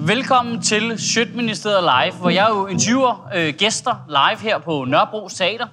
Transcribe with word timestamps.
Velkommen 0.00 0.62
til 0.62 0.98
Sjøtministeriet 0.98 1.82
Live, 1.82 2.14
hvor 2.20 2.30
jeg 2.30 2.46
jo 2.50 2.66
interviewer 2.66 3.28
øh, 3.34 3.54
gæster 3.54 3.94
live 4.08 4.40
her 4.40 4.58
på 4.58 4.84
Nørrebro 4.88 5.28
Teater. 5.28 5.66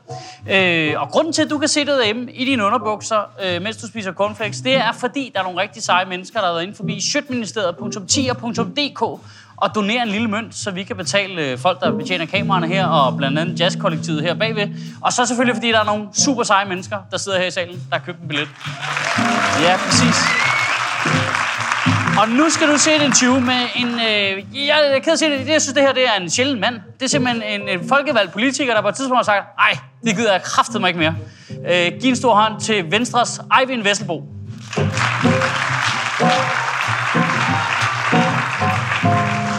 Øh, 0.49 1.01
og 1.01 1.09
grunden 1.09 1.33
til, 1.33 1.41
at 1.41 1.49
du 1.49 1.57
kan 1.57 1.67
sidde 1.67 1.91
derhjemme 1.91 2.31
i 2.31 2.45
dine 2.45 2.65
underbukser, 2.65 3.29
øh, 3.45 3.61
mens 3.61 3.77
du 3.77 3.88
spiser 3.88 4.13
cornflakes, 4.13 4.61
det 4.61 4.75
er 4.75 4.91
fordi, 4.91 5.31
der 5.33 5.39
er 5.39 5.43
nogle 5.43 5.61
rigtig 5.61 5.83
seje 5.83 6.05
mennesker, 6.05 6.39
der 6.39 6.47
har 6.47 6.53
været 6.53 6.63
inde 6.63 6.75
forbi 6.75 7.01
sjøtministeriet.10.dk 7.01 9.02
og 9.57 9.75
donere 9.75 10.03
en 10.03 10.09
lille 10.09 10.27
mønt, 10.27 10.55
så 10.55 10.71
vi 10.71 10.83
kan 10.83 10.95
betale 10.95 11.41
øh, 11.41 11.57
folk, 11.57 11.79
der 11.79 11.91
betjener 11.91 12.25
kameraerne 12.25 12.67
her, 12.67 12.88
og 12.88 13.17
blandt 13.17 13.39
andet 13.39 13.59
jazzkollektivet 13.59 14.21
her 14.21 14.33
bagved. 14.33 14.67
Og 15.02 15.13
så 15.13 15.25
selvfølgelig, 15.25 15.55
fordi 15.55 15.71
der 15.71 15.79
er 15.79 15.85
nogle 15.85 16.07
super 16.13 16.43
seje 16.43 16.66
mennesker, 16.66 16.97
der 17.11 17.17
sidder 17.17 17.39
her 17.39 17.45
i 17.45 17.52
salen, 17.52 17.75
der 17.89 17.97
har 17.97 18.05
købt 18.05 18.21
en 18.21 18.27
billet. 18.27 18.47
Ja, 19.61 19.77
præcis. 19.77 20.16
Og 22.21 22.30
nu 22.30 22.49
skal 22.49 22.67
du 22.73 22.77
se 22.77 22.95
et 22.95 23.02
interview 23.02 23.39
med 23.39 23.61
en... 23.75 23.88
Øh, 23.88 24.66
jeg 24.67 24.91
er 24.95 24.99
ked 24.99 25.13
at 25.13 25.19
se 25.19 25.25
det. 25.25 25.47
Jeg 25.47 25.61
synes, 25.61 25.73
det 25.73 25.83
her 25.83 25.94
det 25.94 26.03
er 26.08 26.22
en 26.22 26.30
sjælden 26.30 26.59
mand. 26.61 26.75
Det 26.99 27.05
er 27.05 27.09
simpelthen 27.09 27.61
en, 27.61 27.69
en 27.69 27.88
folkevalgt 27.89 28.33
politiker, 28.33 28.73
der 28.73 28.81
på 28.81 28.88
et 28.88 28.95
tidspunkt 28.95 29.17
har 29.17 29.23
sagt, 29.23 29.45
nej, 29.57 29.77
det 30.03 30.16
gider 30.16 30.31
jeg 30.31 30.41
kraftet 30.44 30.81
mig 30.81 30.88
ikke 30.88 30.99
mere. 30.99 31.16
Øh, 31.72 31.91
giv 32.02 32.09
en 32.09 32.16
stor 32.16 32.35
hånd 32.35 32.61
til 32.61 32.91
Venstres 32.91 33.39
Eivind 33.61 33.83
Vesselbo. 33.83 34.23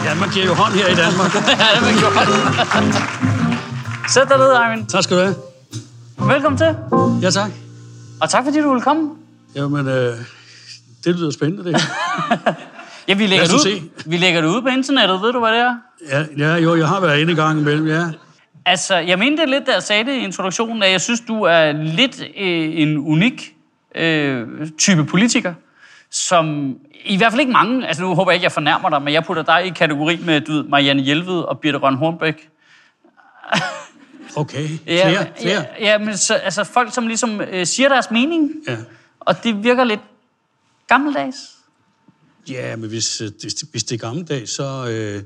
Ja, 0.05 0.15
man 0.19 0.29
giver 0.33 0.45
jo 0.45 0.53
hånd 0.53 0.73
her 0.73 0.87
i 0.87 0.95
Danmark. 0.95 1.33
ja, 1.35 1.39
det 1.39 1.95
er 1.95 2.01
godt. 2.01 2.29
Sæt 4.13 4.29
dig 4.29 4.37
ned, 4.37 4.51
Eivind. 4.65 4.87
tak 4.87 5.03
skal 5.03 5.17
du 5.17 5.21
have. 5.21 5.35
Velkommen 6.33 6.57
til. 6.57 6.75
Ja, 7.21 7.29
tak. 7.29 7.51
Og 8.21 8.29
tak, 8.29 8.43
fordi 8.43 8.61
du 8.61 8.73
vil 8.73 8.81
komme. 8.81 9.09
Jamen, 9.55 9.87
øh, 9.87 10.15
det 11.07 11.15
lyder 11.19 11.31
spændende, 11.31 11.63
det. 11.71 11.81
Ja, 13.07 13.13
vi 13.13 13.27
lægger, 13.27 13.45
det 13.45 13.53
ud. 13.53 13.89
vi 14.05 14.17
lægger 14.17 14.41
det 14.41 14.47
ud 14.47 14.61
på 14.61 14.67
internettet. 14.67 15.21
Ved 15.21 15.33
du, 15.33 15.39
hvad 15.39 15.51
det 15.51 15.59
er? 15.59 15.75
Ja, 16.09 16.25
ja, 16.37 16.55
jo, 16.55 16.75
jeg 16.75 16.87
har 16.87 16.99
været 17.01 17.19
inde 17.19 17.33
i 17.33 17.35
gang 17.35 17.59
imellem, 17.59 17.87
ja. 17.87 18.03
Altså, 18.65 18.95
jeg 18.95 19.19
mente 19.19 19.45
lidt, 19.45 19.67
da 19.67 19.71
jeg 19.73 19.83
sagde 19.83 20.03
det 20.05 20.11
i 20.13 20.19
introduktionen, 20.23 20.83
at 20.83 20.91
jeg 20.91 21.01
synes, 21.01 21.19
du 21.27 21.41
er 21.43 21.71
lidt 21.71 22.21
øh, 22.37 22.81
en 22.81 22.97
unik 22.97 23.53
øh, 23.95 24.47
type 24.77 25.05
politiker, 25.05 25.53
som 26.11 26.75
i 27.05 27.17
hvert 27.17 27.31
fald 27.31 27.39
ikke 27.39 27.51
mange, 27.51 27.87
altså 27.87 28.03
nu 28.03 28.15
håber 28.15 28.31
jeg 28.31 28.35
ikke, 28.35 28.43
jeg 28.43 28.51
fornærmer 28.51 28.89
dig, 28.89 29.01
men 29.01 29.13
jeg 29.13 29.23
putter 29.23 29.43
dig 29.43 29.65
i 29.65 29.69
kategori 29.69 30.19
med, 30.25 30.41
du 30.41 30.51
ved, 30.51 30.63
Marianne 30.63 31.01
Hjelved 31.01 31.39
og 31.39 31.59
Birte 31.59 31.77
Røn 31.77 31.95
Hornbæk. 31.95 32.49
Okay, 34.35 34.67
flere, 34.85 35.25
flere. 35.41 35.65
Ja, 35.79 35.91
ja 35.91 35.97
men 35.97 36.17
så, 36.17 36.33
altså 36.33 36.63
folk, 36.63 36.93
som 36.93 37.07
ligesom 37.07 37.41
øh, 37.41 37.65
siger 37.65 37.89
deres 37.89 38.11
mening, 38.11 38.51
Ja. 38.67 38.75
og 39.19 39.43
det 39.43 39.63
virker 39.63 39.83
lidt 39.83 39.99
gammeldags. 40.87 41.37
Ja, 42.49 42.75
men 42.75 42.89
hvis, 42.89 43.21
øh, 43.21 43.31
hvis, 43.41 43.53
hvis 43.53 43.83
det 43.83 43.95
er 43.95 44.07
gammeldags, 44.07 44.51
så, 44.51 44.87
øh, 44.89 45.23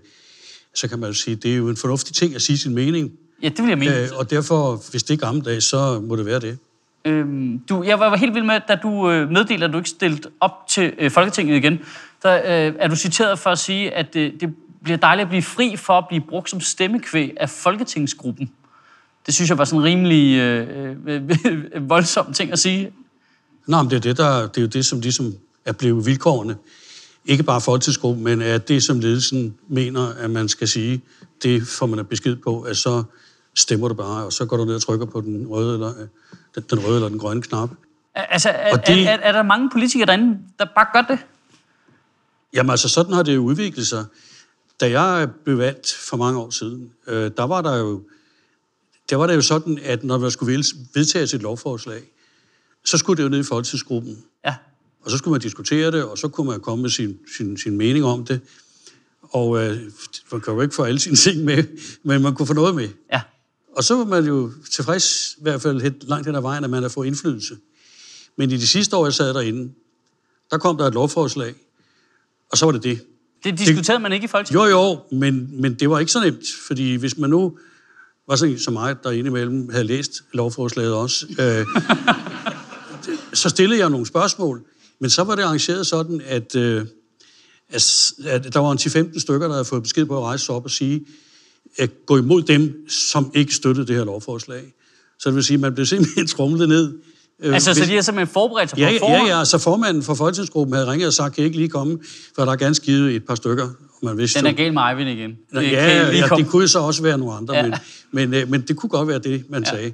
så 0.73 0.87
kan 0.87 0.99
man 0.99 1.09
jo 1.09 1.13
sige, 1.13 1.35
det 1.35 1.51
er 1.51 1.55
jo 1.55 1.69
en 1.69 1.77
fornuftig 1.77 2.15
ting 2.15 2.35
at 2.35 2.41
sige 2.41 2.57
sin 2.57 2.75
mening. 2.75 3.11
Ja, 3.43 3.49
det 3.49 3.61
vil 3.61 3.67
jeg 3.67 3.77
mene. 3.77 3.99
Øh, 3.99 4.09
og 4.15 4.29
derfor, 4.29 4.91
hvis 4.91 5.03
det 5.03 5.13
er 5.13 5.17
gammeldags, 5.17 5.65
så 5.65 5.99
må 5.99 6.15
det 6.15 6.25
være 6.25 6.39
det. 6.39 6.57
Øhm, 7.05 7.59
du, 7.69 7.83
jeg 7.83 7.99
var 7.99 8.17
helt 8.17 8.33
vild 8.33 8.43
med, 8.43 8.59
da 8.67 8.75
du 8.75 9.11
øh, 9.11 9.29
meddelte, 9.29 9.65
at 9.65 9.73
du 9.73 9.77
ikke 9.77 9.89
stillede 9.89 10.29
op 10.39 10.67
til 10.69 10.93
øh, 10.97 11.11
Folketinget 11.11 11.55
igen. 11.55 11.79
Der 12.23 12.35
øh, 12.35 12.75
er 12.79 12.87
du 12.87 12.95
citeret 12.95 13.39
for 13.39 13.49
at 13.49 13.59
sige, 13.59 13.91
at 13.91 14.15
øh, 14.15 14.33
det 14.39 14.55
bliver 14.83 14.97
dejligt 14.97 15.25
at 15.25 15.29
blive 15.29 15.41
fri 15.41 15.75
for 15.75 15.93
at 15.93 16.05
blive 16.07 16.23
brugt 16.29 16.49
som 16.49 16.61
stemmekvæg 16.61 17.33
af 17.37 17.49
Folketingsgruppen. 17.49 18.51
Det 19.25 19.33
synes 19.33 19.49
jeg 19.49 19.57
var 19.57 19.65
sådan 19.65 19.79
en 19.79 19.85
rimelig 19.85 20.37
øh, 20.37 20.95
øh, 21.07 21.89
voldsom 21.89 22.33
ting 22.33 22.51
at 22.51 22.59
sige. 22.59 22.91
Nå, 23.67 23.81
men 23.81 23.89
det 23.89 23.95
er, 23.95 23.99
det, 23.99 24.17
der, 24.17 24.47
det 24.47 24.57
er 24.57 24.61
jo 24.61 24.67
det, 24.67 24.85
som 24.85 24.99
ligesom 24.99 25.33
er 25.65 25.71
blevet 25.71 26.05
vilkårene. 26.05 26.57
Ikke 27.25 27.43
bare 27.43 27.61
folketingsgruppen, 27.61 28.23
men 28.23 28.41
at 28.41 28.67
det, 28.67 28.83
som 28.83 28.99
ledelsen 28.99 29.57
mener, 29.67 30.07
at 30.13 30.29
man 30.29 30.49
skal 30.49 30.67
sige, 30.67 31.01
det 31.43 31.67
får 31.67 31.85
man 31.85 32.05
besked 32.05 32.35
på, 32.35 32.61
at 32.61 32.77
så 32.77 33.03
stemmer 33.55 33.87
du 33.87 33.93
bare, 33.93 34.25
og 34.25 34.33
så 34.33 34.45
går 34.45 34.57
du 34.57 34.65
ned 34.65 34.75
og 34.75 34.81
trykker 34.81 35.05
på 35.05 35.21
den 35.21 35.47
røde 35.47 35.73
eller, 35.73 36.01
øh, 36.01 36.07
den, 36.55 36.63
den 36.69 36.79
røde 36.85 36.95
eller 36.95 37.09
den 37.09 37.19
grønne 37.19 37.41
knap. 37.41 37.69
Altså, 38.15 38.49
er, 38.49 38.73
Og 38.73 38.87
det- 38.87 39.03
er, 39.07 39.09
er, 39.09 39.17
er 39.17 39.31
der 39.31 39.43
mange 39.43 39.69
politikere 39.69 40.05
derinde, 40.05 40.39
der 40.59 40.65
bare 40.75 40.85
gør 40.93 41.15
det? 41.15 41.19
Jamen 42.53 42.69
altså, 42.69 42.89
sådan 42.89 43.13
har 43.13 43.23
det 43.23 43.35
jo 43.35 43.41
udviklet 43.41 43.87
sig. 43.87 44.05
Da 44.81 44.99
jeg 45.01 45.27
blev 45.43 45.57
valgt 45.57 45.93
for 46.09 46.17
mange 46.17 46.39
år 46.39 46.49
siden, 46.49 46.91
øh, 47.07 47.31
der 47.37 47.43
var 47.43 47.61
der 47.61 47.77
jo 47.77 48.03
der 49.09 49.15
var 49.15 49.27
det 49.27 49.35
jo 49.35 49.41
sådan, 49.41 49.79
at 49.83 50.03
når 50.03 50.17
man 50.17 50.31
skulle 50.31 50.63
vedtages 50.93 51.33
et 51.33 51.41
lovforslag, 51.41 52.01
så 52.85 52.97
skulle 52.97 53.17
det 53.17 53.23
jo 53.23 53.29
ned 53.29 53.39
i 53.39 53.43
folketingsgruppen. 53.43 54.23
Ja. 54.45 54.55
Og 55.01 55.11
så 55.11 55.17
skulle 55.17 55.31
man 55.31 55.41
diskutere 55.41 55.91
det, 55.91 56.03
og 56.03 56.17
så 56.17 56.27
kunne 56.27 56.47
man 56.47 56.59
komme 56.59 56.81
med 56.81 56.89
sin, 56.89 57.17
sin, 57.37 57.57
sin 57.57 57.77
mening 57.77 58.05
om 58.05 58.25
det. 58.25 58.39
Og 59.21 59.63
øh, 59.63 59.77
man 60.31 60.41
kan 60.41 60.53
jo 60.53 60.61
ikke 60.61 60.75
få 60.75 60.83
alle 60.83 60.99
sine 60.99 61.15
ting 61.15 61.43
med, 61.43 61.63
men 62.03 62.21
man 62.21 62.35
kunne 62.35 62.47
få 62.47 62.53
noget 62.53 62.75
med. 62.75 62.89
Ja. 63.13 63.21
Og 63.75 63.83
så 63.83 63.95
var 63.95 64.05
man 64.05 64.25
jo 64.25 64.51
tilfreds, 64.71 65.35
i 65.37 65.41
hvert 65.41 65.61
fald 65.61 65.81
helt 65.81 66.03
langt 66.07 66.27
hen 66.27 66.35
ad 66.35 66.41
vejen, 66.41 66.63
at 66.63 66.69
man 66.69 66.81
har 66.81 66.89
fået 66.89 67.07
indflydelse. 67.07 67.57
Men 68.37 68.51
i 68.51 68.57
de 68.57 68.67
sidste 68.67 68.95
år, 68.95 69.05
jeg 69.05 69.13
sad 69.13 69.33
derinde, 69.33 69.73
der 70.51 70.57
kom 70.57 70.77
der 70.77 70.87
et 70.87 70.93
lovforslag, 70.93 71.55
og 72.51 72.57
så 72.57 72.65
var 72.65 72.71
det 72.71 72.83
det. 72.83 73.01
Det 73.43 73.57
diskuterede 73.59 73.99
man 73.99 74.11
ikke 74.11 74.23
i 74.23 74.27
Folketinget. 74.27 74.63
Jo, 74.63 74.69
jo, 74.69 75.17
men, 75.17 75.61
men 75.61 75.73
det 75.73 75.89
var 75.89 75.99
ikke 75.99 76.11
så 76.11 76.19
nemt, 76.19 76.45
fordi 76.67 76.95
hvis 76.95 77.17
man 77.17 77.29
nu 77.29 77.57
var 78.27 78.35
sådan 78.35 78.53
en 78.53 78.59
som 78.59 78.73
mig, 78.73 79.03
der 79.03 79.11
indimellem 79.11 79.69
havde 79.69 79.83
læst 79.83 80.23
lovforslaget 80.33 80.93
også, 80.93 81.25
øh, 81.39 81.65
så 83.41 83.49
stillede 83.49 83.79
jeg 83.79 83.89
nogle 83.89 84.05
spørgsmål, 84.05 84.65
men 85.01 85.09
så 85.09 85.23
var 85.23 85.35
det 85.35 85.43
arrangeret 85.43 85.87
sådan, 85.87 86.21
at, 86.25 86.55
øh, 86.55 86.85
at, 87.69 88.53
der 88.53 88.59
var 88.59 88.71
en 88.71 88.77
10-15 88.77 89.19
stykker, 89.19 89.47
der 89.47 89.53
havde 89.53 89.65
fået 89.65 89.83
besked 89.83 90.05
på 90.05 90.17
at 90.17 90.23
rejse 90.23 90.45
sig 90.45 90.55
op 90.55 90.63
og 90.65 90.71
sige, 90.71 91.05
at 91.77 91.89
gå 92.05 92.17
imod 92.17 92.41
dem, 92.41 92.89
som 92.89 93.31
ikke 93.35 93.55
støttede 93.55 93.87
det 93.87 93.95
her 93.95 94.03
lovforslag. 94.05 94.73
Så 95.19 95.29
det 95.29 95.35
vil 95.35 95.43
sige, 95.43 95.55
at 95.55 95.61
man 95.61 95.73
blev 95.73 95.85
simpelthen 95.85 96.27
trumlet 96.37 96.69
ned. 96.69 96.93
Øh, 97.39 97.53
Altså, 97.53 97.73
så 97.73 97.79
hvis- 97.79 97.89
de 97.89 97.95
har 97.95 98.01
simpelthen 98.01 98.33
forberedt 98.33 98.69
sig 98.69 98.77
på 98.77 98.81
Ja, 98.81 98.97
forhånd? 99.01 99.27
ja, 99.29 99.37
ja, 99.37 99.45
så 99.45 99.57
formanden 99.57 100.03
for 100.03 100.13
Folketingsgruppen 100.13 100.73
havde 100.75 100.91
ringet 100.91 101.07
og 101.07 101.13
sagt, 101.13 101.35
kan 101.35 101.41
I 101.43 101.45
ikke 101.45 101.57
lige 101.57 101.69
komme, 101.69 101.99
for 102.35 102.45
der 102.45 102.51
er 102.51 102.55
ganske 102.55 102.85
givet 102.85 103.15
et 103.15 103.25
par 103.25 103.35
stykker, 103.35 103.63
og 103.63 104.05
man 104.05 104.17
vidste 104.17 104.39
Den 104.39 104.45
er 104.45 104.51
jo- 104.51 104.57
gal 104.57 104.73
med 104.73 104.81
Eivind 104.89 105.09
igen. 105.09 105.31
Nå, 105.51 105.61
Det 105.61 105.71
ja, 105.71 106.03
kan 106.05 106.15
ja, 106.15 106.27
komme- 106.27 106.43
det 106.43 106.51
kunne 106.51 106.67
så 106.67 106.79
også 106.79 107.01
være 107.03 107.17
nogle 107.17 107.33
andre, 107.33 107.55
Ja. 107.55 107.63
men, 107.63 107.73
men, 108.11 108.33
øh, 108.33 108.49
men 108.49 108.61
det 108.61 108.75
kunne 108.77 108.89
godt 108.89 109.07
være 109.07 109.19
det, 109.19 109.43
man 109.49 109.63
Ja. 109.63 109.69
sagde. 109.69 109.93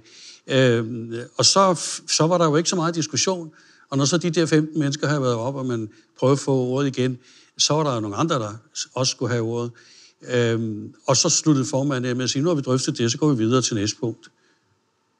Øhm, 0.49 1.13
og 1.37 1.45
så, 1.45 1.79
så 2.07 2.27
var 2.27 2.37
der 2.37 2.45
jo 2.45 2.55
ikke 2.55 2.69
så 2.69 2.75
meget 2.75 2.95
diskussion, 2.95 3.49
og 3.89 3.97
når 3.97 4.05
så 4.05 4.17
de 4.17 4.29
der 4.29 4.45
15 4.45 4.79
mennesker 4.79 5.07
havde 5.07 5.21
været 5.21 5.35
op, 5.35 5.55
og 5.55 5.65
man 5.65 5.89
prøvede 6.19 6.33
at 6.33 6.39
få 6.39 6.51
ordet 6.51 6.87
igen, 6.87 7.17
så 7.57 7.73
var 7.73 7.83
der 7.83 7.93
jo 7.93 7.99
nogle 7.99 8.15
andre, 8.15 8.35
der 8.35 8.53
også 8.93 9.11
skulle 9.11 9.31
have 9.31 9.43
ordet. 9.43 9.71
Øhm, 10.33 10.93
og 11.07 11.17
så 11.17 11.29
sluttede 11.29 11.65
formanden 11.65 12.09
af 12.09 12.15
med 12.15 12.23
at 12.23 12.29
sige, 12.29 12.41
nu 12.43 12.49
har 12.49 12.55
vi 12.55 12.61
drøftet 12.61 12.97
det, 12.97 13.11
så 13.11 13.17
går 13.17 13.29
vi 13.29 13.37
videre 13.37 13.61
til 13.61 13.75
næste 13.75 13.97
punkt. 13.99 14.27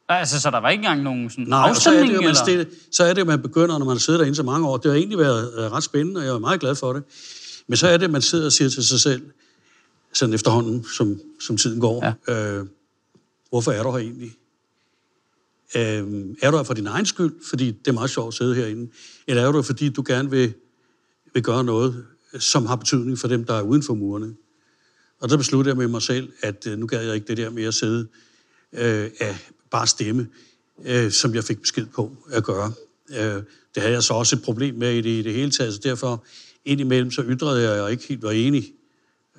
Altså, 0.10 0.42
så 0.42 0.52
der 0.52 0.58
var 0.58 0.70
ikke 0.70 0.82
engang 0.82 1.04
nogen 1.04 1.30
sådan 1.30 1.46
Nej, 1.48 1.70
og 1.70 1.76
så 1.76 1.90
er 1.90 1.94
det 1.94 2.00
afstemning? 2.00 2.14
man, 2.14 2.24
eller? 2.24 2.44
stille, 2.44 2.68
så 2.92 3.04
er 3.04 3.14
det, 3.14 3.28
man 3.28 3.42
begynder, 3.42 3.78
når 3.78 3.86
man 3.86 4.00
sidder 4.00 4.20
derinde 4.20 4.36
så 4.36 4.44
mange 4.44 4.68
år. 4.68 4.78
Det 4.78 4.92
har 4.92 4.98
egentlig 4.98 5.18
været 5.18 5.54
øh, 5.58 5.72
ret 5.72 5.84
spændende, 5.84 6.20
og 6.20 6.26
jeg 6.26 6.34
er 6.34 6.40
meget 6.40 6.60
glad 6.60 6.76
for 6.76 6.94
det. 6.94 7.04
Men 7.68 7.78
så 7.78 7.88
er 7.88 7.98
det, 7.98 8.10
man 8.10 8.22
sidder 8.22 8.46
og 8.46 8.52
siger 8.52 8.70
til 8.70 8.84
sig 8.84 9.00
selv, 9.00 9.22
sådan 10.14 10.34
efterhånden, 10.34 10.86
som, 10.98 11.20
som 11.42 11.58
tiden 11.58 11.80
går, 11.80 12.16
ja. 12.28 12.60
øh, 12.60 12.66
hvorfor 13.50 13.72
er 13.72 13.84
du 13.84 13.92
her 13.92 13.98
egentlig? 13.98 14.32
Øh, 15.76 15.82
er 16.42 16.52
du 16.52 16.58
her 16.58 16.64
for 16.64 16.74
din 16.74 16.88
egen 16.88 17.06
skyld, 17.06 17.34
fordi 17.50 17.66
det 17.72 17.88
er 17.88 17.92
meget 17.92 18.10
sjovt 18.10 18.28
at 18.28 18.34
sidde 18.34 18.56
herinde? 18.56 18.92
Eller 19.28 19.48
er 19.48 19.52
du 19.52 19.58
her, 19.58 19.62
fordi 19.62 19.90
du 19.90 20.04
gerne 20.08 20.30
vil, 20.30 20.54
vil 21.34 21.44
gøre 21.44 21.64
noget, 21.64 22.06
som 22.40 22.66
har 22.66 22.76
betydning 22.76 23.20
for 23.20 23.28
dem, 23.28 23.46
der 23.46 23.54
er 23.54 23.62
uden 23.62 23.84
for 23.84 23.94
murene? 23.94 24.36
Og 25.20 25.30
der 25.30 25.38
besluttede 25.38 25.70
jeg 25.70 25.78
med 25.78 25.88
mig 25.88 26.02
selv, 26.02 26.32
at 26.42 26.68
øh, 26.68 26.78
nu 26.78 26.86
gad 26.86 27.06
jeg 27.06 27.16
ikke 27.16 27.28
det 27.28 27.38
der 27.38 27.50
med 27.50 27.64
at 27.64 27.74
sidde 27.74 28.08
øh, 28.74 29.10
af 29.20 29.50
bare 29.72 29.88
stemme, 29.88 30.28
øh, 30.86 31.12
som 31.12 31.36
jeg 31.36 31.44
fik 31.44 31.62
besked 31.62 31.86
på 31.86 32.18
at 32.32 32.44
gøre. 32.44 32.74
Øh, 33.10 33.44
det 33.76 33.84
havde 33.84 33.94
jeg 33.94 34.04
så 34.04 34.14
også 34.14 34.36
et 34.36 34.42
problem 34.42 34.76
med 34.76 34.94
i 34.94 35.02
det, 35.02 35.10
i 35.10 35.22
det 35.22 35.34
hele 35.34 35.52
taget, 35.52 35.74
så 35.74 35.80
derfor 35.84 36.26
indimellem 36.66 37.12
så 37.12 37.24
ytrede 37.28 37.62
jeg, 37.62 37.72
at 37.72 37.84
jeg 37.84 37.92
ikke 37.92 38.08
helt 38.08 38.24
var 38.24 38.32
enig 38.32 38.74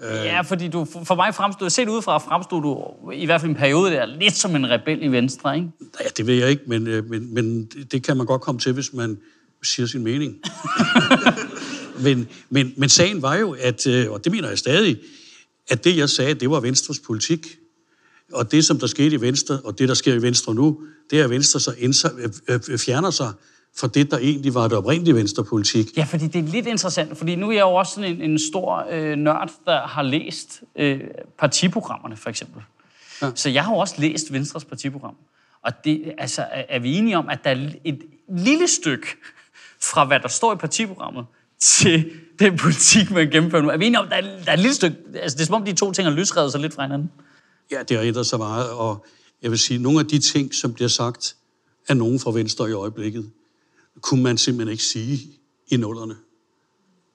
Ja, 0.03 0.41
fordi 0.41 0.69
du, 0.69 0.85
for 0.85 1.15
mig 1.15 1.35
fremstod, 1.35 1.71
set 1.71 1.89
udefra 1.89 2.19
fremstod 2.19 2.63
du 2.63 2.95
i 3.13 3.27
hvert 3.27 3.41
fald 3.41 3.51
en 3.51 3.57
periode 3.57 3.91
der 3.91 4.07
lidt 4.07 4.35
som 4.35 4.57
en 4.57 4.71
rebel 4.71 5.03
i 5.03 5.09
Venstre, 5.09 5.57
ikke? 5.57 5.69
Ja, 6.01 6.09
det 6.17 6.27
ved 6.27 6.35
jeg 6.35 6.51
ikke, 6.51 6.63
men, 6.67 6.87
øh, 6.87 7.11
men, 7.11 7.35
men 7.35 7.65
det 7.65 8.03
kan 8.03 8.17
man 8.17 8.27
godt 8.27 8.43
komme 8.43 8.61
til, 8.61 8.73
hvis 8.73 8.93
man 8.93 9.19
siger 9.63 9.87
sin 9.87 10.05
mening. 10.05 10.37
men, 12.05 12.29
men, 12.51 12.75
men 12.77 12.89
sagen 12.89 13.23
var 13.23 13.37
jo, 13.37 13.57
at, 13.61 13.87
øh, 13.87 14.11
og 14.11 14.25
det 14.25 14.33
mener 14.33 14.49
jeg 14.49 14.59
stadig, 14.59 14.99
at 15.69 15.85
det, 15.85 15.97
jeg 15.97 16.11
sagde, 16.11 16.35
det 16.35 16.51
var 16.51 16.61
Venstres 16.61 16.99
politik. 16.99 17.47
Og 18.33 18.53
det, 18.53 18.65
som 18.65 18.79
der 18.79 18.87
skete 18.87 19.17
i 19.17 19.21
Venstre, 19.21 19.61
og 19.65 19.79
det, 19.79 19.89
der 19.89 19.95
sker 19.95 20.15
i 20.15 20.23
Venstre 20.23 20.55
nu, 20.55 20.81
det 21.11 21.21
er, 21.21 21.25
at 21.25 21.31
Venstre 21.31 21.61
så 21.61 21.75
indser, 21.79 22.11
øh, 22.49 22.79
fjerner 22.79 23.11
sig 23.11 23.33
fra 23.81 23.87
det, 23.87 24.11
der 24.11 24.19
egentlig 24.19 24.55
var 24.55 24.69
det 24.69 24.79
oprindelige 24.79 25.15
venstrepolitik. 25.15 25.97
Ja, 25.97 26.05
fordi 26.05 26.27
det 26.27 26.39
er 26.39 26.49
lidt 26.49 26.67
interessant, 26.67 27.19
fordi 27.19 27.37
nu 27.37 27.49
er 27.49 27.53
jeg 27.53 27.61
jo 27.61 27.75
også 27.75 27.95
sådan 27.95 28.17
en, 28.17 28.31
en 28.31 28.39
stor 28.39 28.87
øh, 28.91 29.17
nørd, 29.17 29.51
der 29.67 29.87
har 29.87 30.03
læst 30.03 30.63
øh, 30.77 31.01
partiprogrammerne, 31.39 32.17
for 32.17 32.31
eksempel. 32.31 32.63
Ja. 33.23 33.31
Så 33.35 33.49
jeg 33.49 33.65
har 33.65 33.73
jo 33.73 33.79
også 33.79 33.95
læst 33.99 34.33
Venstres 34.33 34.65
partiprogram. 34.65 35.15
Og 35.63 35.85
det, 35.85 36.13
altså, 36.19 36.47
er 36.51 36.79
vi 36.79 36.97
enige 36.97 37.19
om, 37.19 37.29
at 37.29 37.45
der 37.45 37.51
er 37.51 37.71
et 37.85 38.03
lille 38.29 38.69
stykke 38.69 39.07
fra, 39.81 40.05
hvad 40.05 40.21
der 40.21 40.29
står 40.29 40.55
i 40.55 40.57
partiprogrammet, 40.57 41.27
til 41.61 42.11
den 42.39 42.57
politik, 42.57 43.11
man 43.11 43.31
gennemfører 43.31 43.63
nu. 43.63 43.69
Er 43.69 43.77
vi 43.77 43.87
enige 43.87 43.99
om, 43.99 44.05
at 44.05 44.11
der 44.11 44.17
er, 44.17 44.45
der 44.45 44.51
er 44.51 44.53
et 44.53 44.59
lille 44.59 44.75
stykke... 44.75 44.97
Altså, 45.15 45.37
det 45.37 45.43
er 45.43 45.47
som 45.47 45.55
om, 45.55 45.65
de 45.65 45.73
to 45.73 45.93
ting 45.93 46.09
har 46.09 46.15
lysrevet 46.15 46.53
sig 46.53 46.61
lidt 46.61 46.75
fra 46.75 46.83
hinanden. 46.83 47.11
Ja, 47.71 47.83
det 47.83 47.97
har 47.97 48.05
ændret 48.05 48.27
sig 48.27 48.39
meget, 48.39 48.71
og 48.71 49.07
jeg 49.43 49.51
vil 49.51 49.59
sige, 49.59 49.79
nogle 49.79 50.01
af 50.01 50.07
de 50.07 50.19
ting, 50.19 50.55
som 50.55 50.75
bliver 50.75 50.89
sagt 50.89 51.37
af 51.89 51.97
nogen 51.97 52.21
fra 52.21 52.31
Venstre 52.31 52.71
i 52.71 52.73
øjeblikket, 52.73 53.31
kunne 54.01 54.23
man 54.23 54.39
simpelthen 54.39 54.73
ikke 54.73 54.85
sige 54.85 55.19
i 55.69 55.77
nullerne, 55.77 56.17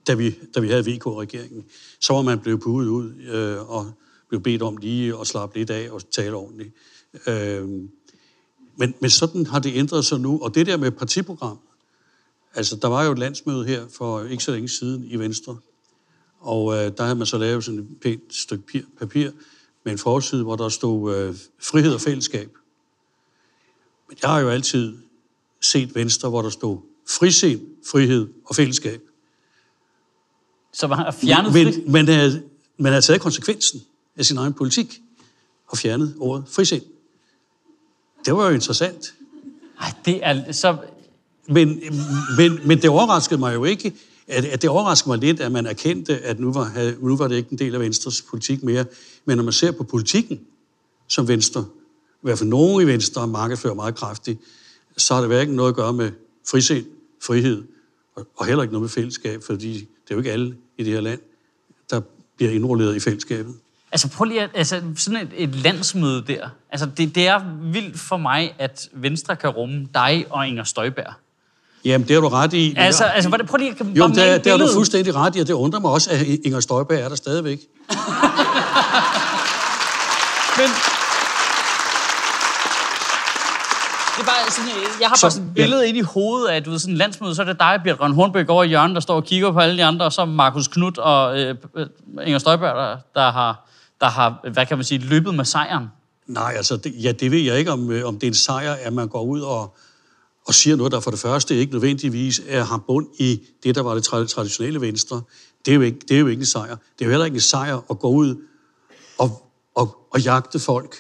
da 0.08 0.14
vi, 0.14 0.36
da 0.56 0.60
vi 0.60 0.68
havde 0.68 0.86
VK-regeringen. 0.86 1.66
Så 2.00 2.14
var 2.14 2.22
man 2.22 2.40
blevet 2.40 2.60
budet 2.60 2.88
ud 2.88 3.14
øh, 3.14 3.70
og 3.70 3.92
blev 4.30 4.42
bedt 4.42 4.62
om 4.62 4.78
lige 4.78 5.20
at 5.20 5.28
slappe 5.28 5.58
lidt 5.58 5.70
af 5.70 5.92
og 5.92 6.10
tale 6.12 6.36
ordentligt. 6.36 6.74
Øh, 7.28 7.68
men, 8.78 8.94
men 9.00 9.10
sådan 9.10 9.46
har 9.46 9.60
det 9.60 9.76
ændret 9.76 10.06
sig 10.06 10.20
nu. 10.20 10.40
Og 10.42 10.56
det 10.56 10.66
der 10.66 10.78
med 10.78 10.92
partiprogram, 10.92 11.60
altså 12.56 12.76
der 12.76 12.88
var 12.88 13.04
jo 13.04 13.12
et 13.12 13.20
landsmøde 13.20 13.66
her 13.66 13.88
for 13.88 14.24
ikke 14.24 14.44
så 14.44 14.52
længe 14.52 14.70
siden 14.70 15.04
i 15.04 15.16
Venstre, 15.16 15.58
og 16.40 16.74
øh, 16.74 16.92
der 16.98 17.04
havde 17.04 17.16
man 17.16 17.28
så 17.28 17.38
lavet 17.38 17.64
sådan 17.64 17.80
et 17.80 17.88
pænt 18.02 18.36
stykke 18.36 18.86
papir 19.00 19.32
med 19.84 19.92
en 19.92 19.98
forside, 19.98 20.44
hvor 20.44 20.56
der 20.56 20.70
stod 20.70 21.16
øh, 21.16 21.36
frihed 21.62 21.94
og 21.94 22.02
fællesskab. 22.02 22.50
Men 24.10 24.18
jeg 24.22 24.30
har 24.30 24.40
jo 24.40 24.50
altid 24.50 24.98
set 25.64 25.96
Venstre, 25.96 26.30
hvor 26.30 26.42
der 26.42 26.50
stod 26.50 26.78
frisind, 27.10 27.62
frihed 27.92 28.28
og 28.46 28.56
fællesskab. 28.56 29.02
Så 30.74 30.88
var 30.88 30.96
han 30.96 31.14
fjernet 31.14 31.54
men, 31.54 31.66
men, 31.66 31.92
man, 31.92 32.10
er, 32.10 32.40
man 32.78 32.94
har 32.94 33.02
taget 33.02 33.22
konsekvensen 33.22 33.82
af 34.16 34.26
sin 34.26 34.38
egen 34.38 34.54
politik 34.54 35.02
og 35.68 35.78
fjernet 35.78 36.16
ordet 36.20 36.46
frisind. 36.50 36.84
Det 38.26 38.36
var 38.36 38.48
jo 38.48 38.54
interessant. 38.54 39.14
Ej, 39.80 39.94
det 40.06 40.20
er 40.24 40.52
så... 40.52 40.78
Men, 41.48 41.82
men, 42.38 42.60
men 42.68 42.82
det 42.82 42.90
overraskede 42.90 43.40
mig 43.40 43.54
jo 43.54 43.64
ikke, 43.64 43.94
at, 44.28 44.46
at 44.46 44.62
det 44.62 44.70
overraskede 44.70 45.10
mig 45.10 45.18
lidt, 45.18 45.40
at 45.40 45.52
man 45.52 45.66
erkendte, 45.66 46.20
at 46.20 46.40
nu 46.40 46.54
var, 46.54 46.96
nu 47.00 47.18
var 47.18 47.28
det 47.28 47.36
ikke 47.36 47.52
en 47.52 47.58
del 47.58 47.76
af 47.76 47.82
Venstres 47.82 48.22
politik 48.22 48.64
mere. 48.64 48.86
Men 49.26 49.38
når 49.38 49.44
man 49.44 49.54
ser 49.54 49.72
på 49.72 49.84
politikken 49.84 50.40
som 51.08 51.28
Venstre, 51.28 51.66
i 52.14 52.22
hvert 52.22 52.38
fald 52.38 52.50
nogen 52.50 52.82
i 52.82 52.86
Venstre 52.86 53.28
markedsfører 53.28 53.74
meget 53.74 53.96
kraftigt, 53.96 54.40
så 54.98 55.14
har 55.14 55.22
det 55.22 55.30
hverken 55.30 55.56
noget 55.56 55.70
at 55.70 55.76
gøre 55.76 55.94
med 55.94 56.12
frisind, 56.52 56.86
frihed, 57.26 57.64
og 58.38 58.46
heller 58.46 58.64
ikke 58.64 58.74
noget 58.74 58.84
med 58.84 58.90
fællesskab, 58.90 59.44
fordi 59.46 59.74
det 59.74 60.12
er 60.12 60.16
jo 60.16 60.18
ikke 60.18 60.32
alle 60.32 60.56
i 60.78 60.84
det 60.84 60.94
her 60.94 61.02
land, 61.02 61.20
der 61.90 62.02
bliver 62.38 62.52
indrulleret 62.52 62.96
i 62.96 63.00
fællesskabet. 63.00 63.56
Altså 63.92 64.10
prøv 64.10 64.26
lige 64.26 64.42
at, 64.42 64.50
altså 64.54 64.82
sådan 64.98 65.20
et, 65.22 65.30
et 65.36 65.56
landsmøde 65.56 66.24
der. 66.28 66.50
Altså 66.72 66.86
det, 66.98 67.16
det 67.16 67.28
er 67.28 67.40
vildt 67.62 68.00
for 68.00 68.18
mig, 68.18 68.56
at 68.60 68.90
Venstre 68.94 69.36
kan 69.36 69.50
rumme 69.50 69.88
dig 69.94 70.26
og 70.30 70.48
Inger 70.48 70.64
Støjberg. 70.64 71.14
Jamen, 71.86 72.08
det 72.08 72.14
har 72.14 72.22
du 72.22 72.28
ret 72.28 72.54
i. 72.54 72.74
Altså, 72.78 73.04
altså 73.04 73.30
hvad 73.30 73.40
det, 73.40 73.48
prøv 73.48 73.58
lige 73.58 73.76
at 73.80 73.86
Jo, 73.98 74.08
det, 74.08 74.44
det 74.44 74.52
har 74.52 74.58
du 74.58 74.68
fuldstændig 74.74 75.16
ret 75.16 75.36
i, 75.36 75.40
og 75.40 75.48
det 75.48 75.54
undrer 75.54 75.80
mig 75.80 75.92
også, 75.92 76.12
at 76.12 76.22
Inger 76.22 76.60
Støjberg 76.60 77.00
er 77.00 77.10
der 77.10 77.16
stadigvæk. 77.16 77.60
Men, 80.58 80.70
det 84.16 84.22
er 84.22 84.26
bare 84.26 84.33
sådan, 84.52 84.70
jeg 85.02 85.08
har 85.08 85.18
bare 85.22 85.32
sådan 85.32 85.48
et 85.48 85.54
billede 85.54 85.82
ja. 85.82 85.88
ind 85.88 85.98
i 85.98 86.02
hovedet 86.02 86.48
af, 86.48 86.56
at 86.56 86.66
du 86.66 86.70
ved, 86.70 86.80
sådan 86.80 86.94
en 86.94 86.98
landsmøde, 86.98 87.36
så 87.36 87.42
er 87.42 87.46
det 87.46 87.60
dig, 87.60 87.82
Bjørn 87.84 88.14
Hornbæk, 88.14 88.50
over 88.50 88.64
i 88.64 88.68
hjørnet, 88.68 88.96
der 88.96 89.02
står 89.02 89.16
og 89.16 89.24
kigger 89.24 89.52
på 89.52 89.60
alle 89.60 89.78
de 89.78 89.84
andre, 89.84 90.06
og 90.06 90.14
så 90.14 90.26
Markus 90.26 90.68
Knudt 90.68 90.98
og 90.98 91.40
øh, 91.40 91.56
Inger 92.26 92.40
Støjberg, 92.40 92.76
der, 92.76 92.98
der, 93.16 93.32
har, 93.32 93.70
der 94.02 94.08
har, 94.08 94.50
hvad 94.54 94.66
kan 94.66 94.78
man 94.78 94.84
sige, 94.84 94.98
løbet 94.98 95.36
med 95.36 95.46
sejren. 95.46 95.88
Nej, 96.28 96.54
altså, 96.58 96.78
det, 96.78 96.94
ja, 97.04 97.12
det 97.12 97.32
ved 97.32 97.40
jeg 97.40 97.60
ikke, 97.60 97.72
om, 97.72 97.92
øh, 97.92 98.08
om 98.08 98.20
det 98.20 98.28
er 98.28 98.32
en 98.32 98.36
sejr, 98.36 98.74
at 98.74 98.94
man 98.94 99.08
går 99.08 99.24
ud 99.24 99.42
og, 99.42 99.76
og 100.48 100.54
siger 100.54 100.76
noget, 100.76 100.92
der 100.92 101.00
for 101.00 101.12
det 101.12 101.20
første 101.20 101.56
ikke 101.56 101.72
nødvendigvis 101.72 102.42
er, 102.48 102.64
har 102.64 102.78
bund 102.78 103.08
i 103.20 103.42
det, 103.64 103.76
der 103.76 103.82
var 103.82 103.94
det 103.94 104.04
traditionelle 104.04 104.82
venstre. 104.82 105.22
Det 105.66 105.72
er, 105.72 105.76
jo 105.76 105.82
ikke, 105.82 106.00
det 106.10 106.16
er 106.16 106.20
jo 106.20 106.28
ikke 106.28 106.40
en 106.40 106.46
sejr. 106.46 106.76
Det 106.76 107.02
er 107.02 107.06
jo 107.06 107.10
heller 107.10 107.26
ikke 107.26 107.36
en 107.36 107.42
sejr 107.42 107.82
at 107.90 108.00
gå 108.00 108.10
ud 108.10 108.36
og, 109.18 109.52
og, 109.76 110.08
og 110.12 110.22
jagte 110.22 110.60
folk, 110.60 110.96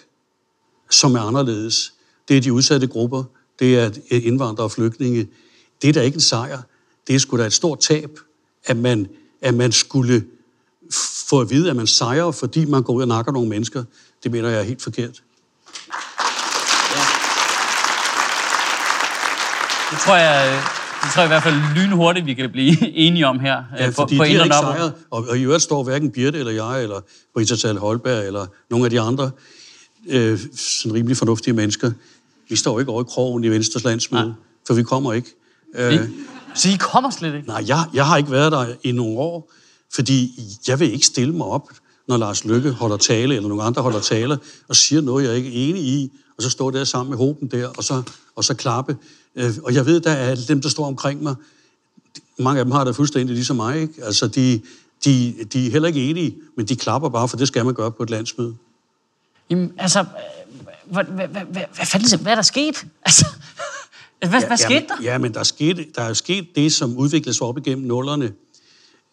som 0.91 1.15
er 1.15 1.19
anderledes 1.19 1.93
det 2.27 2.37
er 2.37 2.41
de 2.41 2.53
udsatte 2.53 2.87
grupper, 2.87 3.23
det 3.59 3.79
er 3.79 3.89
indvandrere 4.09 4.65
og 4.65 4.71
flygtninge. 4.71 5.27
Det 5.81 5.89
er 5.89 5.93
da 5.93 6.01
ikke 6.01 6.15
en 6.15 6.21
sejr. 6.21 6.61
Det 7.07 7.15
er 7.15 7.19
sgu 7.19 7.37
da 7.37 7.45
et 7.45 7.53
stort 7.53 7.79
tab, 7.79 8.19
at 8.65 8.77
man, 8.77 9.07
at 9.41 9.53
man 9.53 9.71
skulle 9.71 10.25
få 11.29 11.41
at 11.41 11.49
vide, 11.49 11.69
at 11.69 11.75
man 11.75 11.87
sejrer, 11.87 12.31
fordi 12.31 12.65
man 12.65 12.83
går 12.83 12.93
ud 12.93 13.01
og 13.01 13.07
nakker 13.07 13.31
nogle 13.31 13.49
mennesker. 13.49 13.83
Det 14.23 14.31
mener 14.31 14.49
jeg 14.49 14.59
er 14.59 14.63
helt 14.63 14.81
forkert. 14.81 15.23
Ja. 16.95 17.03
Det 19.91 19.99
tror 19.99 20.15
jeg, 20.15 20.63
det 21.03 21.11
tror 21.13 21.21
jeg 21.21 21.27
i 21.27 21.33
hvert 21.33 21.43
fald 21.43 21.55
lynhurtigt, 21.75 22.25
vi 22.25 22.33
kan 22.33 22.49
blive 22.51 22.89
enige 23.05 23.27
om 23.27 23.39
her. 23.39 23.63
Ja, 23.77 23.87
øh, 23.87 23.93
fordi 23.93 24.17
på, 24.17 24.21
på 24.21 24.25
de 24.25 24.35
er 24.35 24.43
ikke 24.43 24.55
sejret. 24.55 24.93
Og, 25.11 25.25
og 25.29 25.37
i 25.37 25.43
øvrigt 25.43 25.63
står 25.63 25.83
hverken 25.83 26.11
Birte 26.11 26.39
eller 26.39 26.51
jeg, 26.51 26.83
eller 26.83 27.01
Britta 27.33 27.55
Tal 27.55 27.77
Holberg, 27.77 28.27
eller 28.27 28.45
nogle 28.69 28.85
af 28.85 28.89
de 28.89 29.01
andre 29.01 29.31
øh, 30.09 30.39
sådan 30.55 30.93
rimelig 30.93 31.17
fornuftige 31.17 31.53
mennesker, 31.53 31.91
vi 32.49 32.55
står 32.55 32.79
ikke 32.79 32.91
over 32.91 33.01
i 33.01 33.05
krogen 33.09 33.43
i 33.43 33.49
Venstres 33.49 33.83
landsmøde, 33.83 34.23
Nej. 34.23 34.33
for 34.67 34.73
vi 34.73 34.83
kommer 34.83 35.13
ikke. 35.13 35.35
Øh, 35.75 36.09
så 36.55 36.69
I 36.69 36.77
kommer 36.79 37.09
slet 37.09 37.35
ikke? 37.35 37.47
Nej, 37.47 37.63
jeg, 37.67 37.85
jeg 37.93 38.07
har 38.07 38.17
ikke 38.17 38.31
været 38.31 38.51
der 38.51 38.67
i 38.83 38.91
nogle 38.91 39.19
år, 39.19 39.51
fordi 39.93 40.39
jeg 40.67 40.79
vil 40.79 40.93
ikke 40.93 41.05
stille 41.05 41.33
mig 41.35 41.47
op, 41.47 41.69
når 42.07 42.17
Lars 42.17 42.45
Lykke 42.45 42.71
holder 42.71 42.97
tale, 42.97 43.35
eller 43.35 43.49
nogle 43.49 43.63
andre 43.63 43.81
holder 43.81 43.99
tale, 43.99 44.39
og 44.67 44.75
siger 44.75 45.01
noget, 45.01 45.25
jeg 45.25 45.35
ikke 45.35 45.49
er 45.49 45.69
enig 45.69 45.83
i, 45.83 46.11
og 46.37 46.43
så 46.43 46.49
står 46.49 46.71
der 46.71 46.83
sammen 46.83 47.09
med 47.09 47.17
håben 47.17 47.47
der, 47.47 47.67
og 47.67 47.83
så, 47.83 48.03
og 48.35 48.43
så 48.43 48.53
klappe. 48.53 48.97
Øh, 49.35 49.51
og 49.63 49.73
jeg 49.73 49.85
ved, 49.85 49.99
der 49.99 50.11
er 50.11 50.35
dem, 50.47 50.61
der 50.61 50.69
står 50.69 50.85
omkring 50.85 51.23
mig, 51.23 51.35
mange 52.39 52.59
af 52.59 52.65
dem 52.65 52.71
har 52.71 52.83
det 52.83 52.95
fuldstændig 52.95 53.35
ligesom 53.35 53.55
mig, 53.55 53.81
ikke? 53.81 53.93
Altså, 54.03 54.27
de, 54.27 54.61
de, 55.05 55.33
de 55.53 55.67
er 55.67 55.71
heller 55.71 55.87
ikke 55.87 56.09
enige, 56.09 56.37
men 56.57 56.65
de 56.65 56.75
klapper 56.75 57.09
bare, 57.09 57.27
for 57.27 57.37
det 57.37 57.47
skal 57.47 57.65
man 57.65 57.73
gøre 57.73 57.91
på 57.91 58.03
et 58.03 58.09
landsmøde. 58.09 58.55
Jamen, 59.49 59.73
altså, 59.77 60.05
hvad, 60.85 61.03
hvad, 61.03 61.27
hvad, 61.27 61.41
hvad, 61.45 61.85
fanden, 61.85 62.19
hvad 62.19 62.31
er 62.31 62.35
der 62.35 62.41
sket? 62.41 62.85
Altså, 63.05 63.25
hvad, 64.29 64.41
ja, 64.41 64.47
hvad 64.47 64.57
skete 64.57 64.87
der? 64.87 65.03
Ja, 65.03 65.17
men 65.17 65.33
der 65.33 65.39
er, 65.39 65.43
sket, 65.43 65.95
der 65.95 66.01
er 66.01 66.13
sket 66.13 66.55
det, 66.55 66.73
som 66.73 66.97
udviklede 66.97 67.37
sig 67.37 67.47
op 67.47 67.57
igennem 67.57 67.87
nullerne, 67.87 68.33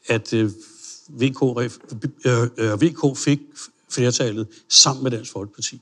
at 0.06 0.32
øh, 0.32 0.50
VK, 1.08 1.42
øh, 1.42 2.48
øh, 2.58 2.82
VK 2.82 3.18
fik 3.18 3.40
flertallet 3.90 4.46
sammen 4.68 5.02
med 5.02 5.10
Dansk 5.10 5.32
Folkeparti. 5.32 5.80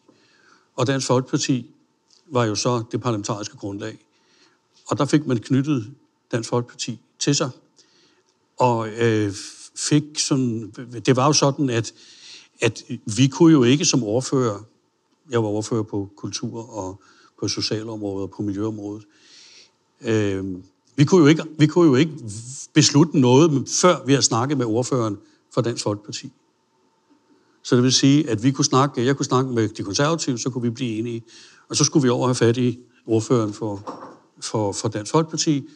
Og 0.77 0.87
Dansk 0.87 1.07
Folkeparti 1.07 1.71
var 2.27 2.45
jo 2.45 2.55
så 2.55 2.83
det 2.93 3.01
parlamentariske 3.01 3.57
grundlag. 3.57 3.99
Og 4.89 4.99
der 4.99 5.05
fik 5.05 5.27
man 5.27 5.39
knyttet 5.39 5.91
Dansk 6.33 6.49
Folkeparti 6.49 7.01
til 7.19 7.35
sig. 7.35 7.51
Og 8.59 8.89
øh, 8.89 9.35
fik 9.77 10.03
sådan, 10.19 10.73
det 11.07 11.17
var 11.17 11.27
jo 11.27 11.33
sådan, 11.33 11.71
at, 11.71 11.93
at 12.61 12.83
vi 13.17 13.29
kunne 13.29 13.53
jo 13.53 13.63
ikke 13.63 13.85
som 13.85 14.03
ordfører 14.03 14.65
jeg 15.31 15.43
var 15.43 15.49
ordfører 15.49 15.83
på 15.83 16.11
kultur 16.17 16.71
og 16.71 17.01
på 17.41 17.49
socialområdet 17.49 18.23
og 18.23 18.31
på 18.31 18.43
miljøområdet. 18.43 19.05
Øh, 20.05 20.45
vi, 20.97 21.05
kunne 21.05 21.21
jo 21.21 21.27
ikke, 21.27 21.43
vi 21.59 21.67
kunne 21.67 21.89
jo 21.89 21.95
ikke 21.95 22.13
beslutte 22.75 23.19
noget, 23.19 23.69
før 23.69 24.05
vi 24.07 24.13
har 24.13 24.21
snakket 24.21 24.59
med 24.59 24.67
ordføreren 24.67 25.19
for 25.55 25.61
Dansk 25.61 25.85
Folkeparti. 25.85 26.33
Så 27.63 27.77
det 27.77 27.85
vil 27.85 27.93
sige, 27.93 28.31
at 28.31 28.43
vi 28.43 28.51
kunne 28.51 28.65
snakke, 28.65 29.05
jeg 29.05 29.17
kunne 29.17 29.27
snakke 29.27 29.53
med 29.53 29.69
de 29.69 29.83
konservative, 29.83 30.39
så 30.39 30.51
kunne 30.51 30.63
vi 30.63 30.71
blive 30.71 30.99
enige. 30.99 31.25
Og 31.69 31.77
så 31.77 31.85
skulle 31.85 32.03
vi 32.03 32.09
over 32.09 32.27
have 32.27 32.35
fat 32.35 32.57
i 32.57 32.79
ordføreren 33.07 33.53
for, 33.53 34.03
for, 34.41 34.73
for 34.73 34.89
Dansk 34.89 35.13
Folkeparti. 35.13 35.69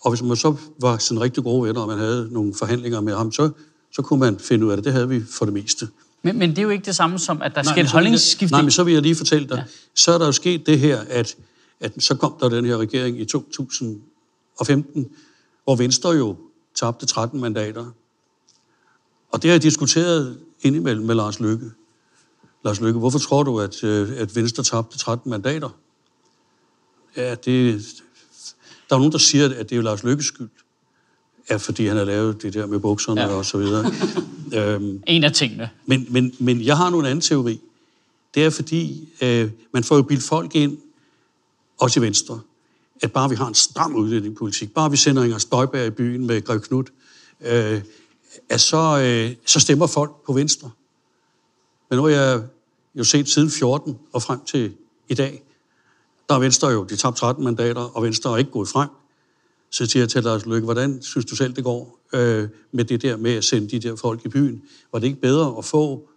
Og 0.00 0.10
hvis 0.10 0.22
man 0.22 0.36
så 0.36 0.56
var 0.80 0.98
sådan 0.98 1.20
rigtig 1.20 1.44
gode 1.44 1.68
venner, 1.68 1.80
og 1.80 1.88
man 1.88 1.98
havde 1.98 2.28
nogle 2.32 2.54
forhandlinger 2.54 3.00
med 3.00 3.14
ham, 3.14 3.32
så, 3.32 3.50
så 3.94 4.02
kunne 4.02 4.20
man 4.20 4.38
finde 4.38 4.66
ud 4.66 4.70
af 4.70 4.76
det. 4.76 4.84
Det 4.84 4.92
havde 4.92 5.08
vi 5.08 5.22
for 5.24 5.44
det 5.44 5.54
meste. 5.54 5.88
Men, 6.22 6.38
men 6.38 6.50
det 6.50 6.58
er 6.58 6.62
jo 6.62 6.68
ikke 6.68 6.84
det 6.84 6.96
samme 6.96 7.18
som, 7.18 7.42
at 7.42 7.54
der 7.54 7.62
nej, 7.62 7.72
sker 7.72 7.82
et 7.82 7.90
holdningsskift. 7.90 8.50
Nej, 8.50 8.62
men 8.62 8.70
så 8.70 8.84
vil 8.84 8.92
jeg 8.92 9.02
lige 9.02 9.16
fortælle 9.16 9.48
dig. 9.48 9.56
Ja. 9.56 9.64
Så 9.94 10.12
er 10.12 10.18
der 10.18 10.26
jo 10.26 10.32
sket 10.32 10.66
det 10.66 10.78
her, 10.78 11.00
at, 11.08 11.36
at 11.80 11.92
så 11.98 12.14
kom 12.14 12.36
der 12.40 12.48
den 12.48 12.64
her 12.64 12.76
regering 12.76 13.20
i 13.20 13.24
2015, 13.24 15.10
hvor 15.64 15.76
Venstre 15.76 16.10
jo 16.10 16.36
tabte 16.74 17.06
13 17.06 17.40
mandater. 17.40 17.86
Og 19.32 19.42
det 19.42 19.50
har 19.50 19.54
jeg 19.54 19.62
diskuteret 19.62 20.38
indimellem 20.60 21.06
med 21.06 21.14
Lars 21.14 21.40
Lykke. 21.40 21.70
Lars 22.64 22.80
Lykke, 22.80 22.98
hvorfor 22.98 23.18
tror 23.18 23.42
du, 23.42 23.60
at, 23.60 23.84
øh, 23.84 24.12
at 24.16 24.36
Venstre 24.36 24.62
tabte 24.62 24.98
13 24.98 25.30
mandater? 25.30 25.68
Ja, 27.16 27.34
det, 27.34 27.84
der 28.88 28.94
er 28.94 28.98
nogen, 28.98 29.12
der 29.12 29.18
siger, 29.18 29.58
at 29.58 29.70
det 29.70 29.78
er 29.78 29.82
Lars 29.82 30.04
Lykkes 30.04 30.26
skyld. 30.26 30.48
Ja, 31.50 31.56
fordi 31.56 31.86
han 31.86 31.96
har 31.96 32.04
lavet 32.04 32.42
det 32.42 32.54
der 32.54 32.66
med 32.66 32.78
bukserne 32.78 33.20
ja. 33.20 33.26
og 33.26 33.44
så 33.44 33.58
videre. 33.58 33.92
øhm, 34.74 35.02
en 35.06 35.24
af 35.24 35.32
tingene. 35.32 35.70
Men, 35.86 36.06
men, 36.10 36.34
men 36.38 36.60
jeg 36.60 36.76
har 36.76 36.90
nu 36.90 37.00
en 37.00 37.06
anden 37.06 37.20
teori. 37.20 37.60
Det 38.34 38.44
er 38.44 38.50
fordi, 38.50 39.08
øh, 39.22 39.50
man 39.72 39.84
får 39.84 39.96
jo 39.96 40.02
bildt 40.02 40.24
folk 40.24 40.54
ind, 40.54 40.78
også 41.78 42.00
i 42.00 42.02
Venstre, 42.02 42.40
at 43.02 43.12
bare 43.12 43.30
vi 43.30 43.36
har 43.36 43.46
en 43.46 43.54
stram 43.54 43.94
udlændingepolitik, 43.94 44.74
bare 44.74 44.90
vi 44.90 44.96
sender 44.96 45.24
Inger 45.24 45.38
Støjberg 45.38 45.86
i 45.86 45.90
byen 45.90 46.26
med 46.26 46.44
Grev 46.44 46.60
Knud, 46.60 46.84
øh, 47.40 47.82
at 48.48 48.60
så, 48.60 48.98
øh, 48.98 49.36
så 49.46 49.60
stemmer 49.60 49.86
folk 49.86 50.12
på 50.26 50.32
Venstre. 50.32 50.70
Men 51.90 51.96
nu 51.96 52.02
har 52.02 52.10
jeg 52.10 52.42
jo 52.94 53.04
set 53.04 53.28
siden 53.28 53.50
14 53.50 53.98
og 54.12 54.22
frem 54.22 54.44
til 54.44 54.72
i 55.08 55.14
dag, 55.14 55.42
der 56.28 56.34
er 56.34 56.38
Venstre 56.38 56.68
jo, 56.68 56.84
de 56.84 56.96
tabte 56.96 57.20
13 57.20 57.44
mandater, 57.44 57.80
og 57.96 58.02
Venstre 58.02 58.32
er 58.32 58.36
ikke 58.36 58.50
gået 58.50 58.68
frem. 58.68 58.88
Så 59.74 59.86
siger 59.86 60.02
jeg 60.02 60.08
til 60.08 60.22
Lars 60.22 60.46
Løkke, 60.46 60.64
hvordan 60.64 61.02
synes 61.02 61.26
du 61.26 61.36
selv, 61.36 61.52
det 61.52 61.64
går 61.64 61.98
øh, 62.14 62.48
med 62.72 62.84
det 62.84 63.02
der 63.02 63.16
med 63.16 63.36
at 63.36 63.44
sende 63.44 63.68
de 63.68 63.88
der 63.88 63.96
folk 63.96 64.24
i 64.24 64.28
byen? 64.28 64.62
Var 64.92 64.98
det 64.98 65.06
ikke 65.06 65.20
bedre 65.20 65.54
at 65.58 65.64
få 65.64 66.08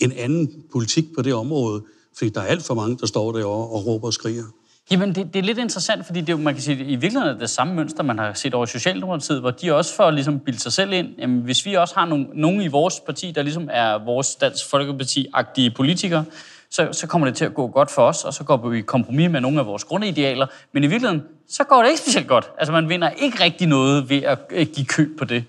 en 0.00 0.12
anden 0.12 0.64
politik 0.72 1.04
på 1.16 1.22
det 1.22 1.34
område? 1.34 1.82
Fordi 2.16 2.30
der 2.30 2.40
er 2.40 2.44
alt 2.44 2.64
for 2.64 2.74
mange, 2.74 2.98
der 3.00 3.06
står 3.06 3.32
derovre 3.32 3.78
og 3.78 3.86
råber 3.86 4.06
og 4.06 4.12
skriger. 4.12 4.44
Jamen, 4.90 5.14
det, 5.14 5.34
det 5.34 5.38
er 5.38 5.42
lidt 5.42 5.58
interessant, 5.58 6.06
fordi 6.06 6.20
det, 6.20 6.40
man 6.40 6.54
kan 6.54 6.62
sige, 6.62 6.84
i 6.84 6.96
virkeligheden 6.96 7.36
er 7.36 7.38
det 7.38 7.50
samme 7.50 7.74
mønster, 7.74 8.02
man 8.02 8.18
har 8.18 8.32
set 8.32 8.54
over 8.54 8.66
Socialdemokratiet, 8.66 9.40
hvor 9.40 9.50
de 9.50 9.74
også 9.74 9.94
får 9.94 10.10
ligesom 10.10 10.40
bildt 10.40 10.60
sig 10.60 10.72
selv 10.72 10.92
ind, 10.92 11.08
jamen, 11.18 11.40
hvis 11.40 11.66
vi 11.66 11.74
også 11.74 11.94
har 11.94 12.06
nogen, 12.06 12.28
nogen 12.34 12.62
i 12.62 12.68
vores 12.68 13.00
parti, 13.00 13.30
der 13.30 13.42
ligesom 13.42 13.68
er 13.72 14.04
vores 14.04 14.36
Dansk 14.36 14.64
Folkeparti-agtige 14.70 15.70
politikere, 15.76 16.24
så, 16.70 16.88
så 16.92 17.06
kommer 17.06 17.26
det 17.26 17.36
til 17.36 17.44
at 17.44 17.54
gå 17.54 17.66
godt 17.66 17.90
for 17.90 18.02
os, 18.02 18.24
og 18.24 18.34
så 18.34 18.44
går 18.44 18.68
vi 18.68 18.78
i 18.78 18.80
kompromis 18.80 19.30
med 19.30 19.40
nogle 19.40 19.60
af 19.60 19.66
vores 19.66 19.84
grundidealer. 19.84 20.46
Men 20.72 20.84
i 20.84 20.86
virkeligheden, 20.86 21.22
så 21.48 21.64
går 21.64 21.82
det 21.82 21.88
ikke 21.88 22.00
specielt 22.04 22.28
godt. 22.28 22.50
Altså, 22.58 22.72
man 22.72 22.88
vinder 22.88 23.10
ikke 23.10 23.44
rigtig 23.44 23.66
noget 23.66 24.10
ved 24.10 24.22
at 24.22 24.38
øh, 24.50 24.66
give 24.66 24.86
køb 24.86 25.18
på 25.18 25.24
det. 25.24 25.44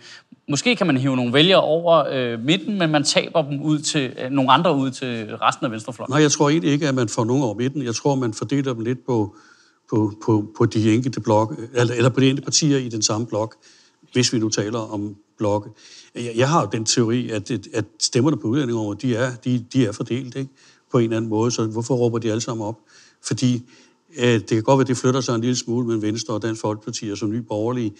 Måske 0.49 0.75
kan 0.75 0.87
man 0.87 0.97
hive 0.97 1.15
nogle 1.15 1.33
vælgere 1.33 1.61
over 1.61 2.05
øh, 2.11 2.39
midten, 2.39 2.77
men 2.77 2.89
man 2.89 3.03
taber 3.03 3.41
dem 3.41 3.61
ud 3.61 3.79
til 3.79 4.13
øh, 4.23 4.31
nogle 4.31 4.51
andre 4.51 4.75
ud 4.75 4.91
til 4.91 5.37
resten 5.37 5.65
af 5.65 5.71
venstrefløjen. 5.71 6.09
Nej, 6.11 6.21
jeg 6.21 6.31
tror 6.31 6.49
egentlig 6.49 6.71
ikke, 6.71 6.87
at 6.87 6.95
man 6.95 7.09
får 7.09 7.23
nogen 7.23 7.43
over 7.43 7.55
midten. 7.55 7.83
Jeg 7.83 7.95
tror, 7.95 8.15
man 8.15 8.33
fordeler 8.33 8.73
dem 8.73 8.83
lidt 8.83 9.05
på, 9.05 9.35
på, 9.89 10.13
på, 10.25 10.47
på 10.57 10.65
de 10.65 10.93
enkelte 10.93 11.21
blok, 11.21 11.59
eller, 11.73 11.93
eller 11.93 12.09
på 12.09 12.19
de 12.19 12.25
enkelte 12.25 12.45
partier 12.45 12.77
i 12.77 12.89
den 12.89 13.01
samme 13.01 13.27
blok, 13.27 13.55
hvis 14.13 14.33
vi 14.33 14.39
nu 14.39 14.49
taler 14.49 14.79
om 14.93 15.15
blokke. 15.37 15.69
Jeg, 16.15 16.31
jeg 16.35 16.49
har 16.49 16.61
jo 16.61 16.67
den 16.71 16.85
teori, 16.85 17.29
at, 17.29 17.51
at 17.73 17.85
stemmerne 17.99 18.37
på 18.37 18.47
udlændingområdet, 18.47 19.01
de 19.01 19.15
er, 19.15 19.31
de, 19.35 19.65
de 19.73 19.85
er 19.85 19.91
fordelt 19.91 20.35
ikke? 20.35 20.51
På 20.91 20.97
en 20.97 21.03
eller 21.03 21.17
anden 21.17 21.29
måde, 21.29 21.51
så 21.51 21.65
hvorfor 21.65 21.95
råber 21.95 22.17
de 22.17 22.31
alle 22.31 22.41
sammen 22.41 22.67
op? 22.67 22.79
Fordi 23.23 23.69
øh, 24.17 24.33
det 24.33 24.47
kan 24.47 24.63
godt 24.63 24.77
være, 24.77 24.83
at 24.83 24.87
det 24.87 24.97
flytter 24.97 25.21
sig 25.21 25.35
en 25.35 25.41
lille 25.41 25.55
smule 25.55 25.87
med 25.87 25.97
Venstre 25.97 26.33
og 26.33 26.41
Dansk 26.41 26.61
Folkeparti 26.61 27.09
og 27.09 27.17
som 27.17 27.29
nye 27.29 27.41
borgerlige, 27.41 27.93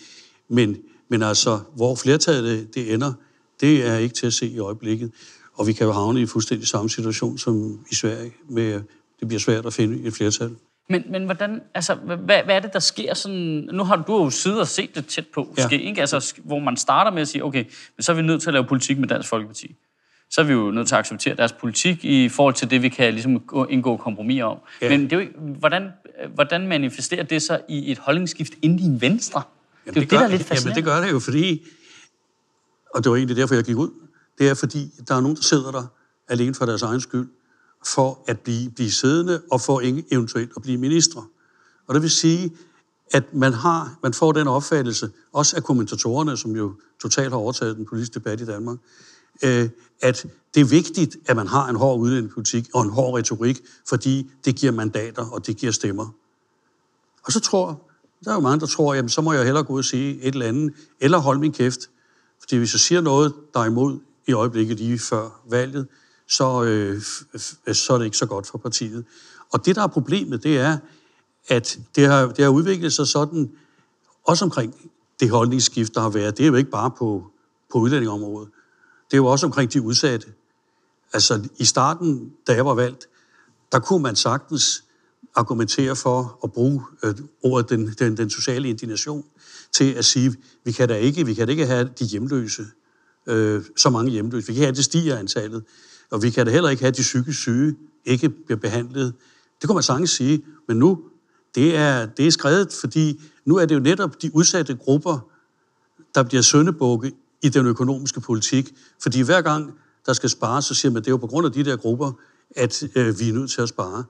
men 0.48 0.77
men 1.10 1.24
altså, 1.24 1.60
hvor 1.75 1.96
flertallet 1.96 2.75
det 2.75 2.93
ender, 2.93 3.13
det 3.62 3.88
er 3.88 3.98
ikke 3.98 4.15
til 4.15 4.27
at 4.27 4.34
se 4.34 4.48
i 4.48 4.60
øjeblikket. 4.60 5.12
Og 5.53 5.67
vi 5.67 5.74
kan 5.74 5.88
jo 5.88 5.93
havne 5.93 6.22
i 6.22 6.25
fuldstændig 6.25 6.67
samme 6.67 6.89
situation 6.89 7.38
som 7.38 7.79
i 7.91 7.96
Sverige, 7.96 8.31
med 8.50 8.81
det 9.19 9.27
bliver 9.27 9.39
svært 9.39 9.65
at 9.65 9.74
finde 9.74 10.08
et 10.08 10.13
flertal. 10.13 10.55
Men, 10.89 11.03
men 11.10 11.25
hvordan, 11.25 11.62
altså, 11.74 11.96
hvad, 11.96 12.17
hvad 12.17 12.55
er 12.55 12.60
det, 12.60 12.74
der 12.74 12.79
sker 12.79 13.13
sådan... 13.13 13.69
Nu 13.74 13.84
har 13.84 13.96
du 14.08 14.24
jo 14.24 14.29
siddet 14.29 14.60
og 14.60 14.67
set 14.67 14.96
det 14.96 15.05
tæt 15.05 15.27
på, 15.34 15.53
ja. 15.58 15.67
ske, 15.67 15.81
ikke? 15.81 16.01
Altså, 16.01 16.34
hvor 16.43 16.60
man 16.60 16.77
starter 16.77 17.12
med 17.12 17.22
at 17.22 17.27
sige, 17.27 17.43
okay, 17.43 17.65
men 17.98 18.03
så 18.03 18.12
er 18.12 18.15
vi 18.15 18.22
nødt 18.22 18.41
til 18.41 18.50
at 18.50 18.53
lave 18.53 18.65
politik 18.65 19.00
med 19.00 19.08
Dansk 19.08 19.29
Folkeparti. 19.29 19.75
Så 20.29 20.41
er 20.41 20.45
vi 20.45 20.53
jo 20.53 20.71
nødt 20.71 20.88
til 20.88 20.95
at 20.95 21.00
acceptere 21.00 21.36
deres 21.36 21.53
politik 21.53 22.05
i 22.05 22.29
forhold 22.29 22.53
til 22.53 22.69
det, 22.69 22.81
vi 22.81 22.89
kan 22.89 23.13
ligesom 23.13 23.31
indgå 23.69 23.98
kompromis 23.98 24.41
om. 24.41 24.57
Ja. 24.81 24.89
Men 24.89 25.03
det 25.03 25.13
er 25.13 25.19
jo, 25.19 25.27
hvordan, 25.59 25.89
hvordan 26.36 26.67
manifesterer 26.67 27.24
det 27.24 27.41
sig 27.41 27.62
i 27.69 27.91
et 27.91 27.98
holdningsskift 27.98 28.53
inden 28.62 28.79
i 28.79 28.83
en 28.83 29.01
venstre? 29.01 29.41
Jamen, 29.86 29.93
det, 29.93 30.00
er 30.00 30.01
det, 30.01 30.12
det, 30.12 30.19
der 30.19 30.25
er 30.25 30.29
lidt 30.29 30.43
fascinerende. 30.43 30.79
Jamen, 30.79 30.95
det 30.95 31.01
gør 31.01 31.05
det 31.05 31.12
jo, 31.12 31.19
fordi, 31.19 31.67
og 32.95 33.03
det 33.03 33.09
var 33.09 33.15
egentlig 33.15 33.38
derfor, 33.38 33.55
jeg 33.55 33.63
gik 33.63 33.77
ud, 33.77 33.89
det 34.38 34.50
er 34.50 34.53
fordi, 34.53 34.91
der 35.07 35.15
er 35.15 35.21
nogen, 35.21 35.36
der 35.36 35.43
sidder 35.43 35.71
der 35.71 35.83
alene 36.27 36.55
for 36.55 36.65
deres 36.65 36.81
egen 36.81 37.01
skyld, 37.01 37.29
for 37.86 38.24
at 38.27 38.39
blive, 38.39 38.71
blive 38.71 38.91
siddende 38.91 39.41
og 39.51 39.62
for 39.62 39.81
eventuelt 40.12 40.51
at 40.55 40.62
blive 40.62 40.77
ministre. 40.77 41.24
Og 41.88 41.93
det 41.93 42.01
vil 42.01 42.09
sige, 42.09 42.51
at 43.13 43.33
man, 43.33 43.53
har, 43.53 44.00
man 44.03 44.13
får 44.13 44.31
den 44.31 44.48
opfattelse, 44.48 45.09
også 45.33 45.55
af 45.55 45.63
kommentatorerne, 45.63 46.38
som 46.38 46.55
jo 46.55 46.74
totalt 47.01 47.29
har 47.29 47.38
overtaget 47.38 47.77
den 47.77 47.86
politiske 47.86 48.13
debat 48.13 48.41
i 48.41 48.45
Danmark, 48.45 48.77
øh, 49.43 49.69
at 50.01 50.25
det 50.53 50.62
er 50.62 50.65
vigtigt, 50.65 51.17
at 51.25 51.36
man 51.36 51.48
har 51.48 51.69
en 51.69 51.75
hård 51.75 52.00
udlændingepolitik 52.00 52.69
og 52.74 52.81
en 52.81 52.89
hård 52.89 53.17
retorik, 53.17 53.62
fordi 53.89 54.31
det 54.46 54.55
giver 54.55 54.72
mandater 54.72 55.25
og 55.25 55.48
det 55.48 55.58
giver 55.58 55.72
stemmer. 55.72 56.15
Og 57.25 57.31
så 57.31 57.39
tror 57.39 57.89
der 58.25 58.31
er 58.31 58.36
jo 58.36 58.41
mange, 58.41 58.60
der 58.60 58.65
tror, 58.65 58.93
jamen 58.93 59.10
så 59.10 59.22
må 59.22 59.34
jeg 59.34 59.43
hellere 59.43 59.63
gå 59.63 59.74
ud 59.74 59.79
og 59.79 59.86
sige 59.86 60.22
et 60.22 60.34
eller 60.34 60.46
andet, 60.46 60.74
eller 61.00 61.17
holde 61.17 61.39
min 61.39 61.51
kæft. 61.51 61.79
Fordi 62.39 62.58
hvis 62.58 62.74
jeg 62.74 62.79
siger 62.79 63.01
noget, 63.01 63.34
der 63.53 63.60
er 63.60 63.65
imod 63.65 64.00
i 64.27 64.34
øjeblikket 64.34 64.77
lige 64.77 65.00
før 65.00 65.41
valget, 65.50 65.88
så, 66.27 66.63
øh, 66.63 67.01
så 67.74 67.93
er 67.93 67.98
det 67.98 68.05
ikke 68.05 68.17
så 68.17 68.25
godt 68.25 68.48
for 68.48 68.58
partiet. 68.58 69.05
Og 69.53 69.65
det, 69.65 69.75
der 69.75 69.84
er 69.84 69.88
problemet, 69.88 70.43
det 70.43 70.58
er, 70.58 70.77
at 71.48 71.79
det 71.96 72.08
har, 72.08 72.27
det 72.27 72.43
har 72.43 72.51
udviklet 72.51 72.93
sig 72.93 73.08
sådan, 73.08 73.51
også 74.24 74.46
omkring 74.46 74.75
det 75.19 75.29
holdningsskift, 75.29 75.96
der 75.96 76.01
har 76.01 76.10
været. 76.10 76.38
Det 76.38 76.43
er 76.43 76.48
jo 76.48 76.55
ikke 76.55 76.72
bare 76.72 76.91
på, 76.91 77.24
på 77.72 77.79
udlændingområdet. 77.79 78.50
Det 79.11 79.13
er 79.13 79.17
jo 79.17 79.25
også 79.25 79.45
omkring 79.45 79.73
de 79.73 79.81
udsatte. 79.81 80.27
Altså, 81.13 81.49
i 81.57 81.65
starten, 81.65 82.33
da 82.47 82.53
jeg 82.53 82.65
var 82.65 82.73
valgt, 82.73 83.07
der 83.71 83.79
kunne 83.79 84.03
man 84.03 84.15
sagtens 84.15 84.83
argumentere 85.35 85.95
for 85.95 86.39
at 86.43 86.51
bruge 86.51 86.81
øh, 87.03 87.15
ordet 87.43 87.69
den, 87.69 87.87
den, 87.99 88.17
den 88.17 88.29
sociale 88.29 88.69
indignation 88.69 89.25
til 89.71 89.93
at 89.93 90.05
sige, 90.05 90.35
vi 90.65 90.71
kan 90.71 90.87
da 90.87 90.95
ikke, 90.95 91.25
vi 91.25 91.33
kan 91.33 91.47
da 91.47 91.51
ikke 91.51 91.65
have 91.65 91.89
de 91.99 92.05
hjemløse, 92.05 92.65
øh, 93.27 93.63
så 93.77 93.89
mange 93.89 94.11
hjemløse. 94.11 94.47
Vi 94.47 94.53
kan 94.53 94.63
have, 94.63 94.75
det 94.75 94.85
stiger 94.85 95.17
antallet. 95.17 95.63
Og 96.11 96.23
vi 96.23 96.29
kan 96.29 96.45
da 96.45 96.51
heller 96.51 96.69
ikke 96.69 96.83
have, 96.83 96.91
de 96.91 97.01
psykisk 97.01 97.39
syge 97.39 97.75
ikke 98.05 98.29
bliver 98.29 98.59
behandlet. 98.59 99.13
Det 99.61 99.67
kunne 99.67 99.75
man 99.75 99.83
sagtens 99.83 100.09
sige, 100.09 100.43
men 100.67 100.77
nu, 100.77 101.03
det 101.55 101.75
er, 101.75 102.05
det 102.05 102.27
er 102.27 102.31
skrevet, 102.31 102.73
fordi 102.73 103.21
nu 103.45 103.55
er 103.55 103.65
det 103.65 103.75
jo 103.75 103.79
netop 103.79 104.21
de 104.21 104.35
udsatte 104.35 104.75
grupper, 104.75 105.19
der 106.15 106.23
bliver 106.23 106.41
søndebukke 106.41 107.11
i 107.41 107.50
den 107.50 107.65
økonomiske 107.65 108.22
politik. 108.22 108.74
Fordi 109.01 109.22
hver 109.22 109.41
gang 109.41 109.74
der 110.05 110.13
skal 110.13 110.29
spares, 110.29 110.65
så 110.65 110.74
siger 110.74 110.91
man, 110.91 111.01
det 111.01 111.08
er 111.08 111.12
jo 111.12 111.17
på 111.17 111.27
grund 111.27 111.46
af 111.46 111.51
de 111.51 111.65
der 111.65 111.75
grupper, 111.75 112.12
at 112.55 112.84
øh, 112.96 113.19
vi 113.19 113.29
er 113.29 113.34
nødt 113.34 113.51
til 113.51 113.62
at 113.62 113.69
spare. 113.69 114.03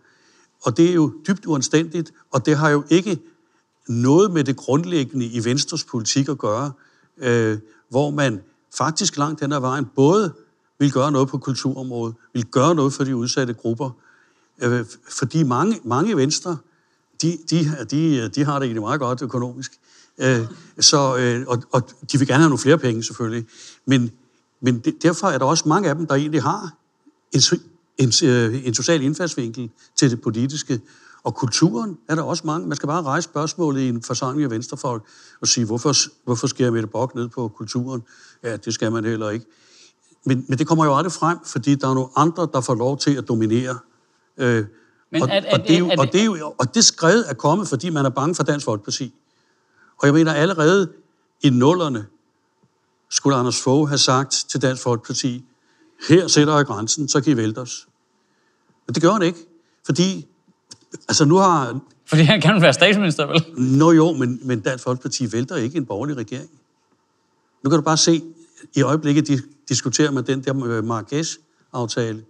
Og 0.61 0.77
det 0.77 0.89
er 0.89 0.93
jo 0.93 1.13
dybt 1.27 1.45
uanstændigt, 1.45 2.11
og 2.31 2.45
det 2.45 2.57
har 2.57 2.69
jo 2.69 2.83
ikke 2.89 3.19
noget 3.87 4.31
med 4.31 4.43
det 4.43 4.55
grundlæggende 4.55 5.25
i 5.25 5.45
Venstres 5.45 5.83
politik 5.83 6.29
at 6.29 6.37
gøre, 6.37 6.71
øh, 7.17 7.57
hvor 7.89 8.09
man 8.09 8.41
faktisk 8.77 9.17
langt 9.17 9.41
hen 9.41 9.51
ad 9.51 9.59
vejen 9.59 9.85
både 9.95 10.33
vil 10.79 10.91
gøre 10.91 11.11
noget 11.11 11.27
på 11.29 11.37
kulturområdet, 11.37 12.15
vil 12.33 12.45
gøre 12.45 12.75
noget 12.75 12.93
for 12.93 13.03
de 13.03 13.15
udsatte 13.15 13.53
grupper, 13.53 13.89
øh, 14.61 14.85
fordi 15.09 15.43
mange, 15.43 15.79
mange 15.83 16.17
Venstre, 16.17 16.57
de, 17.21 17.37
de, 17.49 17.85
de, 17.91 18.27
de 18.27 18.43
har 18.43 18.59
det 18.59 18.65
egentlig 18.65 18.81
meget 18.81 18.99
godt 18.99 19.21
økonomisk, 19.21 19.71
øh, 20.19 20.45
så, 20.79 21.17
øh, 21.17 21.45
og, 21.47 21.63
og 21.71 21.81
de 22.11 22.17
vil 22.17 22.27
gerne 22.27 22.39
have 22.39 22.49
nogle 22.49 22.61
flere 22.61 22.77
penge 22.77 23.03
selvfølgelig, 23.03 23.45
men, 23.85 24.11
men 24.61 24.79
det, 24.79 25.03
derfor 25.03 25.27
er 25.27 25.37
der 25.37 25.45
også 25.45 25.67
mange 25.67 25.89
af 25.89 25.95
dem, 25.95 26.07
der 26.07 26.15
egentlig 26.15 26.41
har 26.41 26.73
en, 27.33 27.41
en, 27.97 28.11
øh, 28.23 28.67
en 28.67 28.73
social 28.73 29.01
indfaldsvinkel 29.01 29.69
til 29.95 30.11
det 30.11 30.21
politiske. 30.21 30.81
Og 31.23 31.35
kulturen 31.35 31.97
er 32.09 32.15
der 32.15 32.21
også 32.21 32.47
mange. 32.47 32.67
Man 32.67 32.75
skal 32.75 32.87
bare 32.87 33.03
rejse 33.03 33.23
spørgsmålet 33.23 33.81
i 33.81 33.89
en 33.89 34.01
forsamling 34.01 34.43
af 34.43 34.51
venstrefolk 34.51 35.03
og 35.41 35.47
sige, 35.47 35.65
hvorfor, 35.65 35.93
hvorfor 36.25 36.47
skærer 36.47 36.71
Mette 36.71 36.87
Bock 36.87 37.15
ned 37.15 37.27
på 37.29 37.47
kulturen? 37.47 38.03
Ja, 38.43 38.57
det 38.57 38.73
skal 38.73 38.91
man 38.91 39.05
heller 39.05 39.29
ikke. 39.29 39.45
Men, 40.25 40.45
men 40.47 40.57
det 40.57 40.67
kommer 40.67 40.85
jo 40.85 40.95
aldrig 40.95 41.11
frem, 41.11 41.37
fordi 41.45 41.75
der 41.75 41.89
er 41.89 41.93
nogle 41.93 42.09
andre, 42.15 42.47
der 42.53 42.61
får 42.61 42.75
lov 42.75 42.97
til 42.97 43.15
at 43.15 43.27
dominere. 43.27 43.77
Øh, 44.37 44.65
men 45.11 45.21
og, 45.21 45.29
og, 45.51 45.59
det 45.59 45.75
er 45.75 45.79
jo, 45.79 45.91
og, 45.97 46.11
det 46.11 46.21
er 46.21 46.25
jo, 46.25 46.53
og 46.57 46.75
det 46.75 46.85
skred 46.85 47.23
er 47.27 47.33
kommet, 47.33 47.67
fordi 47.67 47.89
man 47.89 48.05
er 48.05 48.09
bange 48.09 48.35
for 48.35 48.43
Dansk 48.43 48.65
Folkeparti. 48.65 49.13
Og 49.99 50.05
jeg 50.07 50.13
mener, 50.13 50.33
allerede 50.33 50.91
i 51.41 51.49
nullerne 51.49 52.05
skulle 53.09 53.35
Anders 53.35 53.61
Fogh 53.61 53.89
have 53.89 53.97
sagt 53.97 54.45
til 54.49 54.61
Dansk 54.61 54.83
Folkeparti, 54.83 55.45
her 56.09 56.27
sætter 56.27 56.55
jeg 56.55 56.65
grænsen, 56.65 57.07
så 57.07 57.21
kan 57.21 57.33
I 57.33 57.37
vælte 57.37 57.59
os. 57.59 57.87
Men 58.87 58.93
det 58.93 59.03
gør 59.03 59.11
han 59.11 59.21
ikke, 59.21 59.39
fordi... 59.85 60.27
Altså 61.07 61.25
nu 61.25 61.35
har... 61.35 61.79
Fordi 62.05 62.21
han 62.21 62.41
kan 62.41 62.61
være 62.61 62.73
statsminister, 62.73 63.25
vel? 63.25 63.45
Nå 63.57 63.91
jo, 63.91 64.13
men, 64.13 64.39
men 64.43 64.59
Dansk 64.59 64.83
Folkeparti 64.83 65.31
vælter 65.31 65.55
ikke 65.55 65.77
en 65.77 65.85
borgerlig 65.85 66.17
regering. 66.17 66.49
Nu 67.63 67.69
kan 67.69 67.79
du 67.79 67.83
bare 67.83 67.97
se, 67.97 68.23
i 68.75 68.81
øjeblikket 68.81 69.27
de, 69.27 69.41
diskuterer 69.69 70.11
man 70.11 70.27
den 70.27 70.43
der 70.43 70.81
Marrakesh-aftale, 70.81 72.23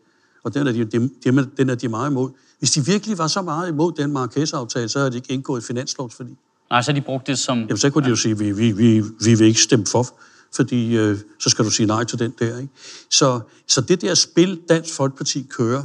og 0.44 0.54
den 0.54 0.68
er, 0.68 0.72
de, 0.72 0.86
de, 0.86 1.50
den 1.58 1.70
er 1.70 1.76
de 1.76 1.88
meget 1.88 2.10
imod. 2.10 2.30
Hvis 2.60 2.72
de 2.72 2.86
virkelig 2.86 3.18
var 3.18 3.28
så 3.28 3.42
meget 3.42 3.70
imod 3.70 3.92
den 3.92 4.12
Marrakesh-aftale, 4.12 4.90
så 4.90 5.00
havde 5.00 5.12
de 5.12 5.16
ikke 5.16 5.34
indgået 5.34 5.62
et 5.62 5.66
finanslovsforlig. 5.66 6.38
Nej, 6.70 6.82
så 6.82 6.92
de 6.92 7.02
brugt 7.02 7.28
det 7.28 7.40
som... 7.40 7.58
Jamen, 7.58 7.78
så 7.78 7.90
kunne 7.90 8.04
de 8.04 8.10
jo 8.10 8.16
sige, 8.16 8.38
vi, 8.38 8.52
vi, 8.52 8.72
vi, 8.72 9.04
vi 9.24 9.36
vil 9.36 9.48
ikke 9.48 9.62
stemme 9.62 9.86
for, 9.86 10.20
fordi 10.56 10.98
øh, 10.98 11.18
så 11.40 11.50
skal 11.50 11.66
du 11.66 11.70
sige 11.70 11.88
nej 11.88 12.04
til 12.04 12.20
den 12.20 12.34
der. 12.40 12.58
Ikke? 12.58 12.74
Så, 13.10 13.40
så 13.68 13.82
det 13.82 14.02
der 14.02 14.14
spil, 14.14 14.62
Dansk 14.70 14.94
Folkeparti 14.94 15.48
kører, 15.50 15.84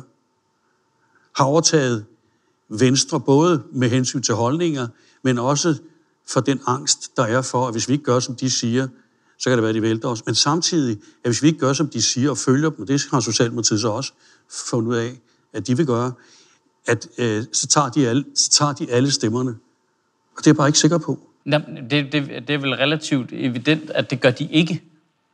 har 1.37 1.45
overtaget 1.45 2.05
Venstre, 2.69 3.21
både 3.21 3.63
med 3.73 3.91
hensyn 3.91 4.23
til 4.23 4.35
holdninger, 4.35 4.89
men 5.23 5.39
også 5.39 5.75
for 6.29 6.41
den 6.41 6.61
angst, 6.67 7.17
der 7.17 7.23
er 7.23 7.43
for, 7.43 7.67
at 7.67 7.75
hvis 7.75 7.89
vi 7.89 7.93
ikke 7.93 8.05
gør, 8.05 8.21
som 8.21 8.37
de 8.37 8.51
siger, 8.51 8.89
så 9.39 9.51
kan 9.51 9.53
det 9.53 9.63
være, 9.63 9.69
at 9.69 9.75
de 9.75 9.83
vælter 9.83 10.09
os. 10.09 10.27
Men 10.27 10.35
samtidig, 10.35 10.99
at 11.25 11.31
hvis 11.31 11.43
vi 11.43 11.47
ikke 11.47 11.59
gør, 11.59 11.73
som 11.73 11.89
de 11.89 12.03
siger, 12.03 12.31
og 12.31 12.39
følger 12.39 12.71
dem, 12.71 12.81
og 12.81 12.89
det 12.89 13.07
har 13.11 13.21
Socialdemokratiet 13.21 13.81
så 13.81 13.89
også 13.89 14.13
fundet 14.51 14.91
ud 14.91 14.97
af, 14.97 15.21
at 15.53 15.67
de 15.67 15.77
vil 15.77 15.87
gøre, 15.87 16.13
at 16.87 17.09
øh, 17.19 17.45
så, 17.53 17.67
tager 17.67 17.89
de 17.89 18.09
alle, 18.09 18.25
så 18.35 18.51
tager 18.51 18.73
de 18.73 18.91
alle 18.91 19.11
stemmerne. 19.11 19.57
Og 20.37 20.39
det 20.39 20.47
er 20.47 20.51
jeg 20.51 20.57
bare 20.57 20.69
ikke 20.69 20.79
sikker 20.79 20.99
på. 20.99 21.19
Jamen, 21.47 21.91
det, 21.91 22.13
det, 22.13 22.49
det 22.49 22.55
er 22.55 22.59
vel 22.59 22.75
relativt 22.75 23.31
evident, 23.33 23.91
at 23.91 24.11
det 24.11 24.21
gør 24.21 24.31
de 24.31 24.49
ikke. 24.51 24.83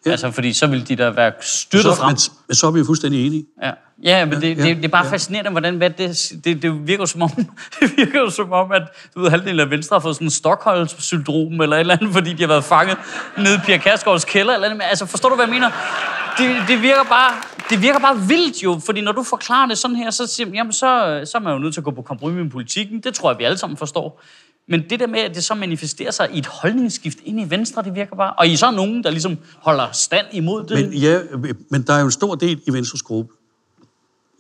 Ja. 0.07 0.11
Altså, 0.11 0.31
fordi 0.31 0.53
så 0.53 0.67
vil 0.67 0.89
de 0.89 0.97
da 0.97 1.11
være 1.11 1.33
støttet 1.41 1.97
frem. 1.97 2.09
Men, 2.09 2.19
men 2.49 2.55
så 2.55 2.67
er 2.67 2.71
vi 2.71 2.79
jo 2.79 2.85
fuldstændig 2.85 3.27
enige. 3.27 3.47
Ja, 3.63 3.71
ja 4.03 4.25
men 4.25 4.41
det, 4.41 4.59
ja, 4.59 4.63
det, 4.63 4.77
det 4.77 4.85
er 4.85 4.89
bare 4.89 5.07
ja. 5.07 5.13
fascinerende, 5.13 5.51
hvordan 5.51 5.77
hvad 5.77 5.91
det, 5.91 6.33
det, 6.45 6.63
det 6.63 6.87
virker 6.87 7.05
som 7.05 7.23
om, 7.23 7.31
det 7.81 7.97
virker 7.97 8.21
jo 8.21 8.31
som 8.31 8.53
om, 8.53 8.73
at 8.73 8.83
du 9.15 9.21
ved, 9.21 9.31
halvdelen 9.31 9.61
af 9.61 9.71
Venstre 9.71 9.95
har 9.95 10.01
fået 10.01 10.15
sådan 10.15 10.27
en 10.27 10.31
Stockholm-syndrom, 10.31 11.61
eller 11.61 11.77
et 11.77 11.81
eller 11.81 11.97
andet, 11.97 12.13
fordi 12.13 12.33
de 12.33 12.43
har 12.43 12.49
været 12.49 12.65
fanget 12.65 12.97
nede 13.39 13.55
i 13.55 13.59
Pia 13.67 13.77
Kærsgaards 13.77 14.25
kælder, 14.25 14.55
eller 14.55 14.69
andet. 14.69 14.83
Altså, 14.83 15.07
forstår 15.07 15.29
du, 15.29 15.35
hvad 15.35 15.47
jeg 15.47 15.55
mener? 15.55 15.71
Det, 16.39 16.69
det, 16.69 16.83
virker 16.83 17.05
bare, 17.05 17.33
det 17.71 17.83
virker 17.83 17.99
bare 17.99 18.19
vildt 18.19 18.63
jo, 18.63 18.81
fordi 18.87 19.01
når 19.01 19.13
du 19.13 19.23
forklarer 19.23 19.67
det 19.67 19.79
sådan 19.79 19.97
her, 19.97 20.11
så 20.11 20.27
siger 20.27 20.47
man, 20.47 20.55
jamen, 20.55 20.73
så, 20.73 21.21
så 21.25 21.39
er 21.39 21.41
man 21.43 21.53
jo 21.53 21.59
nødt 21.59 21.75
til 21.75 21.81
at 21.81 21.85
gå 21.85 21.91
på 21.91 22.03
kompromis 22.03 22.43
med 22.43 22.51
politikken. 22.51 23.01
Det 23.01 23.15
tror 23.15 23.31
jeg, 23.31 23.39
vi 23.39 23.45
alle 23.45 23.59
sammen 23.59 23.77
forstår. 23.77 24.23
Men 24.71 24.91
det 24.91 25.01
der 25.01 25.07
med, 25.07 25.19
at 25.19 25.35
det 25.35 25.45
så 25.45 25.55
manifesterer 25.55 26.11
sig 26.11 26.31
i 26.33 26.39
et 26.39 26.47
holdningsskift 26.47 27.19
ind 27.25 27.41
i 27.41 27.51
Venstre, 27.51 27.83
det 27.83 27.95
virker 27.95 28.17
bare... 28.17 28.33
Og 28.33 28.47
I 28.47 28.53
er 28.53 28.57
så 28.57 28.71
nogen, 28.71 29.05
der 29.05 29.11
ligesom 29.11 29.39
holder 29.59 29.93
stand 29.93 30.27
imod 30.33 30.65
det. 30.65 30.91
Men, 30.91 30.93
ja, 30.93 31.21
men 31.69 31.83
der 31.83 31.95
er 31.95 31.99
jo 31.99 32.05
en 32.05 32.11
stor 32.11 32.35
del 32.35 32.61
i 32.67 32.73
Venstres 32.73 33.03
gruppe. 33.03 33.35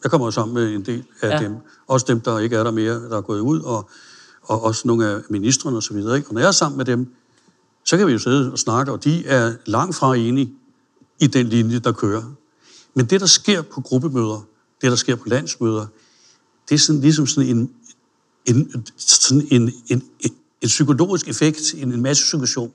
Jeg 0.03 0.11
kommer 0.11 0.27
jo 0.27 0.31
sammen 0.31 0.55
med 0.55 0.75
en 0.75 0.83
del 0.83 1.05
af 1.23 1.31
ja. 1.31 1.45
dem. 1.45 1.55
Også 1.89 2.07
dem, 2.09 2.21
der 2.21 2.39
ikke 2.39 2.57
er 2.57 2.65
der 2.65 2.71
mere, 2.71 2.95
der 2.95 3.17
er 3.17 3.21
gået 3.21 3.41
ud, 3.41 3.61
og, 3.61 3.91
og 4.43 4.65
også 4.65 4.89
nogle 4.89 5.07
af 5.07 5.21
ministrene 5.31 5.77
osv. 5.77 5.97
Og, 5.97 6.13
og 6.13 6.23
når 6.31 6.41
jeg 6.41 6.49
er 6.49 6.53
sammen 6.53 6.77
med 6.77 6.85
dem, 6.85 7.15
så 7.85 7.97
kan 7.97 8.07
vi 8.07 8.13
jo 8.13 8.19
sidde 8.19 8.53
og 8.53 8.59
snakke, 8.59 8.93
og 8.93 9.05
de 9.05 9.27
er 9.27 9.53
langt 9.67 9.97
fra 9.97 10.17
enige 10.17 10.53
i 11.21 11.27
den 11.27 11.47
linje, 11.47 11.79
der 11.79 11.93
kører. 11.93 12.23
Men 12.95 13.07
det, 13.07 13.21
der 13.21 13.27
sker 13.27 13.63
på 13.63 13.81
gruppemøder, 13.81 14.47
det, 14.83 14.91
der 14.91 14.97
sker 14.97 15.17
på 15.17 15.25
landsmøder, 15.27 15.87
det 16.69 16.75
er 16.75 16.79
sådan, 16.79 17.01
ligesom 17.01 17.27
sådan 17.27 17.57
en, 17.57 17.71
en, 18.57 18.87
sådan 18.97 19.47
en, 19.51 19.73
en, 19.89 20.03
en, 20.21 20.35
en 20.61 20.69
psykologisk 20.69 21.29
effekt, 21.29 21.75
en, 21.77 21.93
en 21.93 22.03
masse 22.03 22.25
situation, 22.25 22.73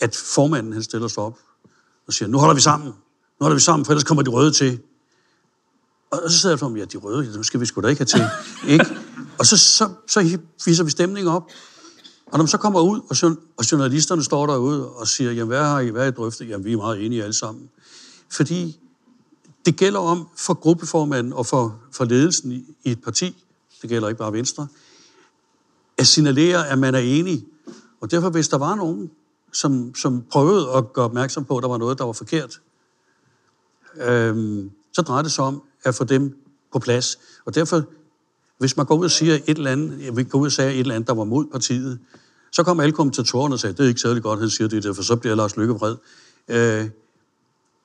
at 0.00 0.16
formanden 0.16 0.72
han 0.72 0.82
stiller 0.82 1.08
sig 1.08 1.22
op 1.22 1.38
og 2.06 2.12
siger, 2.12 2.28
nu 2.28 2.38
holder 2.38 2.54
vi 2.54 2.60
sammen, 2.60 2.88
nu 2.88 2.94
holder 3.40 3.54
vi 3.54 3.60
sammen, 3.60 3.84
for 3.84 3.92
ellers 3.92 4.04
kommer 4.04 4.22
de 4.22 4.30
røde 4.30 4.52
til. 4.52 4.80
Og 6.10 6.30
så 6.30 6.38
sidder 6.38 6.52
jeg 6.52 6.58
for 6.58 6.68
mig, 6.68 6.78
ja, 6.78 6.84
de 6.84 6.96
røde, 6.96 7.32
dem 7.32 7.44
skal 7.44 7.60
vi 7.60 7.66
sgu 7.66 7.80
da 7.80 7.88
ikke 7.88 8.00
have 8.00 8.06
til. 8.06 8.24
ikke? 8.74 8.86
Og 9.38 9.46
så, 9.46 9.56
så, 9.56 9.88
så 10.06 10.38
viser 10.66 10.84
vi 10.84 10.90
stemningen 10.90 11.32
op, 11.34 11.50
og 12.26 12.38
når 12.38 12.38
man 12.38 12.48
så 12.48 12.58
kommer 12.58 12.80
ud, 12.80 13.00
og, 13.10 13.36
og 13.56 13.72
journalisterne 13.72 14.24
står 14.24 14.46
derude 14.46 14.88
og 14.88 15.08
siger, 15.08 15.32
jamen 15.32 15.48
hvad 15.48 15.64
har 15.64 15.80
I, 15.80 15.88
hvad 15.88 16.02
har 16.02 16.08
I 16.08 16.14
drøftet? 16.14 16.48
Jamen 16.48 16.64
vi 16.64 16.72
er 16.72 16.76
meget 16.76 17.06
enige 17.06 17.22
alle 17.22 17.32
sammen. 17.32 17.70
Fordi 18.30 18.80
det 19.66 19.76
gælder 19.76 20.00
om 20.00 20.28
for 20.36 20.54
gruppeformanden 20.54 21.32
og 21.32 21.46
for, 21.46 21.80
for 21.92 22.04
ledelsen 22.04 22.52
i, 22.52 22.74
i 22.84 22.90
et 22.90 23.02
parti, 23.02 23.44
det 23.82 23.90
gælder 23.90 24.08
ikke 24.08 24.18
bare 24.18 24.32
Venstre, 24.32 24.66
at 25.98 26.06
signalere, 26.06 26.68
at 26.68 26.78
man 26.78 26.94
er 26.94 26.98
enig. 26.98 27.44
Og 28.00 28.10
derfor, 28.10 28.30
hvis 28.30 28.48
der 28.48 28.58
var 28.58 28.74
nogen, 28.74 29.10
som, 29.52 29.94
som 29.94 30.24
prøvede 30.30 30.68
at 30.76 30.92
gøre 30.92 31.04
opmærksom 31.04 31.44
på, 31.44 31.56
at 31.56 31.62
der 31.62 31.68
var 31.68 31.78
noget, 31.78 31.98
der 31.98 32.04
var 32.04 32.12
forkert, 32.12 32.60
øhm, 34.00 34.70
så 34.92 35.02
drejede 35.02 35.24
det 35.24 35.32
sig 35.32 35.44
om 35.44 35.62
at 35.84 35.94
få 35.94 36.04
dem 36.04 36.36
på 36.72 36.78
plads. 36.78 37.18
Og 37.44 37.54
derfor, 37.54 37.82
hvis 38.58 38.76
man 38.76 38.86
går 38.86 38.96
ud 38.96 39.04
og 39.04 39.10
siger 39.10 39.34
et 39.34 39.58
eller 39.58 39.70
andet, 39.70 40.04
jeg 40.04 40.16
vil 40.16 40.28
gå 40.28 40.38
ud 40.38 40.46
og 40.46 40.52
sige 40.52 40.72
et 40.72 40.78
eller 40.80 40.94
andet, 40.94 41.08
der 41.08 41.14
var 41.14 41.24
mod 41.24 41.46
partiet, 41.52 41.98
så 42.52 42.62
kom 42.62 42.80
alle 42.80 42.92
kommentatorerne 42.92 43.54
og 43.54 43.60
sagde, 43.60 43.76
det 43.76 43.84
er 43.84 43.88
ikke 43.88 44.00
særlig 44.00 44.22
godt, 44.22 44.40
han 44.40 44.50
siger 44.50 44.68
det, 44.68 44.96
for 44.96 45.02
så 45.02 45.16
bliver 45.16 45.34
Lars 45.34 45.56
Lykke 45.56 45.74
vred. 45.74 45.96
Øh, 46.48 46.90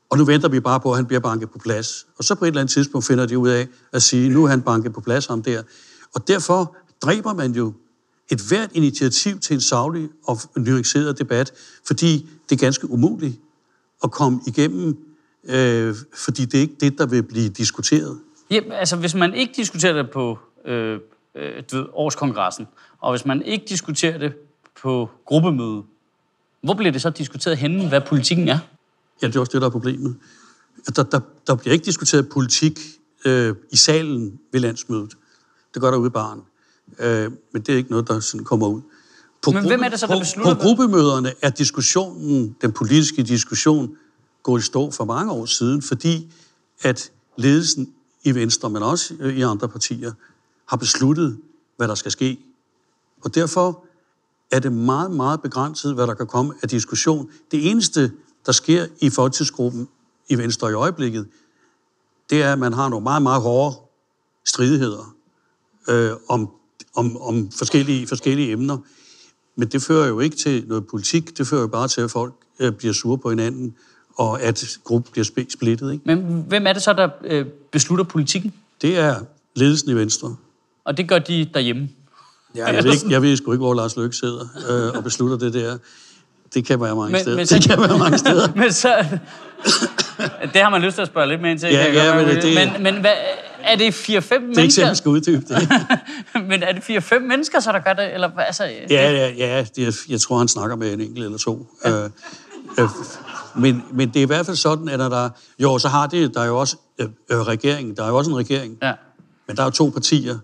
og 0.10 0.18
nu 0.18 0.26
venter 0.26 0.50
vi 0.50 0.60
bare 0.60 0.80
på, 0.80 0.92
at 0.92 0.96
han 0.96 1.06
bliver 1.06 1.20
banket 1.20 1.52
på 1.52 1.58
plads. 1.58 2.08
Og 2.18 2.24
så 2.24 2.36
på 2.36 2.46
et 2.46 2.48
eller 2.48 2.62
andet 2.62 2.74
tidspunkt 2.74 3.08
finder 3.08 3.26
de 3.26 3.38
ud 3.38 3.50
af 3.50 3.68
at 3.92 4.04
sige, 4.04 4.30
nu 4.30 4.44
er 4.44 4.48
han 4.48 4.62
banket 4.62 4.94
på 4.94 5.02
plads 5.02 5.26
ham 5.26 5.44
der. 5.44 5.64
Og 6.16 6.28
derfor 6.28 6.76
dræber 7.02 7.34
man 7.34 7.52
jo 7.52 7.74
et 8.32 8.42
hvert 8.48 8.70
initiativ 8.74 9.40
til 9.40 9.54
en 9.54 9.62
savlig 9.62 10.10
og 10.24 10.38
nuanceret 10.58 11.20
debat, 11.20 11.52
fordi 11.88 12.30
det 12.50 12.56
er 12.56 12.60
ganske 12.60 12.92
umuligt 12.92 13.40
at 14.04 14.12
komme 14.12 14.42
igennem, 14.48 14.98
øh, 15.44 15.96
fordi 16.14 16.46
det 16.46 16.58
er 16.58 16.62
ikke 16.62 16.76
det, 16.80 16.98
der 16.98 17.06
vil 17.06 17.24
blive 17.24 17.50
diskuteret. 17.50 18.20
Ja, 18.52 18.60
altså 18.72 18.96
hvis 18.96 19.16
man 19.16 19.34
ikke 19.34 19.54
diskuterer 19.56 19.94
det 19.94 20.12
på 20.12 20.40
øh, 20.66 21.00
øh, 21.36 21.64
du 21.72 21.78
ved, 21.78 21.86
årskongressen, 21.94 22.68
og 23.00 23.12
hvis 23.12 23.26
man 23.26 23.42
ikke 23.42 23.66
diskuterer 23.70 24.18
det 24.18 24.34
på 24.82 25.10
gruppemøde, 25.26 25.84
hvor 26.64 26.74
bliver 26.74 26.92
det 26.92 27.02
så 27.02 27.10
diskuteret 27.10 27.58
henne, 27.58 27.90
hvad 27.90 28.02
politikken 28.08 28.48
er? 28.48 28.60
Ja, 29.22 29.28
det 29.28 29.36
er 29.36 29.40
også 29.40 29.52
det, 29.52 29.62
der 29.62 29.68
er 29.68 29.72
problemet. 29.72 30.16
Der, 30.96 31.04
der, 31.04 31.20
der 31.48 31.56
bliver 31.56 31.74
ikke 31.74 31.86
diskuteret 31.86 32.30
politik 32.30 32.80
øh, 33.26 33.56
i 33.72 33.76
salen 33.76 34.40
ved 34.52 34.60
landsmødet. 34.60 35.18
Det 35.74 35.82
gør 35.82 35.92
der 35.92 35.98
ude 35.98 36.08
i 36.08 36.10
baren. 36.10 36.42
Øh, 37.00 37.32
men 37.52 37.62
det 37.62 37.70
er 37.70 37.78
ikke 37.78 37.92
noget, 37.92 38.08
der 38.08 38.20
sådan 38.20 38.46
kommer 38.46 38.68
ud. 38.68 38.82
På 39.42 39.52
men 39.52 39.68
hvem 39.68 39.84
er 39.84 39.90
det 39.90 40.00
så, 40.00 40.08
der 40.08 40.20
beslutter 40.20 40.54
På, 40.54 40.60
på 40.60 40.64
gruppemøderne 40.64 41.34
er 41.42 41.50
diskussionen, 41.50 42.56
den 42.62 42.72
politiske 42.72 43.24
diskussion, 43.24 43.96
gået 44.44 44.62
i 44.62 44.66
stå 44.66 44.92
for 44.92 45.06
mange 45.06 45.32
år 45.32 45.46
siden, 45.46 45.82
fordi 45.82 46.34
at 46.82 47.12
ledelsen 47.38 47.94
i 48.24 48.36
Venstre, 48.36 48.70
men 48.70 48.84
også 48.84 49.14
i 49.14 49.42
andre 49.42 49.70
partier, 49.70 50.12
har 50.66 50.78
besluttet, 50.78 51.38
hvad 51.78 51.88
der 51.88 51.96
skal 51.96 52.12
ske. 52.12 52.40
Og 53.24 53.36
derfor 53.36 53.86
er 54.52 54.60
det 54.60 54.72
meget, 54.72 55.12
meget 55.12 55.42
begrænset, 55.42 55.94
hvad 55.94 56.08
der 56.08 56.14
kan 56.14 56.28
komme 56.28 56.54
af 56.62 56.70
diskussion. 56.70 57.30
Det 57.52 57.70
eneste, 57.70 58.12
der 58.46 58.52
sker 58.52 58.88
i 59.00 59.10
folketidsgruppen 59.10 59.88
i 60.30 60.38
Venstre 60.38 60.72
i 60.72 60.74
øjeblikket, 60.74 61.28
det 62.30 62.44
er, 62.44 62.54
at 62.54 62.60
man 62.60 62.74
har 62.74 62.90
nogle 62.90 63.04
meget, 63.04 63.22
meget 63.22 63.42
hårde 63.42 63.76
stridigheder 64.46 65.16
øh, 65.90 66.12
om, 66.30 66.50
om, 66.96 67.18
om 67.22 67.52
forskellige, 67.58 68.08
forskellige 68.08 68.52
emner. 68.52 68.78
Men 69.56 69.68
det 69.68 69.82
fører 69.82 70.08
jo 70.08 70.20
ikke 70.20 70.36
til 70.36 70.64
noget 70.68 70.88
politik, 70.88 71.38
det 71.38 71.48
fører 71.48 71.62
jo 71.62 71.68
bare 71.68 71.88
til, 71.88 72.02
at 72.02 72.12
folk 72.12 72.34
øh, 72.60 72.72
bliver 72.72 72.94
sure 72.94 73.18
på 73.18 73.30
hinanden, 73.30 73.76
og 74.18 74.42
at 74.42 74.78
gruppen 74.84 75.12
bliver 75.12 75.46
splittet. 75.50 75.94
Ikke? 75.94 76.04
Men 76.06 76.46
hvem 76.48 76.68
er 76.68 76.74
det 76.74 76.82
så, 76.82 76.94
der 76.94 77.10
øh, 77.24 77.46
beslutter 77.72 78.06
politikken? 78.06 78.54
Det 78.82 78.98
er 78.98 79.16
ledelsen 79.56 79.90
i 79.90 79.94
Venstre. 79.94 80.36
Og 80.86 80.98
det 80.98 81.10
gør 81.10 81.20
de 81.20 81.50
derhjemme? 81.54 81.90
Ja, 82.56 82.66
jeg, 82.66 82.84
ved, 82.84 82.94
ikke, 82.94 83.10
jeg 83.10 83.22
ved 83.22 83.38
sgu 83.38 83.52
ikke, 83.52 83.64
hvor 83.64 83.74
Lars 83.74 83.96
Løkke 83.96 84.16
sidder 84.16 84.46
øh, 84.70 84.98
og 84.98 85.04
beslutter 85.04 85.38
det 85.38 85.54
der. 85.54 85.78
Det 86.54 86.66
kan 86.66 86.82
være 86.82 86.96
mange 86.96 87.12
men, 87.12 87.22
steder. 87.22 87.38
Men 87.38 87.46
så, 87.48 87.56
det 87.56 87.64
kan 87.64 87.80
være 87.80 87.98
mange 87.98 88.18
steder. 88.18 88.54
men 88.62 88.72
så, 88.72 89.06
det 90.54 90.62
har 90.62 90.70
man 90.70 90.82
lyst 90.82 90.96
til 90.96 91.02
at 91.02 91.08
spørge 91.08 91.28
lidt 91.28 91.42
mere 91.42 91.52
ind 91.52 91.60
til. 91.60 91.70
Ja, 91.70 91.94
ja, 91.94 92.26
men, 92.26 92.36
det, 92.36 92.56
men, 92.56 92.84
men 92.84 93.02
hvad, 93.02 93.12
er 93.64 93.76
det 93.76 93.92
4-5 93.92 94.10
mennesker? 94.10 94.38
Det 94.40 94.58
er 94.58 94.62
ikke 94.62 94.74
selv, 94.74 94.96
skal 94.96 95.10
uddybe 95.10 95.46
det. 95.48 95.70
men 96.50 96.64
er 96.64 96.72
det 96.72 97.12
4-5 97.12 97.20
mennesker, 97.20 97.60
så 97.60 97.72
der 97.72 97.80
gør 97.80 97.94
det? 97.94 98.14
Eller, 98.14 98.30
altså, 98.38 98.64
ja, 98.64 99.12
ja, 99.12 99.32
ja 99.38 99.66
det, 99.76 99.96
jeg 100.10 100.22
tror, 100.22 100.38
han 100.38 100.48
snakker 100.48 100.76
med 100.76 100.94
en 100.94 101.02
enkelt 101.02 101.26
eller 101.26 101.38
to. 101.38 101.68
Ja. 101.86 102.04
Øh, 102.04 102.10
øh, 102.80 102.90
men, 103.56 103.84
men 103.94 104.10
det 104.10 104.16
er 104.16 104.24
i 104.24 104.26
hvert 104.26 104.46
fald 104.46 104.58
sådan, 104.58 104.90
at 104.90 105.00
der... 105.00 105.30
Jo, 105.60 105.78
så 105.78 105.88
har 105.88 106.08
det... 106.08 106.34
Der 106.34 106.42
er 106.42 106.46
jo 106.46 106.60
også 106.60 106.78
øh, 107.00 107.08
øh, 107.32 107.38
regeringen. 107.38 107.96
Der 107.96 108.04
er 108.04 108.08
jo 108.08 108.18
også 108.18 108.32
en 108.32 108.38
regering. 108.38 108.78
Ja. 108.82 108.94
Men 109.48 109.56
der 109.56 109.62
er 109.62 109.68
jo 109.68 109.72
to 109.72 109.90
partier, 109.90 110.38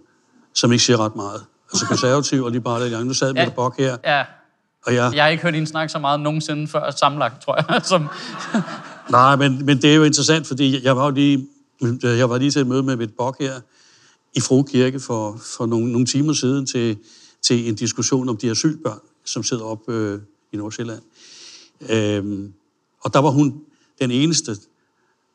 som 0.53 0.71
ikke 0.71 0.83
siger 0.83 1.05
ret 1.05 1.15
meget. 1.15 1.43
Altså 1.73 1.85
konservativ 1.85 2.43
og 2.43 2.51
Liberale 2.51 2.83
Alliance. 2.83 3.07
Nu 3.07 3.13
sad 3.13 3.33
ja. 3.33 3.41
Mette 3.41 3.55
Bock 3.55 3.77
her. 3.77 3.97
Ja. 4.05 4.23
Og 4.85 4.95
jeg... 4.95 5.11
jeg 5.15 5.23
har 5.23 5.29
ikke 5.29 5.43
hørt 5.43 5.53
hende 5.53 5.67
snakke 5.67 5.91
så 5.91 5.99
meget 5.99 6.19
nogensinde 6.19 6.67
før 6.67 6.91
sammenlagt, 6.91 7.41
tror 7.41 7.55
jeg. 7.55 7.81
Som... 7.91 8.07
Nej, 9.09 9.35
men, 9.35 9.65
men 9.65 9.81
det 9.81 9.91
er 9.91 9.95
jo 9.95 10.03
interessant, 10.03 10.47
fordi 10.47 10.83
jeg 10.83 10.97
var 10.97 11.05
jo 11.05 11.11
lige, 11.11 11.47
Øh, 11.83 12.03
jeg 12.03 12.29
var 12.29 12.37
lige 12.37 12.51
til 12.51 12.61
et 12.61 12.67
møde 12.67 12.83
med 12.83 12.95
mit 12.95 13.13
bok 13.17 13.39
her 13.39 13.61
i 14.33 14.39
Fro 14.39 14.63
Kirke 14.63 14.99
for, 14.99 15.37
for 15.37 15.65
nogle, 15.65 15.91
nogle 15.91 16.05
timer 16.05 16.33
siden 16.33 16.65
til, 16.65 16.97
til 17.41 17.69
en 17.69 17.75
diskussion 17.75 18.29
om 18.29 18.37
de 18.37 18.51
asylbørn, 18.51 18.99
som 19.25 19.43
sidder 19.43 19.63
op 19.63 19.89
øh, 19.89 20.19
i 20.51 20.57
Nordsjælland. 20.57 21.01
Øhm, 21.89 22.53
og 23.01 23.13
der 23.13 23.19
var 23.19 23.29
hun 23.29 23.61
den 24.01 24.11
eneste, 24.11 24.55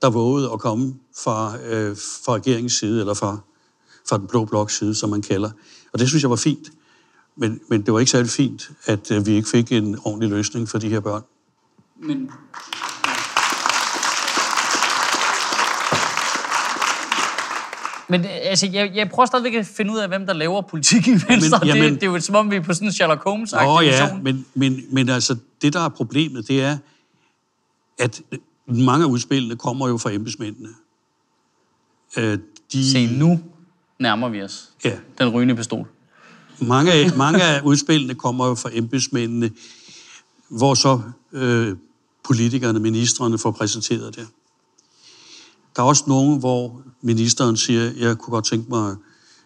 der 0.03 0.11
vågede 0.11 0.53
at 0.53 0.61
komme 0.61 0.95
fra, 1.17 1.59
øh, 1.59 1.97
fra 1.97 2.35
regeringens 2.35 2.73
side, 2.73 3.01
eller 3.01 3.15
fra, 3.15 3.39
fra 4.09 4.19
den 4.19 4.27
blå 4.27 4.45
blok 4.45 4.71
side, 4.71 4.95
som 4.95 5.11
man 5.11 5.23
kalder. 5.23 5.51
Og 5.93 5.99
det 5.99 6.09
synes 6.09 6.23
jeg 6.23 6.31
var 6.31 6.37
fint. 6.37 6.71
Men, 7.37 7.61
men 7.69 7.83
det 7.83 7.95
var 7.95 7.99
ikke 7.99 8.11
særlig 8.11 8.31
fint, 8.31 8.71
at 8.85 9.11
øh, 9.11 9.27
vi 9.27 9.33
ikke 9.33 9.49
fik 9.49 9.73
en 9.73 9.99
ordentlig 10.05 10.31
løsning 10.31 10.69
for 10.69 10.79
de 10.79 10.89
her 10.89 11.01
børn. 11.01 11.23
Men 12.03 12.31
Men 18.09 18.21
øh, 18.21 18.31
altså, 18.31 18.67
jeg, 18.67 18.93
jeg 18.95 19.09
prøver 19.11 19.27
stadigvæk 19.27 19.55
at 19.55 19.67
finde 19.67 19.93
ud 19.93 19.99
af, 19.99 20.09
hvem 20.09 20.27
der 20.27 20.33
laver 20.33 20.63
politik 20.63 21.09
i 21.09 21.11
Venstre. 21.11 21.59
Men, 21.59 21.69
jamen, 21.69 21.93
det, 21.93 22.01
det 22.01 22.07
er 22.07 22.13
jo 22.13 22.21
som 22.21 22.35
om, 22.35 22.51
vi 22.51 22.57
er 22.57 22.61
på 22.61 22.75
sådan 22.75 22.89
en 22.89 22.93
Sherlock 22.93 23.25
holmes 23.25 23.53
Åh 23.53 23.87
ja, 23.87 24.15
men, 24.23 24.47
men, 24.55 24.81
men 24.91 25.09
altså, 25.09 25.37
det 25.63 25.73
der 25.73 25.81
er 25.81 25.89
problemet, 25.89 26.49
det 26.49 26.63
er, 26.63 26.79
at 27.99 28.23
mange 28.67 29.05
af 29.05 29.09
udspillene 29.09 29.57
kommer 29.57 29.89
jo 29.89 29.99
fra 29.99 30.13
embedsmændene. 30.13 30.69
Øh, 32.17 32.39
de, 32.73 32.91
Se, 32.91 33.19
nu 33.19 33.41
nærmer 33.99 34.29
vi 34.29 34.43
os 34.43 34.71
ja. 34.85 34.93
den 35.19 35.29
rygende 35.29 35.57
pistol. 35.57 35.87
Mange 36.59 36.93
af, 36.93 37.11
mange 37.17 37.43
af 37.43 37.61
udspillene 37.65 38.15
kommer 38.15 38.47
jo 38.47 38.55
fra 38.55 38.71
embedsmændene, 38.73 39.51
hvor 40.49 40.75
så 40.75 41.01
øh, 41.33 41.77
politikerne, 42.25 42.79
ministerne 42.79 43.39
får 43.39 43.51
præsenteret 43.51 44.17
det. 44.17 44.27
Der 45.77 45.83
er 45.83 45.87
også 45.87 46.05
nogen, 46.07 46.39
hvor 46.39 46.83
ministeren 47.05 47.57
siger, 47.57 47.93
jeg 47.97 48.19
kunne 48.19 48.33
godt 48.33 48.45
tænke 48.45 48.71
mig, 48.71 48.97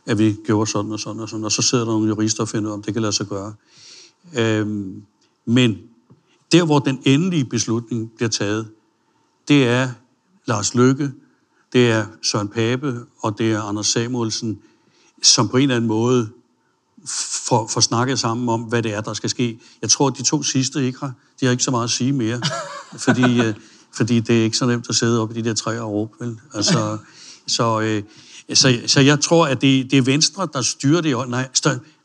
at 0.06 0.18
vi 0.18 0.36
gjorde 0.44 0.70
sådan 0.70 0.92
og 0.92 1.00
sådan 1.00 1.22
og 1.22 1.28
sådan, 1.28 1.44
og 1.44 1.52
så 1.52 1.62
sidder 1.62 1.84
der 1.84 1.92
nogle 1.92 2.08
jurister 2.08 2.42
og 2.42 2.48
finder 2.48 2.68
ud 2.68 2.72
af, 2.72 2.74
om 2.74 2.82
det 2.82 2.92
kan 2.92 3.02
lade 3.02 3.12
sig 3.12 3.26
gøre. 3.26 3.54
Øhm, 4.38 5.02
men 5.46 5.78
der, 6.52 6.64
hvor 6.64 6.78
den 6.78 7.02
endelige 7.04 7.44
beslutning 7.44 8.12
bliver 8.16 8.28
taget, 8.28 8.68
det 9.48 9.68
er 9.68 9.90
Lars 10.46 10.74
Løkke, 10.74 11.12
det 11.72 11.90
er 11.90 12.06
Søren 12.22 12.48
Pape, 12.48 13.00
og 13.18 13.38
det 13.38 13.52
er 13.52 13.62
Anders 13.62 13.86
Samuelsen, 13.86 14.58
som 15.22 15.48
på 15.48 15.56
en 15.56 15.62
eller 15.62 15.76
anden 15.76 15.88
måde 15.88 16.28
får, 17.48 17.66
får 17.66 17.80
snakket 17.80 18.18
sammen 18.18 18.48
om, 18.48 18.62
hvad 18.62 18.82
det 18.82 18.94
er, 18.94 19.00
der 19.00 19.12
skal 19.12 19.30
ske. 19.30 19.60
Jeg 19.82 19.90
tror, 19.90 20.06
at 20.06 20.18
de 20.18 20.22
to 20.22 20.42
sidste 20.42 20.86
ikke 20.86 20.98
har, 20.98 21.12
de 21.40 21.46
har 21.46 21.50
ikke 21.50 21.64
så 21.64 21.70
meget 21.70 21.84
at 21.84 21.90
sige 21.90 22.12
mere, 22.12 22.40
fordi, 23.06 23.40
øh, 23.40 23.54
fordi 23.92 24.20
det 24.20 24.38
er 24.38 24.44
ikke 24.44 24.56
så 24.56 24.66
nemt 24.66 24.88
at 24.88 24.94
sidde 24.94 25.20
oppe 25.20 25.38
i 25.38 25.42
de 25.42 25.48
der 25.48 25.54
træer 25.54 25.80
og 25.80 25.92
råbe. 25.92 26.12
Vel? 26.20 26.38
Altså, 26.54 26.98
så, 27.48 27.80
øh, 27.80 28.02
så, 28.54 28.80
så 28.86 29.00
jeg 29.00 29.20
tror, 29.20 29.46
at 29.46 29.60
det, 29.60 29.90
det 29.90 29.98
er 29.98 30.02
Venstre, 30.02 30.48
der 30.52 30.62
styrer 30.62 31.00
det, 31.00 31.28
nej, 31.28 31.48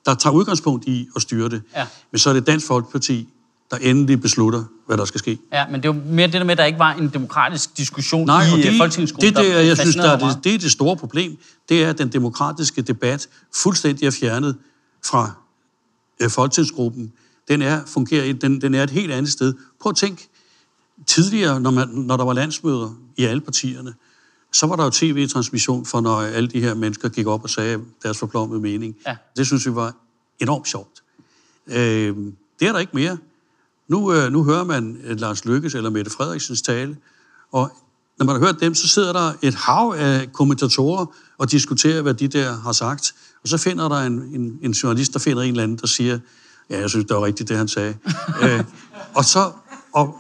der 0.06 0.13
tager 0.13 0.34
udgangspunkt 0.34 0.86
i 0.88 1.08
at 1.15 1.21
styre 1.21 1.49
det. 1.49 1.62
Ja. 1.75 1.86
Men 2.12 2.19
så 2.19 2.29
er 2.29 2.34
det 2.34 2.47
Dansk 2.47 2.67
Folkeparti, 2.67 3.27
der 3.71 3.77
endelig 3.77 4.21
beslutter, 4.21 4.63
hvad 4.88 4.97
der 4.97 5.06
skal 5.06 5.19
ske. 5.19 5.39
Ja, 5.53 5.67
men 5.67 5.84
det 5.84 5.89
er 5.89 5.93
jo 5.93 6.01
mere 6.06 6.27
det 6.27 6.34
der 6.34 6.43
med, 6.43 6.51
at 6.51 6.58
der 6.58 6.65
ikke 6.65 6.79
var 6.79 6.93
en 6.93 7.10
demokratisk 7.10 7.77
diskussion 7.77 8.25
Nej, 8.25 8.43
i 8.58 8.62
det, 8.62 8.77
folketingsgruppen. 8.77 9.36
Det, 9.36 9.45
det, 9.45 9.67
jeg 9.67 9.77
synes, 9.77 9.95
der 9.95 10.12
er 10.12 10.17
det, 10.17 10.43
det 10.43 10.53
er 10.53 10.58
det 10.58 10.71
store 10.71 10.97
problem. 10.97 11.38
Det 11.69 11.84
er, 11.84 11.89
at 11.89 11.97
den 11.97 12.08
demokratiske 12.08 12.82
debat 12.82 13.27
fuldstændig 13.56 14.06
er 14.06 14.12
fjernet 14.12 14.58
fra 15.06 15.32
øh, 16.21 16.29
folketingsgruppen. 16.29 17.12
Den 17.47 17.62
er, 17.62 17.82
fungerer, 17.86 18.34
den, 18.34 18.62
den 18.62 18.75
er 18.75 18.84
et 18.84 18.89
helt 18.89 19.12
andet 19.12 19.32
sted. 19.32 19.53
Prøv 19.82 19.89
at 19.89 19.95
tænk, 19.95 20.27
tidligere, 21.08 21.60
når, 21.60 21.71
man, 21.71 21.88
når 21.88 22.17
der 22.17 22.25
var 22.25 22.34
landsmøder 22.34 22.95
i 23.17 23.23
alle 23.23 23.41
partierne, 23.41 23.93
så 24.54 24.66
var 24.66 24.76
der 24.76 24.84
jo 24.84 24.89
tv-transmission 24.89 25.86
for, 25.86 26.02
når 26.02 26.22
alle 26.22 26.50
de 26.50 26.62
her 26.62 26.74
mennesker 26.74 27.10
gik 27.10 27.28
op 27.28 27.44
og 27.44 27.50
sagde 27.50 27.80
deres 28.04 28.18
forplommede 28.18 28.62
mening. 28.62 28.96
Ja. 29.08 29.16
Det 29.38 29.48
synes 29.48 29.66
vi 29.66 29.76
var 29.76 29.96
enormt 30.39 30.68
sjovt. 30.68 31.04
Øh, 31.68 32.16
det 32.60 32.68
er 32.68 32.72
der 32.72 32.80
ikke 32.80 32.96
mere. 32.96 33.18
Nu, 33.88 34.13
øh, 34.13 34.32
nu 34.32 34.44
hører 34.44 34.63
man 34.63 34.98
øh, 35.04 35.20
Lars 35.20 35.46
Lykkes 35.46 35.76
eller 35.76 35.89
Mette 35.89 36.12
Frederiksens 36.12 36.62
tale, 36.62 36.98
og 37.52 37.72
når 38.18 38.26
man 38.26 38.36
har 38.36 38.46
hørt 38.46 38.60
dem, 38.60 38.76
så 38.76 38.88
sidder 38.88 39.13
der 39.13 39.34
et 39.42 39.56
hav 39.56 39.96
af 39.98 40.32
kommentatorer 40.34 41.06
og 41.38 41.52
diskuterer, 41.52 42.02
hvad 42.02 42.13
de 42.13 42.28
der 42.28 42.54
har 42.54 42.72
sagt. 42.72 43.16
Og 43.44 43.50
så 43.50 43.58
finder 43.58 43.89
der 43.89 43.96
en, 43.96 44.13
en, 44.13 44.60
en 44.62 44.72
journalist, 44.72 45.13
der 45.13 45.20
finder 45.20 45.44
en 45.44 45.50
eller 45.50 45.63
anden, 45.63 45.78
der 45.78 45.88
siger, 45.88 46.20
ja, 46.70 46.80
jeg 46.80 46.89
synes, 46.89 47.06
det 47.06 47.16
var 47.16 47.26
rigtigt, 47.26 47.50
det 47.50 47.58
han 47.58 47.68
sagde. 47.68 47.98
øh, 48.44 48.63
og, 49.13 49.26
så, 49.26 49.52
og, 49.94 50.18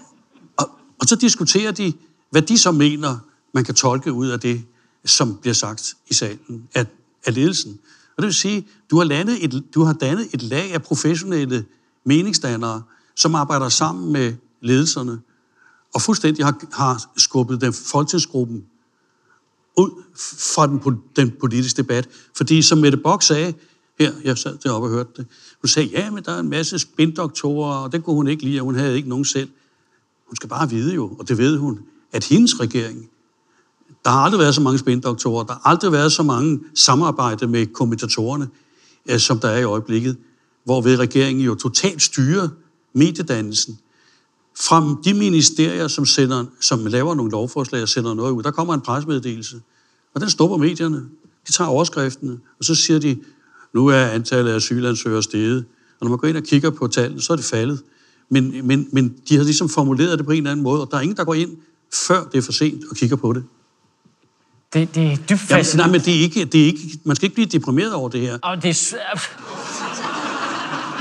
og, 0.57 0.69
og 1.01 1.07
så 1.07 1.15
diskuterer 1.15 1.71
de, 1.71 1.93
hvad 2.31 2.41
de 2.41 2.57
så 2.57 2.71
mener, 2.71 3.17
man 3.53 3.63
kan 3.63 3.75
tolke 3.75 4.11
ud 4.13 4.27
af 4.27 4.39
det, 4.39 4.63
som 5.05 5.37
bliver 5.37 5.53
sagt 5.53 5.93
i 6.09 6.13
salen 6.13 6.69
af, 6.75 6.85
af 7.25 7.35
ledelsen. 7.35 7.79
Og 8.17 8.21
det 8.21 8.25
vil 8.25 8.33
sige, 8.33 8.67
du 8.91 8.97
har, 8.97 9.03
landet 9.03 9.43
et, 9.45 9.63
du 9.73 9.83
har 9.83 9.93
dannet 9.93 10.27
et 10.33 10.41
lag 10.41 10.73
af 10.73 10.83
professionelle 10.83 11.65
meningsdannere, 12.05 12.83
som 13.15 13.35
arbejder 13.35 13.69
sammen 13.69 14.11
med 14.11 14.33
ledelserne, 14.61 15.19
og 15.93 16.01
fuldstændig 16.01 16.45
har, 16.45 16.55
har 16.73 17.11
skubbet 17.17 17.61
den 17.61 17.73
folketingsgruppen 17.73 18.65
ud 19.77 20.03
fra 20.51 20.67
den, 20.67 21.01
den 21.15 21.31
politiske 21.39 21.77
debat. 21.77 22.09
Fordi 22.37 22.61
som 22.61 22.77
Mette 22.77 22.97
Bock 22.97 23.23
sagde, 23.23 23.53
her, 23.99 24.13
jeg 24.23 24.37
sad 24.37 24.57
deroppe 24.57 24.87
og 24.87 24.91
hørte 24.91 25.09
det, 25.17 25.25
hun 25.61 25.67
sagde, 25.67 25.89
ja, 25.89 26.11
men 26.11 26.23
der 26.23 26.31
er 26.31 26.39
en 26.39 26.49
masse 26.49 26.79
spindoktorer, 26.79 27.75
og 27.75 27.91
det 27.91 28.03
kunne 28.03 28.15
hun 28.15 28.27
ikke 28.27 28.43
lide, 28.43 28.59
og 28.59 28.65
hun 28.65 28.75
havde 28.75 28.95
ikke 28.95 29.09
nogen 29.09 29.25
selv. 29.25 29.49
Hun 30.27 30.35
skal 30.35 30.49
bare 30.49 30.69
vide 30.69 30.95
jo, 30.95 31.15
og 31.19 31.27
det 31.27 31.37
ved 31.37 31.57
hun, 31.57 31.79
at 32.11 32.23
hendes 32.23 32.59
regering, 32.59 33.09
der 34.05 34.11
har 34.11 34.19
aldrig 34.19 34.39
været 34.39 34.55
så 34.55 34.61
mange 34.61 34.79
spindoktorer, 34.79 35.43
der 35.43 35.53
har 35.53 35.61
aldrig 35.63 35.91
været 35.91 36.11
så 36.11 36.23
mange 36.23 36.59
samarbejde 36.75 37.47
med 37.47 37.65
kommentatorerne, 37.65 38.49
øh, 39.09 39.19
som 39.19 39.39
der 39.39 39.47
er 39.47 39.59
i 39.59 39.63
øjeblikket, 39.63 40.17
hvorved 40.65 40.99
regeringen 40.99 41.45
jo 41.45 41.55
totalt 41.55 42.01
styrer 42.01 42.47
mediedannelsen. 42.93 43.79
Fra 44.59 44.95
de 45.05 45.13
ministerier, 45.13 45.87
som, 45.87 46.05
sender, 46.05 46.45
som 46.59 46.85
laver 46.85 47.15
nogle 47.15 47.31
lovforslag 47.31 47.81
og 47.81 47.89
sender 47.89 48.13
noget 48.13 48.31
ud, 48.31 48.43
der 48.43 48.51
kommer 48.51 48.73
en 48.73 48.81
presmeddelelse, 48.81 49.61
og 50.13 50.21
den 50.21 50.29
stopper 50.29 50.57
medierne. 50.57 51.05
De 51.47 51.51
tager 51.51 51.67
overskriftene, 51.67 52.39
og 52.59 52.65
så 52.65 52.75
siger 52.75 52.99
de, 52.99 53.17
nu 53.73 53.87
er 53.87 54.05
antallet 54.05 54.51
af 54.51 54.55
asylansøgere 54.55 55.23
steget. 55.23 55.65
Og 55.99 56.05
når 56.05 56.09
man 56.09 56.17
går 56.17 56.27
ind 56.27 56.37
og 56.37 56.43
kigger 56.43 56.69
på 56.69 56.87
tallene, 56.87 57.21
så 57.21 57.33
er 57.33 57.37
det 57.37 57.45
faldet. 57.45 57.83
Men, 58.29 58.67
men, 58.67 58.87
men 58.91 59.15
de 59.29 59.37
har 59.37 59.43
ligesom 59.43 59.69
formuleret 59.69 60.17
det 60.19 60.25
på 60.25 60.31
en 60.31 60.37
eller 60.37 60.51
anden 60.51 60.63
måde, 60.63 60.81
og 60.81 60.91
der 60.91 60.97
er 60.97 61.01
ingen, 61.01 61.17
der 61.17 61.23
går 61.23 61.33
ind, 61.33 61.57
før 61.93 62.23
det 62.23 62.37
er 62.37 62.41
for 62.41 62.51
sent 62.51 62.83
og 62.89 62.95
kigger 62.95 63.15
på 63.15 63.33
det. 63.33 63.43
Det, 64.73 64.95
det 64.95 65.11
er 65.11 65.15
dybt 65.15 65.39
fascinerende. 65.39 65.77
nej, 65.77 65.87
men 65.87 66.05
det 66.05 66.15
er 66.15 66.21
ikke, 66.21 66.45
det 66.45 66.61
er 66.61 66.65
ikke, 66.65 66.99
man 67.03 67.15
skal 67.15 67.25
ikke 67.25 67.35
blive 67.35 67.47
deprimeret 67.47 67.93
over 67.93 68.09
det 68.09 68.21
her. 68.21 68.37
Og 68.41 68.63
det 68.63 68.69
er 68.69 68.73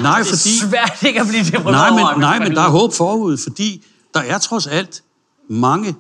Nej, 0.02 0.24
fordi... 0.24 0.50
Det 0.50 0.62
er 0.62 0.68
svært 0.68 1.02
ikke 1.02 1.20
at 1.20 1.26
blive 1.26 1.44
deprimeret 1.44 1.72
nej, 1.72 1.90
men, 1.90 2.20
nej, 2.20 2.38
men 2.38 2.56
der 2.56 2.62
er 2.62 2.68
håb 2.68 2.94
forud, 2.94 3.37
fordi 3.37 3.85
der 4.14 4.20
er 4.20 4.38
trods 4.38 4.66
alt 4.66 5.02
mange, 5.48 5.94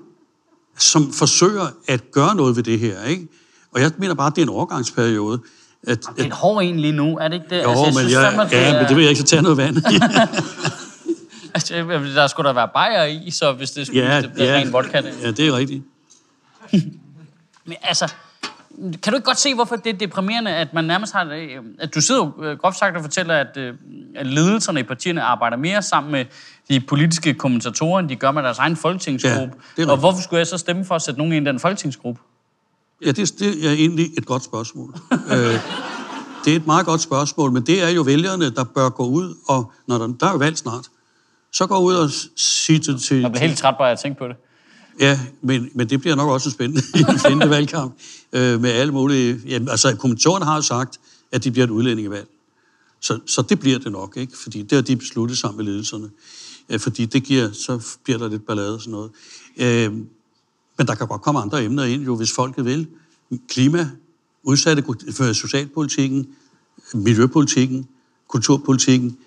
som 0.78 1.12
forsøger 1.12 1.66
at 1.88 2.10
gøre 2.10 2.34
noget 2.34 2.56
ved 2.56 2.62
det 2.62 2.78
her, 2.78 3.04
ikke? 3.04 3.28
Og 3.74 3.80
jeg 3.80 3.90
mener 3.98 4.14
bare, 4.14 4.26
at 4.26 4.36
det 4.36 4.42
er 4.42 4.46
en 4.46 4.48
overgangsperiode. 4.48 5.40
At, 5.86 5.98
det 6.16 6.20
er 6.20 6.24
en 6.24 6.32
hård 6.32 6.64
en 6.64 6.80
lige 6.80 6.92
nu, 6.92 7.18
er 7.18 7.28
det 7.28 7.34
ikke 7.34 7.46
det? 7.50 7.62
Jo, 7.62 7.70
altså, 7.70 7.84
jeg 7.84 7.94
men, 7.94 7.98
synes, 7.98 8.12
jeg, 8.12 8.48
det 8.50 8.56
ja, 8.56 8.78
men 8.80 8.88
det 8.88 8.96
vil 8.96 9.02
jeg 9.02 9.10
ikke 9.10 9.20
så 9.20 9.26
tage 9.26 9.42
noget 9.42 9.56
vand. 9.56 9.76
altså, 11.54 11.74
der 12.14 12.26
skulle 12.26 12.46
der 12.46 12.54
være 12.54 12.68
bajer 12.74 13.04
i, 13.04 13.30
så 13.30 13.52
hvis 13.52 13.70
det 13.70 13.86
skulle 13.86 14.14
ja, 14.14 14.22
det 14.22 14.32
blive 14.32 14.48
ja, 14.48 14.56
ren 14.56 14.72
vodka. 14.72 15.00
Det. 15.00 15.14
Ja, 15.22 15.30
det 15.30 15.48
er 15.48 15.56
rigtigt. 15.56 15.84
men 17.64 17.76
altså, 17.82 18.12
kan 19.02 19.12
du 19.12 19.14
ikke 19.16 19.24
godt 19.24 19.38
se, 19.38 19.54
hvorfor 19.54 19.76
det 19.76 19.94
er 19.94 19.98
deprimerende, 19.98 20.50
at 20.50 20.74
man 20.74 20.84
nærmest 20.84 21.12
har... 21.12 21.24
Øh, 21.24 21.48
at 21.78 21.94
du 21.94 22.00
sidder 22.00 22.24
jo 22.24 22.44
øh, 22.44 22.58
groft 22.58 22.78
sagt 22.78 22.96
og 22.96 23.02
fortæller, 23.02 23.34
at, 23.34 23.56
øh, 23.56 23.74
at 24.16 24.26
ledelserne 24.26 24.80
i 24.80 24.82
partierne 24.82 25.22
arbejder 25.22 25.56
mere 25.56 25.82
sammen 25.82 26.12
med 26.12 26.24
de 26.68 26.80
politiske 26.80 27.34
kommentatorer, 27.34 28.00
end 28.00 28.08
de 28.08 28.16
gør 28.16 28.30
med 28.30 28.42
deres 28.42 28.58
egen 28.58 28.76
folketingsgruppe. 28.76 29.54
Ja, 29.78 29.90
og 29.90 29.96
hvorfor 29.96 30.20
skulle 30.20 30.38
jeg 30.38 30.46
så 30.46 30.58
stemme 30.58 30.84
for 30.84 30.94
at 30.94 31.02
sætte 31.02 31.18
nogen 31.18 31.32
ind 31.32 31.46
i 31.46 31.50
den 31.50 31.60
folketingsgruppe? 31.60 32.20
Ja, 33.04 33.12
det, 33.12 33.38
det 33.38 33.66
er 33.66 33.72
egentlig 33.72 34.06
et 34.18 34.26
godt 34.26 34.44
spørgsmål. 34.44 34.94
øh, 35.32 35.60
det 36.44 36.52
er 36.52 36.56
et 36.56 36.66
meget 36.66 36.86
godt 36.86 37.00
spørgsmål, 37.00 37.52
men 37.52 37.66
det 37.66 37.82
er 37.82 37.88
jo 37.88 38.02
vælgerne, 38.02 38.50
der 38.50 38.64
bør 38.64 38.88
gå 38.88 39.06
ud, 39.06 39.34
og 39.48 39.72
når 39.86 39.98
der, 39.98 40.06
der 40.06 40.26
er 40.26 40.38
valg 40.38 40.58
snart, 40.58 40.88
så 41.52 41.66
gå 41.66 41.78
ud 41.78 41.94
og 41.94 42.10
sige 42.36 42.78
til... 42.78 43.00
til 43.00 43.20
jeg 43.20 43.30
bliver 43.32 43.46
helt 43.46 43.58
træt 43.58 43.74
bare 43.78 43.90
at 43.90 43.98
tænke 43.98 44.18
på 44.18 44.28
det. 44.28 44.36
Ja, 45.00 45.20
men, 45.42 45.70
men 45.74 45.90
det 45.90 46.00
bliver 46.00 46.16
nok 46.16 46.30
også 46.30 46.48
en 46.48 46.52
spændende, 46.52 46.82
en 47.12 47.18
spændende 47.18 47.50
valgkamp 47.50 47.94
øh, 48.32 48.60
med 48.60 48.70
alle 48.70 48.92
mulige... 48.92 49.40
Jamen, 49.46 49.68
altså, 49.68 49.96
kommentorerne 49.96 50.44
har 50.44 50.56
jo 50.56 50.62
sagt, 50.62 51.00
at 51.32 51.44
det 51.44 51.52
bliver 51.52 51.66
et 51.66 51.70
udlændingevalg. 51.70 52.28
Så, 53.00 53.18
så 53.26 53.42
det 53.42 53.60
bliver 53.60 53.78
det 53.78 53.92
nok, 53.92 54.16
ikke? 54.16 54.38
Fordi 54.42 54.62
det 54.62 54.72
har 54.72 54.82
de 54.82 54.96
besluttet 54.96 55.38
sammen 55.38 55.56
med 55.56 55.72
ledelserne. 55.72 56.10
Øh, 56.68 56.80
fordi 56.80 57.04
det 57.04 57.22
giver, 57.22 57.52
så 57.52 57.96
bliver 58.04 58.18
der 58.18 58.28
lidt 58.28 58.46
ballade 58.46 58.74
og 58.74 58.80
sådan 58.80 58.92
noget. 58.92 59.10
Øh, 59.56 59.92
men 60.78 60.86
der 60.86 60.94
kan 60.94 61.06
godt 61.06 61.22
komme 61.22 61.40
andre 61.40 61.64
emner 61.64 61.84
ind, 61.84 62.04
jo, 62.04 62.16
hvis 62.16 62.32
folket 62.32 62.64
vil. 62.64 62.86
Klima, 63.48 63.90
udsatte 64.42 64.84
for 65.12 65.32
socialpolitikken, 65.32 66.28
miljøpolitikken, 66.94 67.88
kulturpolitikken. 68.28 69.18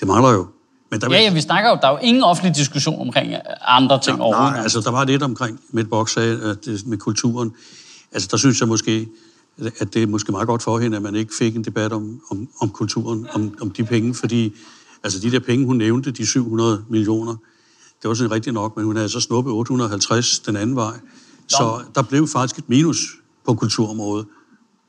Det 0.00 0.08
mangler 0.08 0.30
jo. 0.30 0.46
Men 0.90 1.00
der 1.00 1.10
ja, 1.10 1.20
ja, 1.20 1.32
vi 1.32 1.40
snakker 1.40 1.70
jo, 1.70 1.78
der 1.82 1.88
er 1.88 1.92
jo 1.92 1.98
ingen 2.02 2.22
offentlig 2.22 2.56
diskussion 2.56 3.00
omkring 3.00 3.34
andre 3.60 4.00
ting 4.00 4.16
ja, 4.16 4.22
overhovedet. 4.22 4.52
Nej, 4.52 4.62
altså 4.62 4.80
der 4.80 4.90
var 4.90 5.04
lidt 5.04 5.22
omkring, 5.22 5.60
med 5.70 5.84
Box 5.84 6.12
sagde, 6.12 6.40
at 6.42 6.64
det, 6.64 6.86
med 6.86 6.98
kulturen. 6.98 7.52
Altså 8.12 8.28
der 8.30 8.36
synes 8.36 8.60
jeg 8.60 8.68
måske, 8.68 9.08
at 9.78 9.94
det 9.94 10.02
er 10.02 10.06
måske 10.06 10.32
meget 10.32 10.46
godt 10.46 10.62
for 10.62 10.78
hende, 10.78 10.96
at 10.96 11.02
man 11.02 11.14
ikke 11.14 11.32
fik 11.38 11.56
en 11.56 11.64
debat 11.64 11.92
om, 11.92 12.20
om, 12.30 12.48
om 12.60 12.70
kulturen, 12.70 13.26
om, 13.32 13.58
om 13.60 13.70
de 13.70 13.84
penge, 13.84 14.14
fordi 14.14 14.52
altså 15.04 15.20
de 15.20 15.30
der 15.30 15.40
penge, 15.40 15.66
hun 15.66 15.76
nævnte, 15.76 16.10
de 16.10 16.26
700 16.26 16.84
millioner, 16.88 17.36
det 18.02 18.08
var 18.08 18.14
sådan 18.14 18.30
rigtigt 18.30 18.54
nok, 18.54 18.76
men 18.76 18.84
hun 18.84 18.96
havde 18.96 19.08
så 19.08 19.20
snuppet 19.20 19.52
850 19.52 20.38
den 20.38 20.56
anden 20.56 20.76
vej. 20.76 20.92
Så 21.48 21.80
der 21.94 22.02
blev 22.02 22.28
faktisk 22.28 22.58
et 22.58 22.68
minus 22.68 22.98
på 23.46 23.54
kulturområdet. 23.54 24.26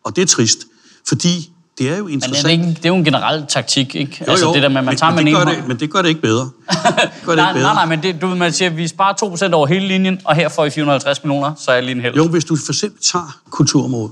Og 0.03 0.15
det 0.15 0.21
er 0.21 0.25
trist, 0.25 0.67
fordi 1.07 1.51
det 1.79 1.89
er 1.89 1.97
jo 1.97 2.07
interessant. 2.07 2.47
Men 2.47 2.59
er 2.59 2.63
det, 2.63 2.69
ikke, 2.69 2.77
det 2.77 2.85
er 2.85 2.89
jo 2.89 2.95
en 2.95 3.03
generel 3.03 3.45
taktik, 3.49 3.95
ikke? 3.95 4.23
Jo, 4.27 4.31
altså 4.31 4.51
det 4.53 4.63
der 4.63 4.69
med, 4.69 4.81
man 4.81 4.97
tager 4.97 5.15
men, 5.15 5.25
men, 5.25 5.33
det 5.33 5.45
gør 5.45 5.53
det, 5.53 5.67
men 5.67 5.79
det 5.79 5.91
gør 5.91 6.01
det 6.01 6.09
ikke 6.09 6.21
bedre. 6.21 6.41
Det 6.69 7.11
gør 7.25 7.31
det 7.31 7.37
nej, 7.37 7.49
ikke 7.49 7.59
bedre. 7.59 7.73
nej, 7.73 7.73
nej, 7.73 7.85
men 7.85 8.03
det, 8.03 8.21
du, 8.21 8.27
man 8.27 8.53
siger, 8.53 8.69
at 8.69 8.77
vi 8.77 8.87
sparer 8.87 9.49
2% 9.49 9.53
over 9.53 9.67
hele 9.67 9.87
linjen, 9.87 10.21
og 10.25 10.35
her 10.35 10.49
får 10.49 10.65
I 10.65 10.69
450 10.69 11.23
millioner, 11.23 11.53
så 11.57 11.71
er 11.71 11.81
lige 11.81 11.91
en 11.91 12.01
held. 12.01 12.15
Jo, 12.15 12.27
hvis 12.27 12.45
du 12.45 12.55
for 12.55 12.71
eksempel 12.71 13.03
tager 13.03 13.39
kulturområdet, 13.49 14.11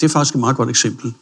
det 0.00 0.06
er 0.06 0.08
faktisk 0.08 0.34
et 0.34 0.40
meget 0.40 0.56
godt 0.56 0.70
eksempel. 0.70 1.14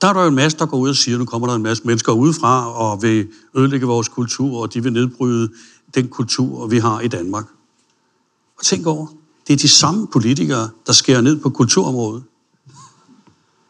Der 0.00 0.08
er 0.08 0.12
der 0.12 0.22
jo 0.22 0.28
en 0.28 0.34
masse, 0.34 0.58
der 0.58 0.66
går 0.66 0.76
ud 0.76 0.88
og 0.88 0.96
siger, 0.96 1.18
nu 1.18 1.24
kommer 1.24 1.48
der 1.48 1.54
en 1.54 1.62
masse 1.62 1.82
mennesker 1.84 2.12
udefra 2.12 2.72
og 2.72 3.02
vil 3.02 3.28
ødelægge 3.56 3.86
vores 3.86 4.08
kultur, 4.08 4.62
og 4.62 4.74
de 4.74 4.82
vil 4.82 4.92
nedbryde 4.92 5.48
den 5.94 6.08
kultur, 6.08 6.66
vi 6.66 6.78
har 6.78 7.00
i 7.00 7.08
Danmark. 7.08 7.44
Og 8.58 8.64
tænk 8.64 8.86
over, 8.86 9.06
det 9.46 9.52
er 9.52 9.56
de 9.56 9.68
samme 9.68 10.06
politikere, 10.06 10.68
der 10.86 10.92
skærer 10.92 11.20
ned 11.20 11.40
på 11.40 11.50
kulturområdet. 11.50 12.22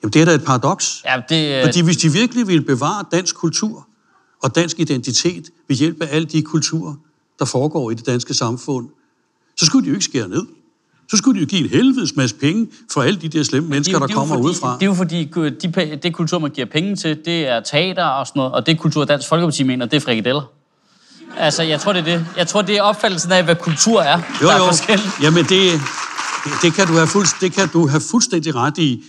Jamen, 0.02 0.12
det 0.12 0.20
er 0.22 0.24
da 0.24 0.32
et 0.32 0.44
paradoks. 0.44 1.02
Ja, 1.04 1.20
det, 1.28 1.64
Fordi 1.64 1.80
hvis 1.80 1.96
de 1.96 2.12
virkelig 2.12 2.46
ville 2.48 2.62
bevare 2.62 3.04
dansk 3.12 3.34
kultur 3.34 3.86
og 4.42 4.54
dansk 4.54 4.80
identitet 4.80 5.44
ved 5.68 5.76
hjælp 5.76 6.02
af 6.02 6.08
alle 6.10 6.26
de 6.26 6.42
kulturer, 6.42 6.94
der 7.38 7.44
foregår 7.44 7.90
i 7.90 7.94
det 7.94 8.06
danske 8.06 8.34
samfund, 8.34 8.88
så 9.56 9.66
skulle 9.66 9.84
de 9.84 9.88
jo 9.88 9.94
ikke 9.94 10.04
skære 10.04 10.28
ned. 10.28 10.42
Så 11.10 11.16
skulle 11.16 11.36
de 11.36 11.40
jo 11.40 11.46
give 11.48 11.60
en 11.64 11.70
helvedes 11.70 12.16
masse 12.16 12.36
penge 12.36 12.68
for 12.92 13.02
alle 13.02 13.20
de 13.20 13.28
der 13.28 13.42
slemme 13.42 13.68
mennesker, 13.68 13.96
er 13.96 14.00
jo- 14.00 14.06
der 14.06 14.12
er 14.12 14.16
kommer 14.16 14.34
fordi, 14.34 14.46
udefra. 14.46 14.74
Det 14.74 14.82
er 14.82 14.86
jo 14.86 14.94
fordi, 14.94 15.24
de, 15.24 15.98
det 16.02 16.14
kultur, 16.14 16.38
man 16.38 16.50
giver 16.50 16.66
penge 16.66 16.96
til, 16.96 17.18
det 17.24 17.48
er 17.48 17.60
teater 17.60 18.04
og 18.04 18.26
sådan 18.26 18.40
noget, 18.40 18.52
og 18.52 18.66
det 18.66 18.78
kultur, 18.78 19.04
Dansk 19.04 19.28
Folkeparti 19.28 19.62
mener, 19.62 19.86
det 19.86 19.96
er 19.96 20.00
frikadeller. 20.00 20.42
Altså, 21.36 21.62
jeg 21.62 21.80
tror, 21.80 21.92
det 21.92 22.00
er 22.00 22.04
det. 22.04 22.26
Jeg 22.36 22.46
tror, 22.48 22.62
det 22.62 22.76
er 22.76 22.82
opfattelsen 22.82 23.32
af, 23.32 23.44
hvad 23.44 23.56
kultur 23.56 24.00
er. 24.00 24.20
Jo, 24.42 24.48
er 24.48 24.56
jo. 24.56 24.66
forskelligt. 24.66 25.10
Jamen, 25.22 25.44
det, 25.44 25.50
det, 26.44 26.52
det, 26.62 26.74
kan 26.74 26.86
du 26.86 26.92
have 26.92 27.06
fuldst, 27.06 27.34
det 27.40 27.52
kan 27.52 27.68
du 27.68 27.86
have 27.88 28.00
fuldstændig 28.10 28.54
ret 28.54 28.78
i. 28.78 29.04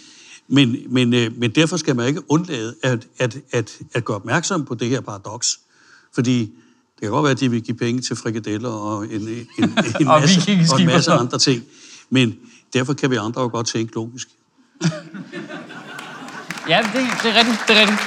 Men, 0.51 0.77
men, 0.89 1.13
øh, 1.13 1.37
men 1.37 1.51
derfor 1.51 1.77
skal 1.77 1.95
man 1.95 2.07
ikke 2.07 2.31
undlade 2.31 2.75
at, 2.83 3.07
at, 3.17 3.37
at, 3.51 3.79
at 3.93 4.05
gøre 4.05 4.17
opmærksom 4.17 4.65
på 4.65 4.75
det 4.75 4.89
her 4.89 5.01
paradoks. 5.01 5.59
Fordi 6.13 6.39
det 6.95 7.01
kan 7.01 7.09
godt 7.09 7.23
være, 7.23 7.31
at 7.31 7.39
de 7.39 7.51
vil 7.51 7.61
give 7.61 7.77
penge 7.77 8.01
til 8.01 8.15
frikadeller 8.15 8.69
og 8.69 9.05
en, 9.05 9.11
en, 9.11 9.27
en, 9.27 9.63
en, 9.99 10.07
masse, 10.21 10.57
og 10.73 10.81
en 10.81 10.87
masse 10.87 11.11
andre 11.11 11.39
ting. 11.39 11.63
Men 12.09 12.35
derfor 12.73 12.93
kan 12.93 13.11
vi 13.11 13.15
andre 13.15 13.41
jo 13.41 13.47
godt 13.47 13.67
tænke 13.67 13.95
logisk. 13.95 14.27
Ja, 16.69 16.81
det, 16.93 16.93
det 17.23 17.29
er 17.31 17.39
rigtigt. 17.39 17.59
Det 17.67 17.77
er 17.77 17.81
rigtigt. 17.81 17.99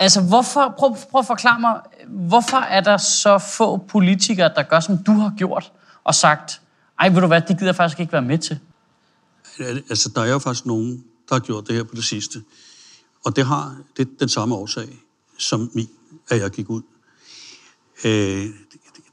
Altså, 0.00 0.20
hvorfor, 0.20 0.74
prøv, 0.78 0.96
prøv 1.10 1.18
at 1.18 1.26
forklare 1.26 1.60
mig, 1.60 1.80
hvorfor 2.08 2.56
er 2.56 2.80
der 2.80 2.96
så 2.96 3.38
få 3.38 3.76
politikere, 3.76 4.50
der 4.56 4.62
gør, 4.62 4.80
som 4.80 4.98
du 4.98 5.12
har 5.12 5.32
gjort, 5.36 5.72
og 6.04 6.14
sagt, 6.14 6.60
ej, 7.00 7.08
ved 7.08 7.20
du 7.20 7.26
hvad, 7.26 7.40
det 7.40 7.48
gider 7.48 7.66
jeg 7.66 7.76
faktisk 7.76 8.00
ikke 8.00 8.12
være 8.12 8.22
med 8.22 8.38
til. 8.38 8.58
Altså, 9.58 10.08
der 10.14 10.20
er 10.20 10.32
jo 10.32 10.38
faktisk 10.38 10.66
nogen, 10.66 11.04
der 11.28 11.34
har 11.34 11.40
gjort 11.40 11.66
det 11.66 11.74
her 11.74 11.82
på 11.82 11.94
det 11.94 12.04
sidste. 12.04 12.42
Og 13.24 13.36
det 13.36 13.46
har 13.46 13.76
det 13.96 14.08
den 14.20 14.28
samme 14.28 14.54
årsag 14.54 14.98
som 15.38 15.70
min, 15.74 15.88
at 16.28 16.40
jeg 16.40 16.50
gik 16.50 16.70
ud. 16.70 16.82
Øh, 18.04 18.46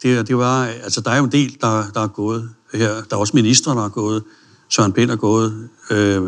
det, 0.04 0.28
det 0.28 0.38
var, 0.38 0.66
altså, 0.66 1.02
der 1.02 1.12
er 1.12 1.18
jo 1.18 1.24
en 1.24 1.32
del, 1.32 1.58
der, 1.62 1.84
der 1.94 2.02
er 2.02 2.08
gået 2.08 2.50
her. 2.74 2.94
Der 2.94 3.16
er 3.16 3.20
også 3.20 3.36
ministre, 3.36 3.72
der 3.76 3.86
er 3.86 3.90
gået. 3.90 4.24
Søren 4.70 4.94
Pind 4.94 5.12
er 5.12 5.16
gået. 5.16 5.70
Øh, 5.92 6.24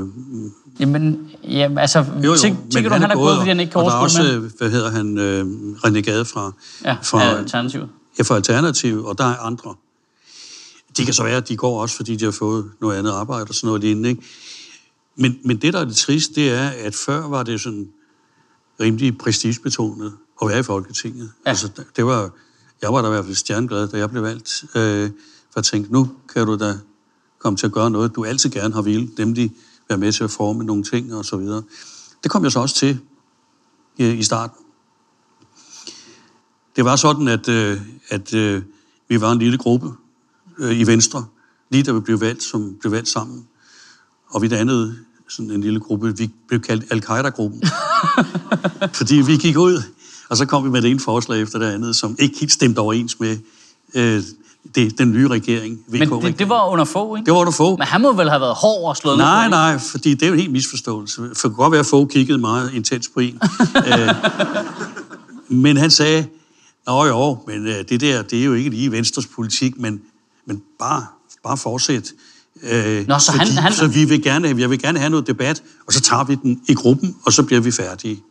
Jamen, 0.80 1.30
jamen 1.44 1.78
altså, 1.78 2.00
jo, 2.00 2.24
jo, 2.24 2.36
tænk, 2.36 2.58
tænker 2.72 2.90
du, 2.90 2.94
han 2.96 3.12
er 3.12 3.16
gået, 3.16 3.38
fordi 3.38 3.50
han 3.50 3.60
ikke 3.60 3.72
kan 3.72 3.82
og 3.82 3.86
der 3.86 3.92
er 3.92 4.00
overskue 4.00 4.24
også, 4.26 4.40
med? 4.42 4.50
hvad 4.58 4.70
hedder 4.70 4.90
han, 4.92 5.18
øh, 5.18 5.46
René 5.86 6.00
Gade 6.00 6.26
fra, 6.26 6.52
Ja, 6.86 6.98
fra, 7.04 7.22
ja, 7.24 7.38
alternativet. 7.38 7.90
ja, 8.18 8.24
fra 8.24 8.36
Alternativ, 8.36 9.06
og 9.06 9.18
der 9.18 9.24
er 9.24 9.38
andre. 9.38 9.76
Det 11.00 11.08
kan 11.08 11.14
så 11.14 11.24
være, 11.24 11.38
at 11.38 11.48
de 11.48 11.58
går 11.58 11.82
også, 11.82 11.96
fordi 11.96 12.16
de 12.16 12.26
har 12.26 12.32
fået 12.32 12.72
noget 12.82 12.98
andet 12.98 13.12
arbejde 13.12 13.50
og 13.50 13.56
sådan 13.56 13.68
noget 13.68 13.82
lignende. 13.82 14.10
Ikke? 14.10 14.24
Men, 15.16 15.40
men 15.46 15.58
det, 15.58 15.74
der 15.74 15.80
er 15.80 15.86
det 15.86 15.96
trist, 15.96 16.36
det 16.36 16.50
er, 16.50 16.70
at 16.70 16.96
før 16.96 17.28
var 17.28 17.44
det 17.44 17.62
sådan 17.62 17.90
rimelig 18.80 19.18
prestigebetonet 19.18 20.14
at 20.42 20.48
være 20.48 20.60
i 20.60 20.64
Folketinget. 20.64 21.32
Ja. 21.46 21.50
Altså, 21.50 21.70
det 21.96 22.06
var, 22.06 22.32
jeg 22.82 22.94
var 22.94 23.02
da 23.02 23.08
i 23.08 23.12
hvert 23.12 23.26
fald 23.26 23.36
stjerneglad, 23.36 23.88
da 23.88 23.98
jeg 23.98 24.10
blev 24.10 24.24
valgt. 24.24 24.64
Øh, 24.76 25.10
for 25.52 25.60
at 25.60 25.64
tænke, 25.64 25.94
nu 25.94 26.10
kan 26.34 26.46
du 26.46 26.58
da 26.58 26.78
komme 27.40 27.58
til 27.58 27.66
at 27.66 27.72
gøre 27.72 27.92
noget, 27.92 28.16
du 28.16 28.26
altid 28.26 28.50
gerne 28.50 28.74
har 28.74 28.82
ville, 28.82 29.10
nemlig 29.18 29.52
være 29.90 29.98
med 29.98 30.12
til 30.12 30.24
at 30.24 30.32
forme 30.32 30.64
nogle 30.64 30.84
ting 30.84 31.16
og 31.16 31.26
så 31.26 31.38
videre. 31.38 31.64
Det 32.24 32.32
kom 32.32 32.44
jeg 32.44 32.52
så 32.52 32.60
også 32.60 32.76
til 32.76 33.00
i, 33.98 34.10
i 34.10 34.24
starten. 34.24 34.66
Det 36.76 36.86
var 36.86 36.96
sådan, 36.96 37.28
at, 37.28 37.50
øh, 37.50 37.82
at 38.10 38.34
øh, 38.34 38.62
vi 39.08 39.22
var 39.22 39.32
en 39.32 39.40
lille 39.40 39.58
gruppe 39.58 39.88
øh, 39.88 39.94
i 40.60 40.88
Venstre, 40.88 41.26
lige 41.70 41.84
da 41.84 41.92
vi 41.92 42.00
blev 42.00 42.22
valgt, 42.22 42.44
som 42.44 42.76
blev 42.80 42.92
valgt 42.92 43.10
sammen. 43.10 43.46
Og 44.30 44.42
vi 44.42 44.48
dannede 44.48 44.96
sådan 45.30 45.52
en 45.52 45.62
lille 45.62 45.80
gruppe, 45.80 46.18
vi 46.18 46.30
blev 46.48 46.62
kaldt 46.62 46.86
Al-Qaida-gruppen. 46.92 47.64
Fordi 49.00 49.16
vi 49.16 49.38
gik 49.38 49.58
ud, 49.58 49.84
og 50.30 50.38
så 50.38 50.46
kom 50.46 50.64
vi 50.64 50.70
med 50.70 50.82
det 50.82 50.92
ene 50.92 51.00
forslag 51.00 51.42
efter 51.42 51.60
det 51.60 51.66
andet, 51.66 51.96
som 51.96 52.16
ikke 52.20 52.40
helt 52.40 52.52
stemte 52.52 52.80
overens 52.80 53.20
med 53.20 53.38
øh, 53.94 54.24
det, 54.76 54.98
den 54.98 55.12
nye 55.12 55.28
regering. 55.28 55.80
Men 55.88 56.10
det, 56.10 56.40
det 56.40 56.50
var 56.50 56.68
under 56.68 56.86
få, 56.86 57.16
ikke? 57.16 57.26
det 57.26 57.34
var 57.34 57.44
der 57.44 57.52
få. 57.52 57.78
Men 57.78 57.88
han 57.88 58.02
må 58.02 58.14
vel 58.14 58.30
have 58.30 58.42
været 58.42 58.56
hård 58.56 58.90
og 58.90 58.98
slået 58.98 59.18
ned 59.18 59.26
på, 59.26 59.28
Nej, 59.28 59.50
nej, 59.50 59.78
fordi 59.78 60.14
det 60.14 60.24
er 60.24 60.28
jo 60.28 60.34
en 60.34 60.40
helt 60.40 60.52
misforståelse. 60.52 61.30
For 61.36 61.48
det 61.48 61.58
godt 61.58 61.72
være, 61.72 61.80
at 61.80 61.86
få 61.86 62.06
kiggede 62.06 62.38
meget 62.38 62.74
intens 62.74 63.10
på 63.14 63.20
en. 63.20 63.40
Øh, 63.88 64.16
men 65.48 65.78
han 65.78 65.92
sagde, 65.92 66.28
Nå 66.88 67.06
jo, 67.06 67.38
men 67.48 67.68
øh, 67.68 67.76
det 67.90 68.02
der, 68.02 68.22
det 68.22 68.40
er 68.40 68.44
jo 68.44 68.54
ikke 68.54 68.70
lige 68.70 68.92
Venstres 68.92 69.28
politik, 69.28 69.80
men, 69.80 70.02
men 70.50 70.62
bare, 70.80 71.06
bare 71.44 71.58
fortsæt. 71.58 72.12
Øh, 72.64 73.08
Nå, 73.08 73.20
så 73.20 73.32
han- 73.32 73.48
fordi, 73.48 73.52
han- 73.60 73.74
så 73.74 73.88
vi 73.88 74.06
vil 74.06 74.24
gerne, 74.24 74.48
jeg 74.58 74.70
vil 74.70 74.80
gerne 74.82 75.00
have 75.00 75.10
noget 75.10 75.28
debat, 75.28 75.64
og 75.88 75.94
så 75.94 76.02
tager 76.02 76.24
vi 76.24 76.36
den 76.36 76.62
i 76.68 76.74
gruppen, 76.74 77.16
og 77.26 77.34
så 77.34 77.44
bliver 77.44 77.62
vi 77.62 77.72
færdige. 77.72 78.24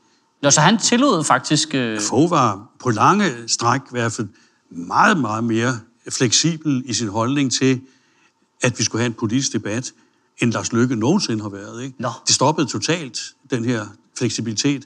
Nå, 0.42 0.50
så 0.50 0.61
han 0.61 0.78
tillod 0.78 1.24
faktisk... 1.24 1.74
Øh, 1.74 2.00
Fogh 2.00 2.31
var 2.31 2.68
på 2.83 2.90
lange 2.90 3.31
stræk 3.46 3.81
i 3.81 3.90
hvert 3.90 4.12
fald 4.12 4.26
meget, 4.70 5.18
meget 5.20 5.44
mere 5.44 5.78
fleksibel 6.11 6.83
i 6.87 6.92
sin 6.94 7.09
holdning 7.09 7.52
til, 7.52 7.81
at 8.62 8.78
vi 8.78 8.85
skulle 8.85 9.00
have 9.02 9.07
en 9.07 9.12
politisk 9.18 9.52
debat, 9.52 9.92
end 10.38 10.52
Lars 10.52 10.72
Løkke 10.72 10.96
nogensinde 10.96 11.42
har 11.42 11.48
været. 11.50 11.83
Ikke? 11.83 11.94
Nå. 11.98 12.09
Det 12.26 12.35
stoppede 12.35 12.66
totalt, 12.66 13.18
den 13.50 13.64
her 13.64 13.87
fleksibilitet, 14.18 14.85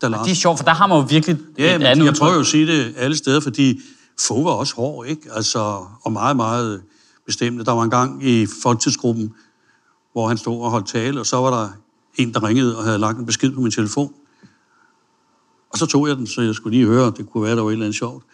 der 0.00 0.08
Lars... 0.08 0.24
det 0.26 0.30
er 0.32 0.36
sjovt, 0.36 0.58
for 0.58 0.64
der 0.64 0.74
har 0.74 0.86
man 0.86 0.98
jo 0.98 1.06
virkelig 1.10 1.38
Ja, 1.58 1.76
et 1.76 1.82
andet 1.82 2.04
jeg 2.06 2.14
prøver 2.14 2.34
jo 2.34 2.40
at 2.40 2.46
sige 2.46 2.66
det 2.66 2.94
alle 2.96 3.16
steder, 3.16 3.40
fordi 3.40 3.80
Fogh 4.20 4.44
var 4.44 4.50
også 4.50 4.74
hård, 4.74 5.06
ikke? 5.06 5.32
Altså, 5.32 5.86
og 6.02 6.12
meget, 6.12 6.36
meget 6.36 6.82
bestemte. 7.26 7.64
Der 7.64 7.72
var 7.72 7.82
en 7.82 7.90
gang 7.90 8.26
i 8.26 8.46
folketidsgruppen, 8.62 9.34
hvor 10.12 10.28
han 10.28 10.38
stod 10.38 10.62
og 10.62 10.70
holdt 10.70 10.88
tale, 10.88 11.20
og 11.20 11.26
så 11.26 11.36
var 11.36 11.60
der 11.60 11.68
en, 12.16 12.34
der 12.34 12.42
ringede 12.42 12.78
og 12.78 12.84
havde 12.84 12.98
lagt 12.98 13.18
en 13.18 13.26
besked 13.26 13.52
på 13.52 13.60
min 13.60 13.70
telefon. 13.70 14.12
Og 15.72 15.78
så 15.78 15.86
tog 15.86 16.08
jeg 16.08 16.16
den, 16.16 16.26
så 16.26 16.42
jeg 16.42 16.54
skulle 16.54 16.76
lige 16.76 16.86
høre, 16.86 17.12
det 17.16 17.30
kunne 17.30 17.42
være, 17.42 17.56
der 17.56 17.62
var 17.62 17.68
et 17.68 17.72
eller 17.72 17.86
andet 17.86 17.98
sjovt, 17.98 18.24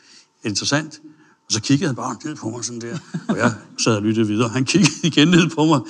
interessant. 0.45 1.01
Og 1.47 1.53
så 1.53 1.61
kiggede 1.61 1.87
han 1.87 1.97
bare 1.97 2.17
ned 2.25 2.37
på 2.37 2.49
mig 2.49 2.65
sådan 2.65 2.81
der, 2.81 2.99
og 3.29 3.39
jeg 3.39 3.55
sad 3.79 3.97
og 3.97 4.03
lyttede 4.03 4.27
videre. 4.27 4.49
Han 4.49 4.65
kiggede 4.65 4.93
igen 5.03 5.29
ned 5.29 5.51
på 5.51 5.65
mig. 5.65 5.81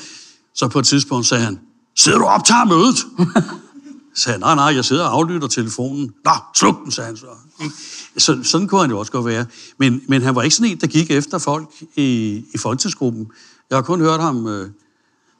Så 0.54 0.68
på 0.68 0.78
et 0.78 0.86
tidspunkt 0.86 1.26
sagde 1.26 1.44
han, 1.44 1.60
sidder 1.96 2.18
du 2.18 2.24
og 2.24 2.30
optager 2.30 2.64
mødet? 2.64 2.96
Så 4.14 4.22
sagde 4.22 4.34
jeg, 4.34 4.40
nej, 4.40 4.54
nej, 4.54 4.76
jeg 4.76 4.84
sidder 4.84 5.04
og 5.04 5.14
aflytter 5.14 5.48
telefonen. 5.48 6.12
Nå, 6.24 6.30
sluk 6.56 6.84
den, 6.84 6.92
sagde 6.92 7.06
han 7.06 7.16
så. 7.16 7.26
Ikke? 7.62 7.74
så 8.16 8.38
sådan 8.42 8.68
kunne 8.68 8.80
han 8.80 8.90
jo 8.90 8.98
også 8.98 9.12
godt 9.12 9.26
være. 9.26 9.46
Men, 9.78 10.02
men 10.08 10.22
han 10.22 10.34
var 10.34 10.42
ikke 10.42 10.56
sådan 10.56 10.70
en, 10.70 10.80
der 10.80 10.86
gik 10.86 11.10
efter 11.10 11.38
folk 11.38 11.68
i, 11.96 12.42
i 12.54 12.58
folketidsgruppen. 12.58 13.26
Jeg 13.70 13.76
har 13.76 13.82
kun 13.82 14.00
hørt 14.00 14.20
ham 14.20 14.46
øh, 14.46 14.70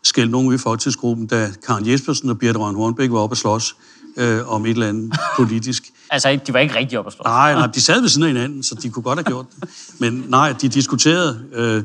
skælde 0.02 0.30
nogen 0.30 0.54
i 0.54 0.58
folketidsgruppen, 0.58 1.26
da 1.26 1.52
Karen 1.66 1.90
Jespersen 1.90 2.30
og 2.30 2.38
Birte 2.38 2.58
Røn 2.58 2.74
Hornbæk 2.74 3.10
var 3.10 3.18
oppe 3.18 3.34
at 3.34 3.38
slås 3.38 3.76
øh, 4.16 4.48
om 4.48 4.66
et 4.66 4.70
eller 4.70 4.88
andet 4.88 5.16
politisk. 5.38 5.84
Altså, 6.10 6.40
de 6.46 6.52
var 6.52 6.60
ikke 6.60 6.74
rigtig 6.74 6.98
oppe 6.98 7.08
at 7.08 7.12
slå. 7.12 7.22
Nej, 7.24 7.54
nej, 7.54 7.66
de 7.66 7.80
sad 7.80 8.00
ved 8.00 8.08
siden 8.08 8.22
af 8.22 8.28
hinanden, 8.28 8.62
så 8.62 8.74
de 8.74 8.90
kunne 8.90 9.02
godt 9.02 9.18
have 9.18 9.24
gjort 9.24 9.46
det. 9.60 9.68
Men 9.98 10.24
nej, 10.28 10.52
de 10.52 10.68
diskuterede, 10.68 11.44
øh, 11.52 11.82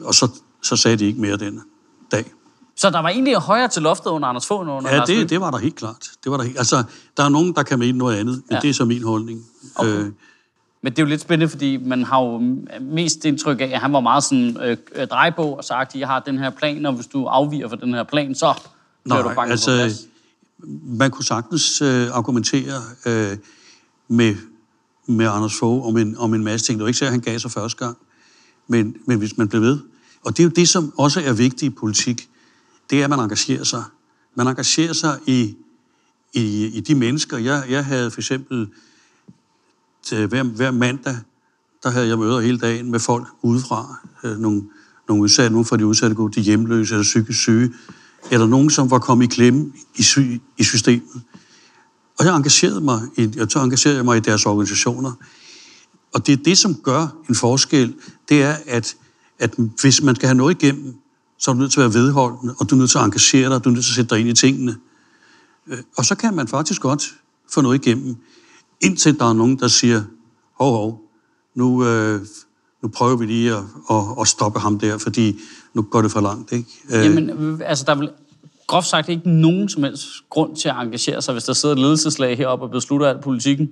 og 0.00 0.14
så, 0.14 0.28
så 0.62 0.76
sagde 0.76 0.96
de 0.96 1.06
ikke 1.06 1.20
mere 1.20 1.36
den. 1.36 1.60
Så 2.80 2.90
der 2.90 2.98
var 2.98 3.08
egentlig 3.08 3.36
højere 3.36 3.68
til 3.68 3.82
loftet 3.82 4.10
under 4.10 4.28
Anders 4.28 4.46
Fogh 4.46 4.62
end 4.62 4.70
under 4.70 4.90
Ja, 4.90 4.96
Lars 4.96 5.08
det, 5.08 5.30
det 5.30 5.40
var 5.40 5.50
der 5.50 5.58
helt 5.58 5.74
klart. 5.76 6.10
Det 6.24 6.30
var 6.32 6.36
der 6.36 6.44
helt, 6.44 6.58
altså, 6.58 6.82
der 7.16 7.22
er 7.24 7.28
nogen, 7.28 7.54
der 7.54 7.62
kan 7.62 7.78
mene 7.78 7.98
noget 7.98 8.16
andet, 8.16 8.34
men 8.34 8.54
Ja. 8.54 8.58
det 8.60 8.70
er 8.70 8.74
så 8.74 8.84
min 8.84 9.02
holdning. 9.02 9.44
Okay. 9.74 9.90
Øh, 9.90 10.04
Men 10.82 10.92
det 10.92 10.98
er 10.98 11.02
jo 11.02 11.08
lidt 11.08 11.20
spændende, 11.20 11.50
fordi 11.50 11.76
man 11.76 12.04
har 12.04 12.20
jo 12.22 12.38
mest 12.80 13.24
indtryk 13.24 13.60
af, 13.60 13.70
at 13.74 13.80
han 13.80 13.92
var 13.92 14.00
meget 14.00 14.24
sådan 14.24 14.56
øh, 14.62 14.76
øh, 14.94 15.06
drejbog 15.06 15.56
og 15.56 15.64
sagt, 15.64 15.94
jeg 15.94 16.08
har 16.08 16.20
den 16.20 16.38
her 16.38 16.50
plan, 16.50 16.86
og 16.86 16.92
hvis 16.92 17.06
du 17.06 17.24
afviger 17.26 17.68
fra 17.68 17.76
den 17.76 17.94
her 17.94 18.04
plan, 18.04 18.34
så 18.34 18.54
bliver 19.04 19.22
du 19.22 19.28
nej, 19.28 19.34
banket 19.34 19.50
altså, 19.50 19.70
på 19.70 19.76
plads. 19.76 20.06
man 20.98 21.10
kunne 21.10 21.24
sagtens 21.24 21.82
øh, 21.82 22.08
argumentere 22.12 22.82
øh, 23.06 23.36
med, 24.08 24.36
med 25.06 25.26
Anders 25.26 25.54
Fogh 25.58 25.86
om 25.86 25.96
en, 25.96 26.16
om 26.18 26.34
en 26.34 26.44
masse 26.44 26.66
ting. 26.66 26.78
Det 26.78 26.82
var 26.82 26.88
ikke 26.88 27.04
at 27.04 27.10
han 27.10 27.20
gav 27.20 27.38
sig 27.38 27.50
første 27.50 27.84
gang, 27.84 27.96
men, 28.68 28.96
men 29.06 29.18
hvis 29.18 29.38
man 29.38 29.48
blev 29.48 29.62
ved. 29.62 29.78
Og 30.24 30.36
det 30.36 30.42
er 30.42 30.44
jo 30.44 30.50
det, 30.56 30.68
som 30.68 30.92
også 30.98 31.20
er 31.20 31.32
vigtigt 31.32 31.62
i 31.62 31.70
politik, 31.70 32.29
det 32.90 33.00
er, 33.00 33.04
at 33.04 33.10
man 33.10 33.20
engagerer 33.20 33.64
sig. 33.64 33.84
Man 34.34 34.46
engagerer 34.46 34.92
sig 34.92 35.18
i, 35.26 35.56
i, 36.32 36.66
i 36.66 36.80
de 36.80 36.94
mennesker. 36.94 37.38
Jeg, 37.38 37.64
jeg 37.68 37.84
havde 37.84 38.10
for 38.10 38.20
eksempel 38.20 38.68
til 40.02 40.26
hver, 40.26 40.42
hver 40.42 40.70
mandag, 40.70 41.16
der 41.82 41.90
havde 41.90 42.08
jeg 42.08 42.18
møder 42.18 42.40
hele 42.40 42.58
dagen 42.58 42.90
med 42.90 43.00
folk 43.00 43.26
udefra. 43.42 43.96
Øh, 44.24 44.38
nogle, 44.38 44.62
nogle 45.08 45.22
udsatte, 45.22 45.50
nogle 45.50 45.64
fra 45.64 45.76
de 45.76 45.86
udsatte 45.86 46.16
gode, 46.16 46.32
de 46.32 46.40
hjemløse 46.40 46.94
eller 46.94 47.02
psykisk 47.02 47.40
syge, 47.40 47.72
eller 48.30 48.46
nogen, 48.46 48.70
som 48.70 48.90
var 48.90 48.98
kommet 48.98 49.24
i 49.24 49.34
klemme 49.34 49.72
i, 49.96 50.02
sy, 50.02 50.18
i 50.58 50.64
systemet. 50.64 51.22
Og 52.18 52.24
jeg 52.24 52.36
engagerede 52.36 52.80
mig, 52.80 53.00
i, 53.16 53.30
jeg 53.36 53.46
så 53.50 53.62
engagerede 53.62 53.96
jeg 53.96 54.04
mig 54.04 54.16
i 54.16 54.20
deres 54.20 54.46
organisationer. 54.46 55.12
Og 56.12 56.26
det 56.26 56.32
er 56.32 56.42
det, 56.42 56.58
som 56.58 56.74
gør 56.74 57.16
en 57.28 57.34
forskel, 57.34 57.94
det 58.28 58.42
er, 58.42 58.56
at, 58.66 58.96
at 59.38 59.54
hvis 59.80 60.02
man 60.02 60.14
skal 60.14 60.26
have 60.26 60.36
noget 60.36 60.62
igennem, 60.62 60.94
så 61.40 61.50
er 61.50 61.54
du 61.54 61.60
nødt 61.60 61.72
til 61.72 61.80
at 61.80 61.94
være 61.94 62.02
vedholdende, 62.02 62.54
og 62.58 62.70
du 62.70 62.74
er 62.74 62.78
nødt 62.78 62.90
til 62.90 62.98
at 62.98 63.04
engagere 63.04 63.50
dig, 63.50 63.64
du 63.64 63.68
er 63.68 63.72
nødt 63.72 63.84
til 63.84 63.92
at 63.92 63.94
sætte 63.94 64.14
dig 64.14 64.20
ind 64.20 64.28
i 64.28 64.32
tingene. 64.32 64.76
Øh, 65.66 65.78
og 65.96 66.04
så 66.04 66.14
kan 66.14 66.34
man 66.34 66.48
faktisk 66.48 66.80
godt 66.80 67.14
få 67.52 67.60
noget 67.60 67.86
igennem, 67.86 68.16
indtil 68.80 69.18
der 69.18 69.24
er 69.24 69.32
nogen, 69.32 69.58
der 69.58 69.68
siger, 69.68 70.02
hov, 70.58 70.72
hov, 70.72 71.00
nu, 71.54 71.84
øh, 71.86 72.20
nu 72.82 72.88
prøver 72.88 73.16
vi 73.16 73.26
lige 73.26 73.52
at, 73.52 73.62
at, 73.90 74.04
at 74.20 74.28
stoppe 74.28 74.60
ham 74.60 74.78
der, 74.78 74.98
fordi 74.98 75.38
nu 75.74 75.82
går 75.82 76.02
det 76.02 76.10
for 76.10 76.20
langt, 76.20 76.52
ikke? 76.52 76.68
Øh. 76.90 77.04
Jamen, 77.04 77.30
øh, 77.30 77.60
altså, 77.64 77.84
der 77.84 77.92
er 77.92 77.96
vel 77.96 78.10
groft 78.66 78.86
sagt 78.86 79.08
ikke 79.08 79.30
nogen 79.30 79.68
som 79.68 79.82
helst 79.82 80.06
grund 80.30 80.56
til 80.56 80.68
at 80.68 80.74
engagere 80.78 81.22
sig, 81.22 81.32
hvis 81.32 81.44
der 81.44 81.52
sidder 81.52 81.74
et 81.74 81.80
ledelseslag 81.80 82.36
heroppe 82.36 82.64
og 82.64 82.70
beslutter 82.70 83.06
alt 83.06 83.20
politikken. 83.20 83.70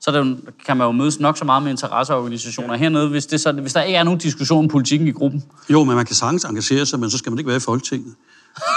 Så 0.00 0.10
der, 0.10 0.34
kan 0.66 0.76
man 0.76 0.86
jo 0.86 0.92
mødes 0.92 1.20
nok 1.20 1.38
så 1.38 1.44
meget 1.44 1.62
med 1.62 1.70
interesseorganisationer 1.70 2.76
hernede, 2.76 3.08
hvis, 3.08 3.26
det 3.26 3.40
så, 3.40 3.52
hvis 3.52 3.72
der 3.72 3.82
ikke 3.82 3.96
er 3.96 4.02
nogen 4.02 4.20
diskussion 4.20 4.64
om 4.64 4.68
politikken 4.68 5.08
i 5.08 5.10
gruppen. 5.10 5.44
Jo, 5.70 5.84
men 5.84 5.96
man 5.96 6.06
kan 6.06 6.16
sagtens 6.16 6.44
engagere 6.44 6.86
sig, 6.86 7.00
men 7.00 7.10
så 7.10 7.18
skal 7.18 7.32
man 7.32 7.38
ikke 7.38 7.48
være 7.48 7.56
i 7.56 7.60
Folketinget. 7.60 8.14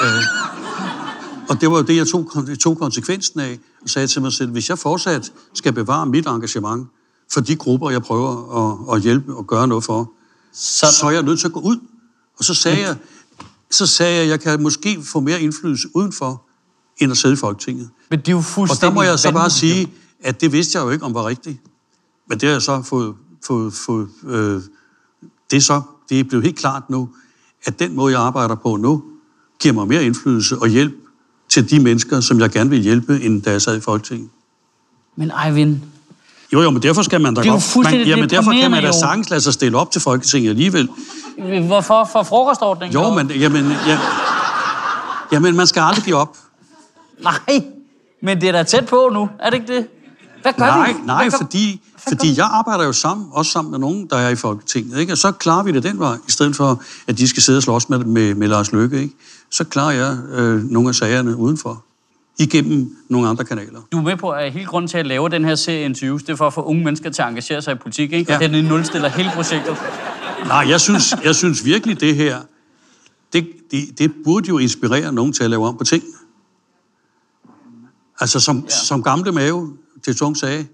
øh, 0.04 0.08
og 1.50 1.62
det 1.62 1.72
var 1.72 1.78
jo 1.78 1.84
det, 1.84 1.98
jeg 1.98 2.08
tog, 2.08 2.32
tog 2.60 2.78
konsekvensen 2.78 3.40
af, 3.40 3.60
og 3.82 3.90
sagde 3.90 4.08
til 4.08 4.22
mig 4.22 4.34
selv, 4.34 4.52
hvis 4.52 4.70
jeg 4.70 4.80
fortsat 4.80 5.32
skal 5.54 5.74
bevare 5.74 6.06
mit 6.06 6.28
engagement 6.28 6.88
for 7.34 7.42
de 7.42 7.56
grupper, 7.56 7.90
jeg 7.90 8.02
prøver 8.02 8.32
at, 8.90 8.96
at 8.96 9.02
hjælpe 9.02 9.36
og 9.36 9.48
gøre 9.48 9.68
noget 9.68 9.84
for, 9.84 10.12
så, 10.54 10.86
så 11.00 11.06
er 11.06 11.12
jeg 11.12 11.24
nødt 11.24 11.40
til 11.40 11.48
at 11.48 11.54
gå 11.54 11.60
ud. 11.60 11.78
Og 12.40 12.44
så 12.44 12.54
sagde 12.54 12.82
jeg, 12.82 12.96
så 13.72 13.88
sagde 13.88 14.14
jeg, 14.14 14.24
at 14.24 14.30
jeg 14.30 14.40
kan 14.40 14.64
måske 14.64 15.04
få 15.04 15.20
mere 15.20 15.42
indflydelse 15.42 15.88
udenfor, 15.94 16.44
end 16.98 17.12
at 17.12 17.18
sidde 17.18 17.34
i 17.34 17.38
Folketinget. 17.38 17.90
Men 18.10 18.20
det 18.20 18.28
er 18.28 18.32
jo 18.32 18.42
fuldstændig 18.42 18.88
Og 18.88 18.92
der 18.92 18.96
må 18.96 19.04
jeg 19.04 19.20
så 19.20 19.32
bare 19.32 19.50
sige, 19.50 19.92
at 20.24 20.42
det 20.42 20.52
vidste 20.52 20.78
jeg 20.78 20.86
jo 20.86 20.90
ikke, 20.90 21.06
om 21.06 21.14
var 21.14 21.28
rigtigt. 21.28 21.58
Men 22.28 22.40
det 22.40 22.48
har 22.48 22.54
jeg 22.54 22.62
så 22.62 22.82
fået... 22.82 23.16
fået, 23.48 23.74
fået 23.74 24.08
øh, 24.28 24.62
det 25.52 25.58
er 25.58 25.62
så 25.62 25.82
det 26.10 26.20
er 26.20 26.24
blevet 26.24 26.46
helt 26.46 26.58
klart 26.58 26.90
nu, 26.90 27.10
at 27.66 27.80
den 27.80 27.96
måde, 27.96 28.14
jeg 28.14 28.22
arbejder 28.22 28.56
på 28.56 28.76
nu, 28.76 29.04
giver 29.60 29.74
mig 29.74 29.88
mere 29.88 30.04
indflydelse 30.04 30.58
og 30.58 30.68
hjælp 30.68 30.94
til 31.50 31.70
de 31.70 31.80
mennesker, 31.80 32.20
som 32.20 32.40
jeg 32.40 32.50
gerne 32.50 32.70
vil 32.70 32.80
hjælpe, 32.80 33.20
end 33.22 33.42
da 33.42 33.52
jeg 33.52 33.62
sad 33.62 33.78
i 33.78 33.80
Folketinget. 33.80 34.30
Men 35.16 35.32
Eivind... 35.46 35.80
Jo, 36.54 36.62
jo, 36.62 36.70
men 36.70 36.84
derfor 36.84 37.02
skal 37.02 37.22
man 37.22 37.34
da 37.34 37.42
det 37.42 37.48
er 37.48 37.52
godt... 37.52 37.76
Jo 37.76 37.82
man, 37.82 38.08
jamen, 38.08 38.30
derfor 38.30 38.52
kan 38.52 38.72
man 38.72 38.84
da 38.84 38.92
sagtens 38.92 39.30
lade 39.30 39.42
sig 39.42 39.54
stille 39.54 39.78
op 39.78 39.92
til 39.92 40.02
Folketinget 40.02 40.50
alligevel. 40.50 40.90
Hvorfor? 41.68 42.10
For 42.12 42.24
frokostordningen? 42.24 42.94
Jo, 42.94 43.14
men 43.14 43.32
jamen, 43.32 43.66
ja, 43.88 44.00
jamen, 45.32 45.56
man 45.56 45.68
skal 45.68 45.82
aldrig 45.82 46.04
give 46.04 46.16
op. 46.16 46.38
Nej, 47.24 47.64
men 48.22 48.42
det 48.42 48.48
er 48.50 48.52
da 48.52 48.64
tæt 48.64 48.86
på 48.86 49.10
nu, 49.14 49.30
er 49.40 49.50
det 49.50 49.58
ikke 49.58 49.74
det? 49.74 49.88
Hvad 50.42 50.54
gør 50.54 50.66
nej, 50.66 50.92
vi? 50.92 50.98
Nej, 51.06 51.24
Hvad 51.24 51.32
gør... 51.32 51.38
fordi, 51.38 51.82
fordi 52.10 52.38
jeg 52.38 52.50
arbejder 52.52 52.86
jo 52.86 52.94
sammen, 52.94 53.28
også 53.32 53.52
sammen 53.52 53.72
med 53.72 53.80
nogen, 53.80 54.08
der 54.10 54.18
er 54.18 54.30
i 54.30 54.36
Folketinget. 54.36 55.00
Ikke? 55.00 55.14
Og 55.14 55.18
så 55.18 55.32
klarer 55.32 55.64
vi 55.64 55.72
det 55.72 55.84
den 55.84 56.00
vej, 56.00 56.16
i 56.28 56.32
stedet 56.32 56.56
for, 56.56 56.82
at 57.08 57.18
de 57.18 57.28
skal 57.28 57.44
sidde 57.44 57.58
og 57.58 57.64
slås 57.64 57.90
med, 57.90 58.00
med, 58.00 58.36
med 58.36 58.48
Lars 58.48 58.72
Løkke. 58.72 59.02
Ikke? 59.02 59.16
Så 59.52 59.64
klarer 59.64 59.92
jeg 59.92 60.18
øh, 60.32 60.64
nogle 60.64 60.90
af 60.90 60.96
sagerne 60.96 61.36
udenfor, 61.36 61.84
igennem 62.40 62.96
nogle 63.10 63.28
andre 63.28 63.46
kanaler. 63.46 63.80
Du 63.92 63.98
er 63.98 64.02
med 64.02 64.18
på, 64.18 64.30
at 64.30 64.52
hele 64.52 64.66
grunden 64.66 64.90
til 64.90 64.98
at 64.98 65.08
lave 65.08 65.30
den 65.30 65.46
her 65.46 65.56
serie 65.56 65.86
interviews, 65.86 66.24
det 66.24 66.34
er 66.34 66.36
for 66.36 66.48
at 66.48 66.54
få 66.54 66.62
unge 66.62 66.84
mennesker 66.84 67.10
til 67.10 67.22
at 67.22 67.28
engagere 67.28 67.62
sig 67.62 67.72
i 67.72 67.76
politik, 67.76 68.14
ikke? 68.14 68.32
Ja. 68.32 68.46
Og 68.46 68.54
den 68.54 68.66
nulstiller 68.66 69.10
hele 69.10 69.32
projektet. 69.36 69.78
Nej, 70.46 70.66
jeg 70.70 70.82
synes, 70.82 71.16
jeg 71.24 71.36
synes 71.36 71.66
virkelig, 71.66 72.00
det 72.00 72.16
her, 72.16 72.42
det, 73.34 73.48
det, 73.72 74.00
det 74.00 74.12
burde 74.24 74.48
jo 74.48 74.58
inspirere 74.58 75.14
nogen 75.14 75.34
til 75.34 75.44
at 75.44 75.50
lave 75.50 75.68
om 75.68 75.78
på 75.78 75.84
tingene. 75.84 76.14
Altså, 78.20 78.40
som, 78.40 78.60
ja. 78.60 78.70
som 78.70 79.04
gamle 79.04 79.32
mave 79.32 79.74
til 80.04 80.16
Tung 80.16 80.38
sagde, 80.38 80.68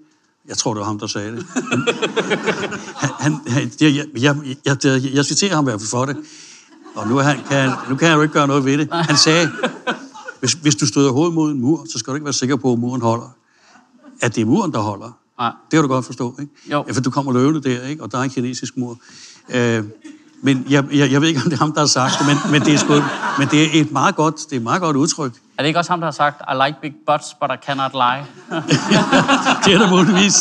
jeg 0.48 0.58
tror, 0.58 0.74
det 0.74 0.80
var 0.80 0.86
ham, 0.86 1.00
der 1.00 1.08
sagde 1.08 1.32
det. 1.32 1.46
han, 3.20 3.36
han, 3.48 3.72
jeg, 3.82 3.96
jeg, 3.96 4.06
jeg, 4.22 4.36
jeg, 4.66 4.78
jeg, 4.84 5.02
jeg 5.14 5.26
citerer 5.26 5.56
ham 5.56 5.64
i 5.64 5.70
hvert 5.70 5.80
fald 5.80 5.90
for 5.90 6.06
det. 6.06 6.18
Og 6.96 7.08
nu, 7.08 7.18
han, 7.18 7.38
kan, 7.50 7.72
nu 7.90 7.96
kan 7.96 8.08
han 8.08 8.18
jo 8.18 8.22
ikke 8.22 8.34
gøre 8.34 8.48
noget 8.48 8.66
ved 8.66 8.78
det. 8.78 8.90
Han 8.92 9.18
sagde, 9.18 9.52
hvis, 10.40 10.54
hvis 10.54 10.76
du 10.76 10.88
støder 10.88 11.12
hovedet 11.12 11.34
mod 11.34 11.52
en 11.52 11.62
mur, 11.62 11.86
så 11.92 12.00
skal 12.00 12.12
du 12.12 12.16
ikke 12.16 12.26
være 12.26 12.34
sikker 12.34 12.56
på, 12.56 12.74
at 12.74 12.80
muren 12.80 13.02
holder. 13.02 13.36
At 14.22 14.36
det 14.36 14.42
er 14.42 14.46
muren, 14.46 14.72
der 14.72 14.80
holder. 14.80 15.12
Nej. 15.40 15.52
Det 15.72 15.78
kan 15.78 15.82
du 15.82 15.88
godt 15.88 16.06
forstå, 16.06 16.36
ikke? 16.40 16.52
Jo. 16.72 16.84
Ja, 16.88 16.92
for 16.92 17.02
du 17.02 17.10
kommer 17.10 17.34
løvende 17.34 17.62
der, 17.62 17.88
ikke? 17.88 18.04
Og 18.04 18.12
der 18.12 18.18
er 18.18 18.22
en 18.22 18.30
kinesisk 18.30 18.78
mur. 18.78 18.98
Øh, 19.50 19.84
men 20.42 20.66
jeg, 20.70 20.86
jeg, 20.94 21.12
jeg 21.12 21.22
ved 21.22 21.28
ikke, 21.28 21.42
om 21.44 21.50
det 21.50 21.54
er 21.54 21.58
ham, 21.58 21.72
der 21.72 21.80
har 21.80 21.88
sagt 21.88 22.14
det, 22.20 22.28
men, 22.28 22.52
men, 22.52 22.62
det, 22.62 22.74
er 22.74 22.78
sgu, 22.78 22.94
men 23.40 23.48
det 23.52 23.64
er 23.64 23.82
et 23.82 23.92
meget 23.92 24.16
godt, 24.16 24.36
det 24.36 24.52
er 24.52 24.56
et 24.56 24.64
meget 24.64 24.82
godt 24.82 24.96
udtryk. 24.96 25.34
Er 25.58 25.64
det 25.64 25.68
ikke 25.68 25.80
også 25.80 25.92
ham, 25.92 26.00
der 26.00 26.08
har 26.08 26.12
sagt, 26.12 26.42
I 26.42 26.68
like 26.68 26.78
big 26.82 26.94
butts, 27.08 27.34
but 27.42 27.50
I 27.54 27.66
cannot 27.66 27.92
lie? 27.94 28.26
det 29.66 29.74
er 29.74 29.80
det 29.80 29.90
muligvis. 29.90 30.34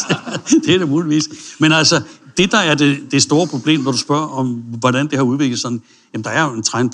det 0.66 0.74
er 0.74 0.78
det 0.78 0.88
muligvis. 0.88 1.24
Men 1.58 1.72
altså, 1.72 2.02
det 2.36 2.52
der 2.52 2.58
er 2.58 2.74
det, 2.74 3.12
det 3.12 3.22
store 3.22 3.46
problem, 3.46 3.80
når 3.80 3.92
du 3.92 3.98
spørger 3.98 4.28
om, 4.28 4.46
hvordan 4.54 5.06
det 5.06 5.18
har 5.18 5.22
udviklet 5.24 5.58
sådan, 5.60 5.82
jamen 6.12 6.24
der 6.24 6.30
er 6.30 6.42
jo 6.44 6.52
en 6.52 6.62
trend 6.62 6.92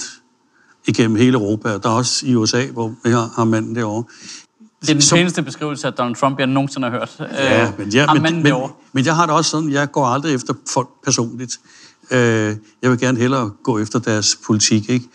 igennem 0.87 1.17
hele 1.17 1.33
Europa, 1.33 1.73
og 1.75 1.83
der 1.83 1.89
er 1.89 1.93
også 1.95 2.27
i 2.27 2.35
USA, 2.35 2.67
hvor 2.67 2.95
vi 3.05 3.11
har, 3.11 3.31
har 3.37 3.45
manden 3.45 3.75
derovre. 3.75 4.05
Det 4.83 4.91
er 4.91 4.93
den 4.95 5.03
Som- 5.03 5.17
seneste 5.19 5.43
beskrivelse 5.43 5.87
af 5.87 5.93
Donald 5.93 6.17
Trump, 6.17 6.39
jeg 6.39 6.47
nogensinde 6.47 6.91
har 6.91 6.99
hørt. 6.99 7.17
Ja, 7.33 7.67
Øh, 7.67 7.79
men, 7.79 7.95
jeg, 7.95 8.05
ham 8.07 8.17
men, 8.17 8.33
men, 8.35 8.45
derovre. 8.45 8.71
men 8.93 9.05
jeg 9.07 9.17
har 9.17 9.27
det 9.27 9.35
også 9.35 9.51
sådan, 9.51 9.71
jeg 9.73 9.93
går 9.93 10.07
aldrig 10.07 10.35
efter 10.35 10.55
folk 10.71 10.89
personligt. 11.05 11.59
Øh, 12.11 12.57
jeg 12.83 12.91
vil 12.91 12.99
gerne 13.01 13.19
hellere 13.19 13.51
gå 13.63 13.79
efter 13.79 13.99
deres 13.99 14.37
politik, 14.47 14.91
ikke? 14.91 15.07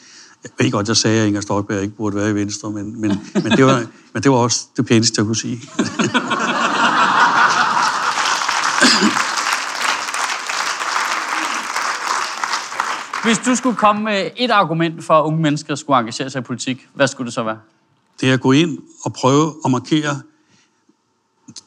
Jeg 0.58 0.66
ved 0.66 0.72
godt, 0.72 0.88
jeg 0.88 0.98
sagde, 0.98 1.22
at 1.22 1.28
Inger 1.28 1.42
Støjberg 1.42 1.82
ikke 1.82 1.96
burde 1.96 2.16
være 2.16 2.30
i 2.30 2.36
Venstre, 2.36 2.72
men, 2.72 3.02
men, 3.02 3.30
men, 3.34 3.52
det, 3.52 3.66
var, 3.66 3.86
men 4.14 4.24
det 4.24 4.32
var 4.32 4.38
også 4.38 4.66
det 4.78 4.86
pæneste, 4.86 5.20
jeg 5.20 5.26
kunne 5.26 5.36
sige. 5.36 5.62
Hvis 13.24 13.38
du 13.38 13.56
skulle 13.56 13.76
komme 13.76 14.04
med 14.04 14.30
et 14.36 14.52
argument 14.52 15.04
for, 15.04 15.14
at 15.14 15.24
unge 15.24 15.42
mennesker 15.42 15.76
skulle 15.76 16.00
engagere 16.00 16.30
sig 16.30 16.40
i 16.40 16.44
politik, 16.44 16.88
hvad 16.94 17.08
skulle 17.08 17.26
det 17.26 17.34
så 17.34 17.44
være? 17.44 17.58
det 18.22 18.30
er 18.30 18.34
at 18.34 18.42
gå 18.42 18.52
ind 18.52 18.78
og 19.04 19.14
prøve 19.14 19.56
at 19.66 19.72
markere 19.72 20.22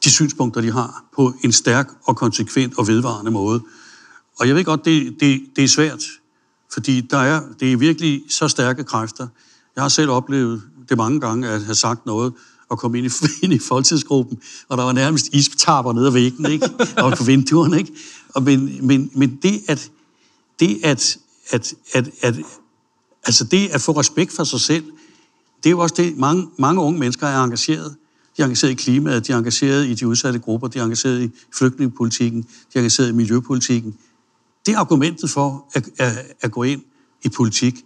de 0.03 0.11
synspunkter, 0.11 0.61
de 0.61 0.71
har, 0.71 1.03
på 1.15 1.33
en 1.43 1.51
stærk 1.51 1.89
og 2.03 2.15
konsekvent 2.15 2.77
og 2.77 2.87
vedvarende 2.87 3.31
måde. 3.31 3.61
Og 4.39 4.47
jeg 4.47 4.55
ved 4.55 4.63
godt, 4.63 4.85
det, 4.85 5.15
det, 5.19 5.41
det 5.55 5.63
er 5.63 5.67
svært, 5.67 6.03
fordi 6.73 7.01
der 7.01 7.17
er, 7.17 7.41
det 7.59 7.73
er 7.73 7.77
virkelig 7.77 8.23
så 8.29 8.47
stærke 8.47 8.83
kræfter. 8.83 9.27
Jeg 9.75 9.83
har 9.83 9.89
selv 9.89 10.09
oplevet 10.09 10.61
det 10.89 10.97
mange 10.97 11.19
gange, 11.19 11.47
at 11.47 11.63
have 11.63 11.75
sagt 11.75 12.05
noget, 12.05 12.33
og 12.69 12.79
komme 12.79 12.97
ind 12.97 13.07
i, 13.07 13.09
ind 13.45 13.53
i 13.53 13.59
folketidsgruppen, 13.59 14.39
og 14.69 14.77
der 14.77 14.83
var 14.83 14.91
nærmest 14.91 15.29
isptapper 15.33 15.93
nede 15.93 16.07
ad 16.07 16.11
væggen, 16.11 16.45
ikke? 16.45 16.69
og 16.97 17.13
på 17.17 17.23
vinduerne. 17.23 17.77
Ikke? 17.77 17.91
Og 18.33 18.43
men, 18.43 18.87
men, 18.87 19.11
men 19.15 19.39
det, 19.41 19.61
at, 19.67 19.91
det 20.59 20.79
at, 20.83 21.17
at, 21.49 21.73
at, 21.93 22.09
at, 22.21 22.35
altså 23.23 23.43
det 23.43 23.67
at 23.67 23.81
få 23.81 23.91
respekt 23.91 24.35
for 24.35 24.43
sig 24.43 24.61
selv, 24.61 24.83
det 25.63 25.69
er 25.69 25.71
jo 25.71 25.79
også 25.79 25.95
det, 25.97 26.17
mange, 26.17 26.47
mange 26.57 26.81
unge 26.81 26.99
mennesker 26.99 27.27
er 27.27 27.43
engageret. 27.43 27.95
De 28.37 28.41
er 28.41 28.45
engageret 28.45 28.71
i 28.71 28.75
klimaet, 28.75 29.27
de 29.27 29.31
er 29.31 29.37
engageret 29.37 29.87
i 29.87 29.93
de 29.93 30.07
udsatte 30.07 30.39
grupper, 30.39 30.67
de 30.67 30.79
er 30.79 30.83
engageret 30.83 31.23
i 31.23 31.29
flygtningepolitikken, 31.57 32.41
de 32.41 32.47
er 32.75 32.79
engageret 32.79 33.09
i 33.09 33.11
miljøpolitikken. 33.11 33.97
Det 34.65 34.73
er 34.73 34.77
argumentet 34.77 35.29
for 35.29 35.65
at, 35.73 35.89
at, 35.97 36.35
at 36.41 36.51
gå 36.51 36.63
ind 36.63 36.81
i 37.23 37.29
politik. 37.29 37.85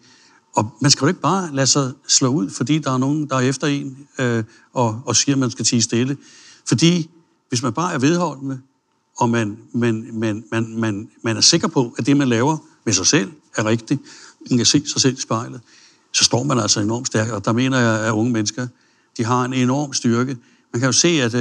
Og 0.56 0.78
man 0.82 0.92
skal 0.92 1.06
jo 1.06 1.08
ikke 1.08 1.22
bare 1.22 1.56
lade 1.56 1.68
sig 1.68 1.94
slå 2.08 2.28
ud, 2.28 2.50
fordi 2.50 2.80
der 2.80 2.92
er 2.92 2.98
nogen, 2.98 3.30
der 3.30 3.36
er 3.36 3.40
efter 3.40 3.68
en 3.68 4.08
øh, 4.20 4.44
og, 4.74 5.02
og 5.06 5.16
siger, 5.16 5.36
at 5.36 5.40
man 5.40 5.52
skal 5.52 5.66
tige 5.66 5.82
stille. 5.82 6.18
Fordi 6.68 7.10
hvis 7.50 7.64
man 7.64 7.74
bare 7.74 7.94
er 7.94 8.00
vedholdende, 8.00 8.60
og 9.18 9.30
man, 9.30 9.58
man, 9.74 10.10
man, 10.14 10.44
man, 10.52 10.80
man, 10.80 11.10
man 11.24 11.38
er 11.38 11.42
sikker 11.42 11.68
på, 11.68 11.96
at 11.98 12.06
det, 12.06 12.18
man 12.18 12.28
laver 12.28 12.58
med 12.86 12.94
sig 12.94 13.08
selv, 13.08 13.32
er 13.58 13.66
rigtigt, 13.66 14.02
man 14.50 14.58
kan 14.58 14.66
se 14.66 14.88
sig 14.88 15.02
selv 15.02 15.18
i 15.18 15.22
spejlet, 15.22 15.62
så 16.12 16.24
står 16.24 16.44
man 16.44 16.60
altså 16.60 16.80
enormt 16.80 17.08
stærkt. 17.08 17.32
Og 17.32 17.46
der 17.46 17.52
mener 17.52 17.80
jeg, 17.80 18.00
at 18.08 18.12
unge 18.12 18.32
mennesker, 18.32 18.68
de 19.18 19.24
har 19.24 19.46
en 19.46 19.54
enorm 19.54 19.94
styrke. 19.94 20.38
Man 20.74 20.80
kan 20.80 20.88
jo 20.88 20.92
se, 20.92 21.08
at, 21.08 21.36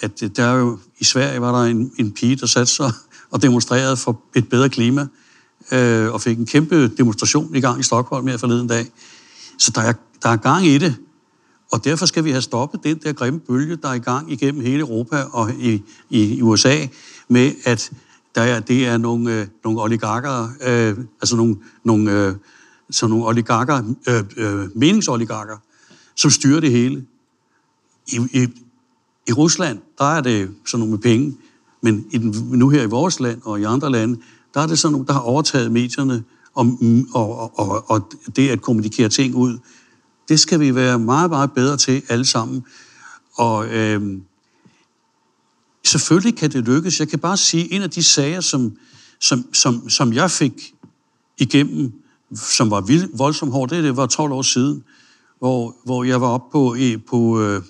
at, 0.00 0.36
der 0.36 0.44
er 0.44 0.54
jo, 0.54 0.78
i 0.98 1.04
Sverige 1.04 1.40
var 1.40 1.62
der 1.62 1.70
en, 1.70 1.92
en 1.98 2.12
pige, 2.12 2.36
der 2.36 2.46
satte 2.46 2.72
sig 2.72 2.92
og 3.32 3.42
demonstrerede 3.42 3.96
for 3.96 4.20
et 4.36 4.48
bedre 4.48 4.68
klima, 4.68 5.06
øh, 5.72 6.12
og 6.12 6.20
fik 6.20 6.38
en 6.38 6.46
kæmpe 6.46 6.88
demonstration 6.88 7.56
i 7.56 7.60
gang 7.60 7.80
i 7.80 7.82
Stockholm 7.82 8.26
her 8.26 8.36
forleden 8.36 8.68
dag. 8.68 8.86
Så 9.58 9.72
der 9.74 9.80
er, 9.80 9.92
der 10.22 10.28
er 10.28 10.36
gang 10.36 10.66
i 10.66 10.78
det. 10.78 10.96
Og 11.72 11.84
derfor 11.84 12.06
skal 12.06 12.24
vi 12.24 12.30
have 12.30 12.42
stoppet 12.42 12.84
den 12.84 12.98
der 12.98 13.12
grimme 13.12 13.40
bølge, 13.40 13.76
der 13.76 13.88
er 13.88 13.94
i 13.94 13.98
gang 13.98 14.32
igennem 14.32 14.62
hele 14.62 14.80
Europa 14.80 15.22
og 15.22 15.50
i, 15.52 15.82
i, 16.10 16.34
i 16.34 16.42
USA, 16.42 16.86
med 17.28 17.52
at 17.64 17.92
der 18.34 18.42
er, 18.42 18.60
det 18.60 18.86
er 18.86 18.96
nogle, 18.96 19.40
øh, 19.40 19.46
nogle 19.64 19.80
oligarker, 19.82 20.48
øh, 20.62 20.98
altså 21.20 21.36
nogle, 21.36 21.56
nogle, 21.84 22.26
øh, 22.26 22.34
så 22.90 23.06
nogle 23.06 23.26
oligarker, 23.26 23.94
øh, 24.08 24.24
øh, 24.36 24.68
meningsoligarker, 24.76 25.56
som 26.16 26.30
styrer 26.30 26.60
det 26.60 26.70
hele. 26.70 27.04
I, 28.06 28.20
i, 28.32 28.46
I 29.28 29.32
Rusland, 29.32 29.78
der 29.98 30.04
er 30.04 30.20
det 30.20 30.50
sådan 30.66 30.78
nogle 30.78 30.90
med 30.90 30.98
penge, 30.98 31.36
men 31.82 32.06
i 32.10 32.18
den, 32.18 32.34
nu 32.52 32.68
her 32.68 32.82
i 32.82 32.86
vores 32.86 33.20
land 33.20 33.42
og 33.44 33.60
i 33.60 33.64
andre 33.64 33.90
lande, 33.90 34.20
der 34.54 34.60
er 34.60 34.66
det 34.66 34.78
sådan 34.78 34.92
nogle, 34.92 35.06
der 35.06 35.12
har 35.12 35.20
overtaget 35.20 35.72
medierne 35.72 36.24
og, 36.54 36.78
og, 37.14 37.58
og, 37.58 37.90
og 37.90 38.12
det 38.36 38.48
at 38.48 38.62
kommunikere 38.62 39.08
ting 39.08 39.34
ud. 39.34 39.58
Det 40.28 40.40
skal 40.40 40.60
vi 40.60 40.74
være 40.74 40.98
meget, 40.98 41.30
meget 41.30 41.52
bedre 41.52 41.76
til 41.76 42.02
alle 42.08 42.24
sammen. 42.24 42.64
Og 43.34 43.68
øh, 43.68 44.18
selvfølgelig 45.84 46.36
kan 46.36 46.50
det 46.52 46.64
lykkes. 46.64 47.00
Jeg 47.00 47.08
kan 47.08 47.18
bare 47.18 47.36
sige, 47.36 47.72
en 47.72 47.82
af 47.82 47.90
de 47.90 48.02
sager, 48.02 48.40
som, 48.40 48.76
som, 49.20 49.54
som, 49.54 49.88
som 49.88 50.12
jeg 50.12 50.30
fik 50.30 50.74
igennem, 51.38 51.92
som 52.34 52.70
var 52.70 52.80
vild, 52.80 53.16
voldsomt 53.16 53.52
hårdt, 53.52 53.70
det, 53.70 53.84
det 53.84 53.96
var 53.96 54.06
12 54.06 54.32
år 54.32 54.42
siden, 54.42 54.84
hvor, 55.38 55.76
hvor 55.84 56.04
jeg 56.04 56.20
var 56.20 56.28
oppe 56.28 56.52
på, 56.52 56.76
på, 57.08 57.40
øh, 57.40 57.62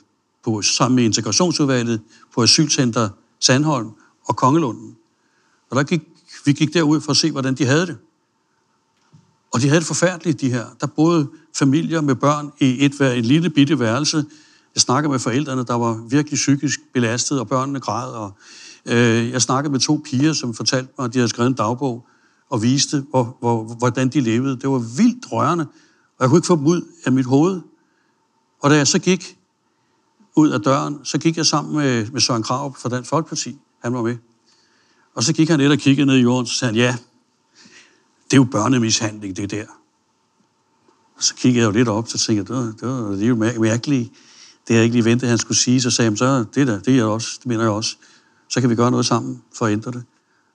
på, 0.44 0.62
sammen 0.62 0.96
med 0.96 1.04
integrationsudvalget 1.04 2.00
på 2.34 2.42
Asylcenter 2.42 3.08
Sandholm, 3.40 3.90
og 4.33 4.37
Kongelunden. 4.37 4.97
Og 5.70 5.76
der 5.76 5.83
gik, 5.83 6.01
vi 6.45 6.53
gik 6.53 6.74
derud 6.74 7.01
for 7.01 7.11
at 7.11 7.16
se, 7.16 7.30
hvordan 7.30 7.55
de 7.55 7.66
havde 7.66 7.87
det. 7.87 7.99
Og 9.53 9.61
de 9.61 9.68
havde 9.68 9.80
det 9.80 9.87
forfærdeligt, 9.87 10.41
de 10.41 10.51
her. 10.51 10.66
Der 10.80 10.87
boede 10.87 11.28
familier 11.55 12.01
med 12.01 12.14
børn 12.14 12.53
i 12.61 12.85
et, 12.85 13.01
et 13.01 13.26
lille 13.26 13.51
bitte 13.51 13.78
værelse. 13.78 14.24
Jeg 14.74 14.80
snakkede 14.83 15.11
med 15.11 15.18
forældrene, 15.18 15.64
der 15.64 15.74
var 15.74 15.95
virkelig 16.09 16.37
psykisk 16.37 16.80
belastet, 16.95 17.41
og 17.41 17.49
børnene 17.49 17.80
græd. 17.80 18.12
Og, 18.12 18.33
øh, 18.87 19.30
jeg 19.30 19.43
snakkede 19.43 19.72
med 19.72 19.80
to 19.80 20.01
piger, 20.05 20.33
som 20.33 20.55
fortalte 20.55 20.93
mig, 20.99 21.05
at 21.05 21.12
de 21.12 21.18
havde 21.18 21.28
skrevet 21.28 21.51
en 21.51 21.57
dagbog 21.57 22.07
og 22.51 22.62
viste, 22.62 23.05
hvor, 23.11 23.37
hvor, 23.41 23.64
hvordan 23.78 24.09
de 24.09 24.20
levede. 24.20 24.57
Det 24.57 24.68
var 24.70 24.78
vildt 24.78 25.33
rørende, 25.33 25.66
og 26.18 26.20
jeg 26.20 26.28
kunne 26.28 26.39
ikke 26.39 26.47
få 26.47 26.57
dem 26.57 26.66
ud 26.66 26.83
af 27.05 27.12
mit 27.12 27.26
hoved. 27.26 27.61
Og 28.61 28.70
da 28.70 28.76
jeg 28.76 28.87
så 28.87 28.99
gik 28.99 29.39
ud 30.37 30.51
af 30.51 30.61
døren, 30.61 31.05
så 31.05 31.18
gik 31.18 31.37
jeg 31.37 31.47
sammen 31.47 31.76
med, 31.76 32.11
med 32.11 32.20
Søren 32.20 32.43
Krav 32.43 32.76
fra 32.78 32.89
Dansk 32.89 33.11
Folkeparti. 33.11 33.59
Han 33.83 33.95
var 33.95 34.03
med. 34.03 34.16
Og 35.14 35.22
så 35.22 35.33
gik 35.33 35.49
han 35.49 35.61
lidt 35.61 35.72
og 35.72 35.78
kiggede 35.78 36.07
ned 36.07 36.16
i 36.16 36.20
jorden, 36.20 36.47
så 36.47 36.55
sagde 36.55 36.74
han, 36.74 36.80
ja, 36.80 36.97
det 38.24 38.33
er 38.33 38.37
jo 38.37 38.45
børnemishandling, 38.45 39.37
det 39.37 39.51
der. 39.51 39.66
Og 41.16 41.22
så 41.22 41.35
kiggede 41.35 41.61
jeg 41.61 41.66
jo 41.66 41.70
lidt 41.78 41.89
op, 41.89 42.09
så 42.09 42.18
tænkte 42.18 42.55
jeg, 42.55 42.62
det, 42.62 42.80
det, 42.80 42.89
var, 42.89 43.11
det 43.11 43.22
er 43.22 43.28
jo 43.28 43.61
mærkeligt. 43.61 44.11
Det 44.68 44.68
havde 44.68 44.78
jeg 44.78 44.85
ikke 44.85 44.97
lige 44.97 45.05
ventet, 45.05 45.28
han 45.28 45.39
skulle 45.39 45.59
sige. 45.59 45.80
Så 45.80 45.91
sagde 45.91 46.11
han, 46.11 46.16
så 46.16 46.45
det 46.55 46.66
der, 46.66 46.78
det 46.78 46.93
er 46.93 46.97
jeg 46.97 47.05
også, 47.05 47.28
det 47.39 47.47
mener 47.47 47.62
jeg 47.62 47.70
også. 47.70 47.97
Så 48.49 48.61
kan 48.61 48.70
vi 48.70 48.74
gøre 48.74 48.91
noget 48.91 49.07
sammen 49.07 49.43
for 49.55 49.66
at 49.66 49.72
ændre 49.72 49.91
det. 49.91 50.05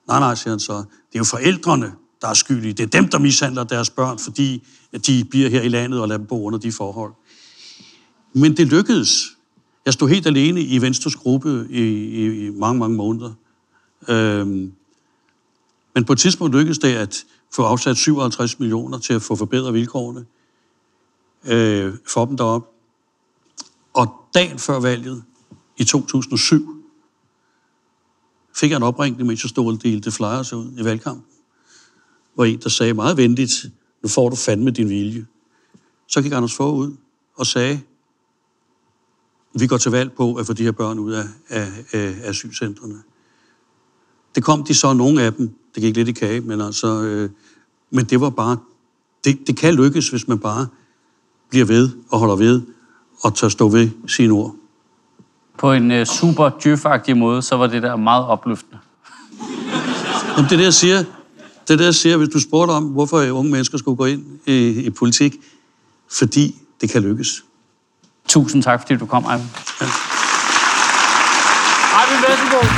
Nej, 0.08 0.18
nej, 0.18 0.34
siger 0.34 0.52
han 0.52 0.60
så. 0.60 0.72
Det 0.72 1.14
er 1.14 1.18
jo 1.18 1.24
forældrene, 1.24 1.92
der 2.20 2.28
er 2.28 2.34
skyldige. 2.34 2.72
Det 2.72 2.82
er 2.82 3.00
dem, 3.00 3.08
der 3.08 3.18
mishandler 3.18 3.64
deres 3.64 3.90
børn, 3.90 4.18
fordi 4.18 4.66
de 5.06 5.24
bliver 5.30 5.50
her 5.50 5.62
i 5.62 5.68
landet 5.68 6.00
og 6.00 6.08
lader 6.08 6.18
dem 6.18 6.26
bo 6.26 6.46
under 6.46 6.58
de 6.58 6.72
forhold. 6.72 7.12
Men 8.32 8.56
det 8.56 8.66
lykkedes. 8.66 9.37
Jeg 9.88 9.94
stod 9.94 10.08
helt 10.08 10.26
alene 10.26 10.60
i 10.60 10.82
Venstres 10.82 11.16
gruppe 11.16 11.66
i, 11.70 11.82
i, 11.82 12.46
i 12.46 12.50
mange, 12.50 12.78
mange 12.78 12.96
måneder. 12.96 13.34
Øhm, 14.08 14.72
men 15.94 16.04
på 16.04 16.12
et 16.12 16.18
tidspunkt 16.18 16.54
lykkedes 16.54 16.78
det 16.78 16.94
at 16.94 17.24
få 17.54 17.62
afsat 17.62 17.96
57 17.96 18.58
millioner 18.58 18.98
til 18.98 19.12
at 19.12 19.22
få 19.22 19.36
forbedret 19.36 19.74
vilkårene 19.74 20.26
øh, 21.44 21.94
for 22.06 22.24
dem 22.24 22.36
derop. 22.36 22.72
Og 23.94 24.14
dagen 24.34 24.58
før 24.58 24.80
valget 24.80 25.22
i 25.76 25.84
2007 25.84 26.84
fik 28.56 28.70
jeg 28.70 28.76
en 28.76 28.82
opringning, 28.82 29.26
mens 29.26 29.44
jeg 29.44 29.50
stod 29.50 29.72
og 29.72 29.82
delte 29.82 30.10
flyers 30.10 30.52
ud 30.52 30.72
i 30.78 30.84
valgkampen, 30.84 31.24
hvor 32.34 32.44
en, 32.44 32.58
der 32.58 32.68
sagde 32.68 32.94
meget 32.94 33.16
venligt, 33.16 33.66
nu 34.02 34.08
får 34.08 34.28
du 34.28 34.36
fandme 34.36 34.70
din 34.70 34.88
vilje. 34.88 35.26
Så 36.08 36.22
gik 36.22 36.32
Anders 36.32 36.54
Fogh 36.54 36.78
ud 36.78 36.96
og 37.34 37.46
sagde, 37.46 37.80
vi 39.60 39.66
går 39.66 39.76
til 39.76 39.90
valg 39.90 40.12
på 40.12 40.34
at 40.34 40.46
få 40.46 40.52
de 40.52 40.62
her 40.62 40.72
børn 40.72 40.98
ud 40.98 41.12
af, 41.12 41.24
af, 41.48 41.68
af 41.92 42.14
asylcentrene. 42.24 43.02
Det 44.34 44.44
kom 44.44 44.64
de 44.64 44.74
så, 44.74 44.92
nogle 44.92 45.22
af 45.22 45.32
dem, 45.32 45.50
det 45.74 45.82
gik 45.82 45.96
lidt 45.96 46.08
i 46.08 46.12
kage, 46.12 46.40
men 46.40 46.60
altså, 46.60 47.02
øh, 47.02 47.30
men 47.90 48.04
det 48.04 48.20
var 48.20 48.30
bare, 48.30 48.56
det, 49.24 49.38
det 49.46 49.56
kan 49.56 49.74
lykkes, 49.74 50.08
hvis 50.08 50.28
man 50.28 50.38
bare 50.38 50.66
bliver 51.50 51.64
ved 51.64 51.90
og 52.10 52.18
holder 52.18 52.36
ved 52.36 52.62
og 53.20 53.34
tør 53.34 53.48
stå 53.48 53.68
ved 53.68 53.90
sine 54.06 54.32
ord. 54.32 54.54
På 55.58 55.72
en 55.72 55.90
uh, 55.90 56.04
super 56.04 56.50
djøf 56.64 56.84
måde, 57.16 57.42
så 57.42 57.56
var 57.56 57.66
det 57.66 57.82
der 57.82 57.96
meget 57.96 58.26
opløftende. 58.26 58.78
Jamen, 60.36 60.50
det 60.50 60.58
er 60.58 60.62
jeg 60.62 60.74
siger. 60.74 61.04
Det 61.68 61.80
er 61.80 61.84
jeg 61.84 61.94
siger, 61.94 62.16
hvis 62.16 62.28
du 62.28 62.40
spurgte 62.40 62.72
om, 62.72 62.84
hvorfor 62.84 63.30
unge 63.30 63.50
mennesker 63.50 63.78
skulle 63.78 63.96
gå 63.96 64.04
ind 64.04 64.24
i, 64.46 64.68
i 64.68 64.90
politik. 64.90 65.36
Fordi 66.18 66.56
det 66.80 66.90
kan 66.90 67.02
lykkes. 67.02 67.44
Tusind 68.28 68.62
tak, 68.62 68.80
fordi 68.80 68.96
du 68.96 69.06
kom, 69.06 69.24
Eivind. 69.24 69.48
Ja. 69.80 69.86
Eivind 72.00 72.20
Vestergaard. 72.28 72.68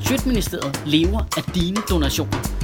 Sjøtministeriet 0.00 0.82
lever 0.86 1.20
af 1.36 1.42
dine 1.54 1.76
donationer. 1.90 2.63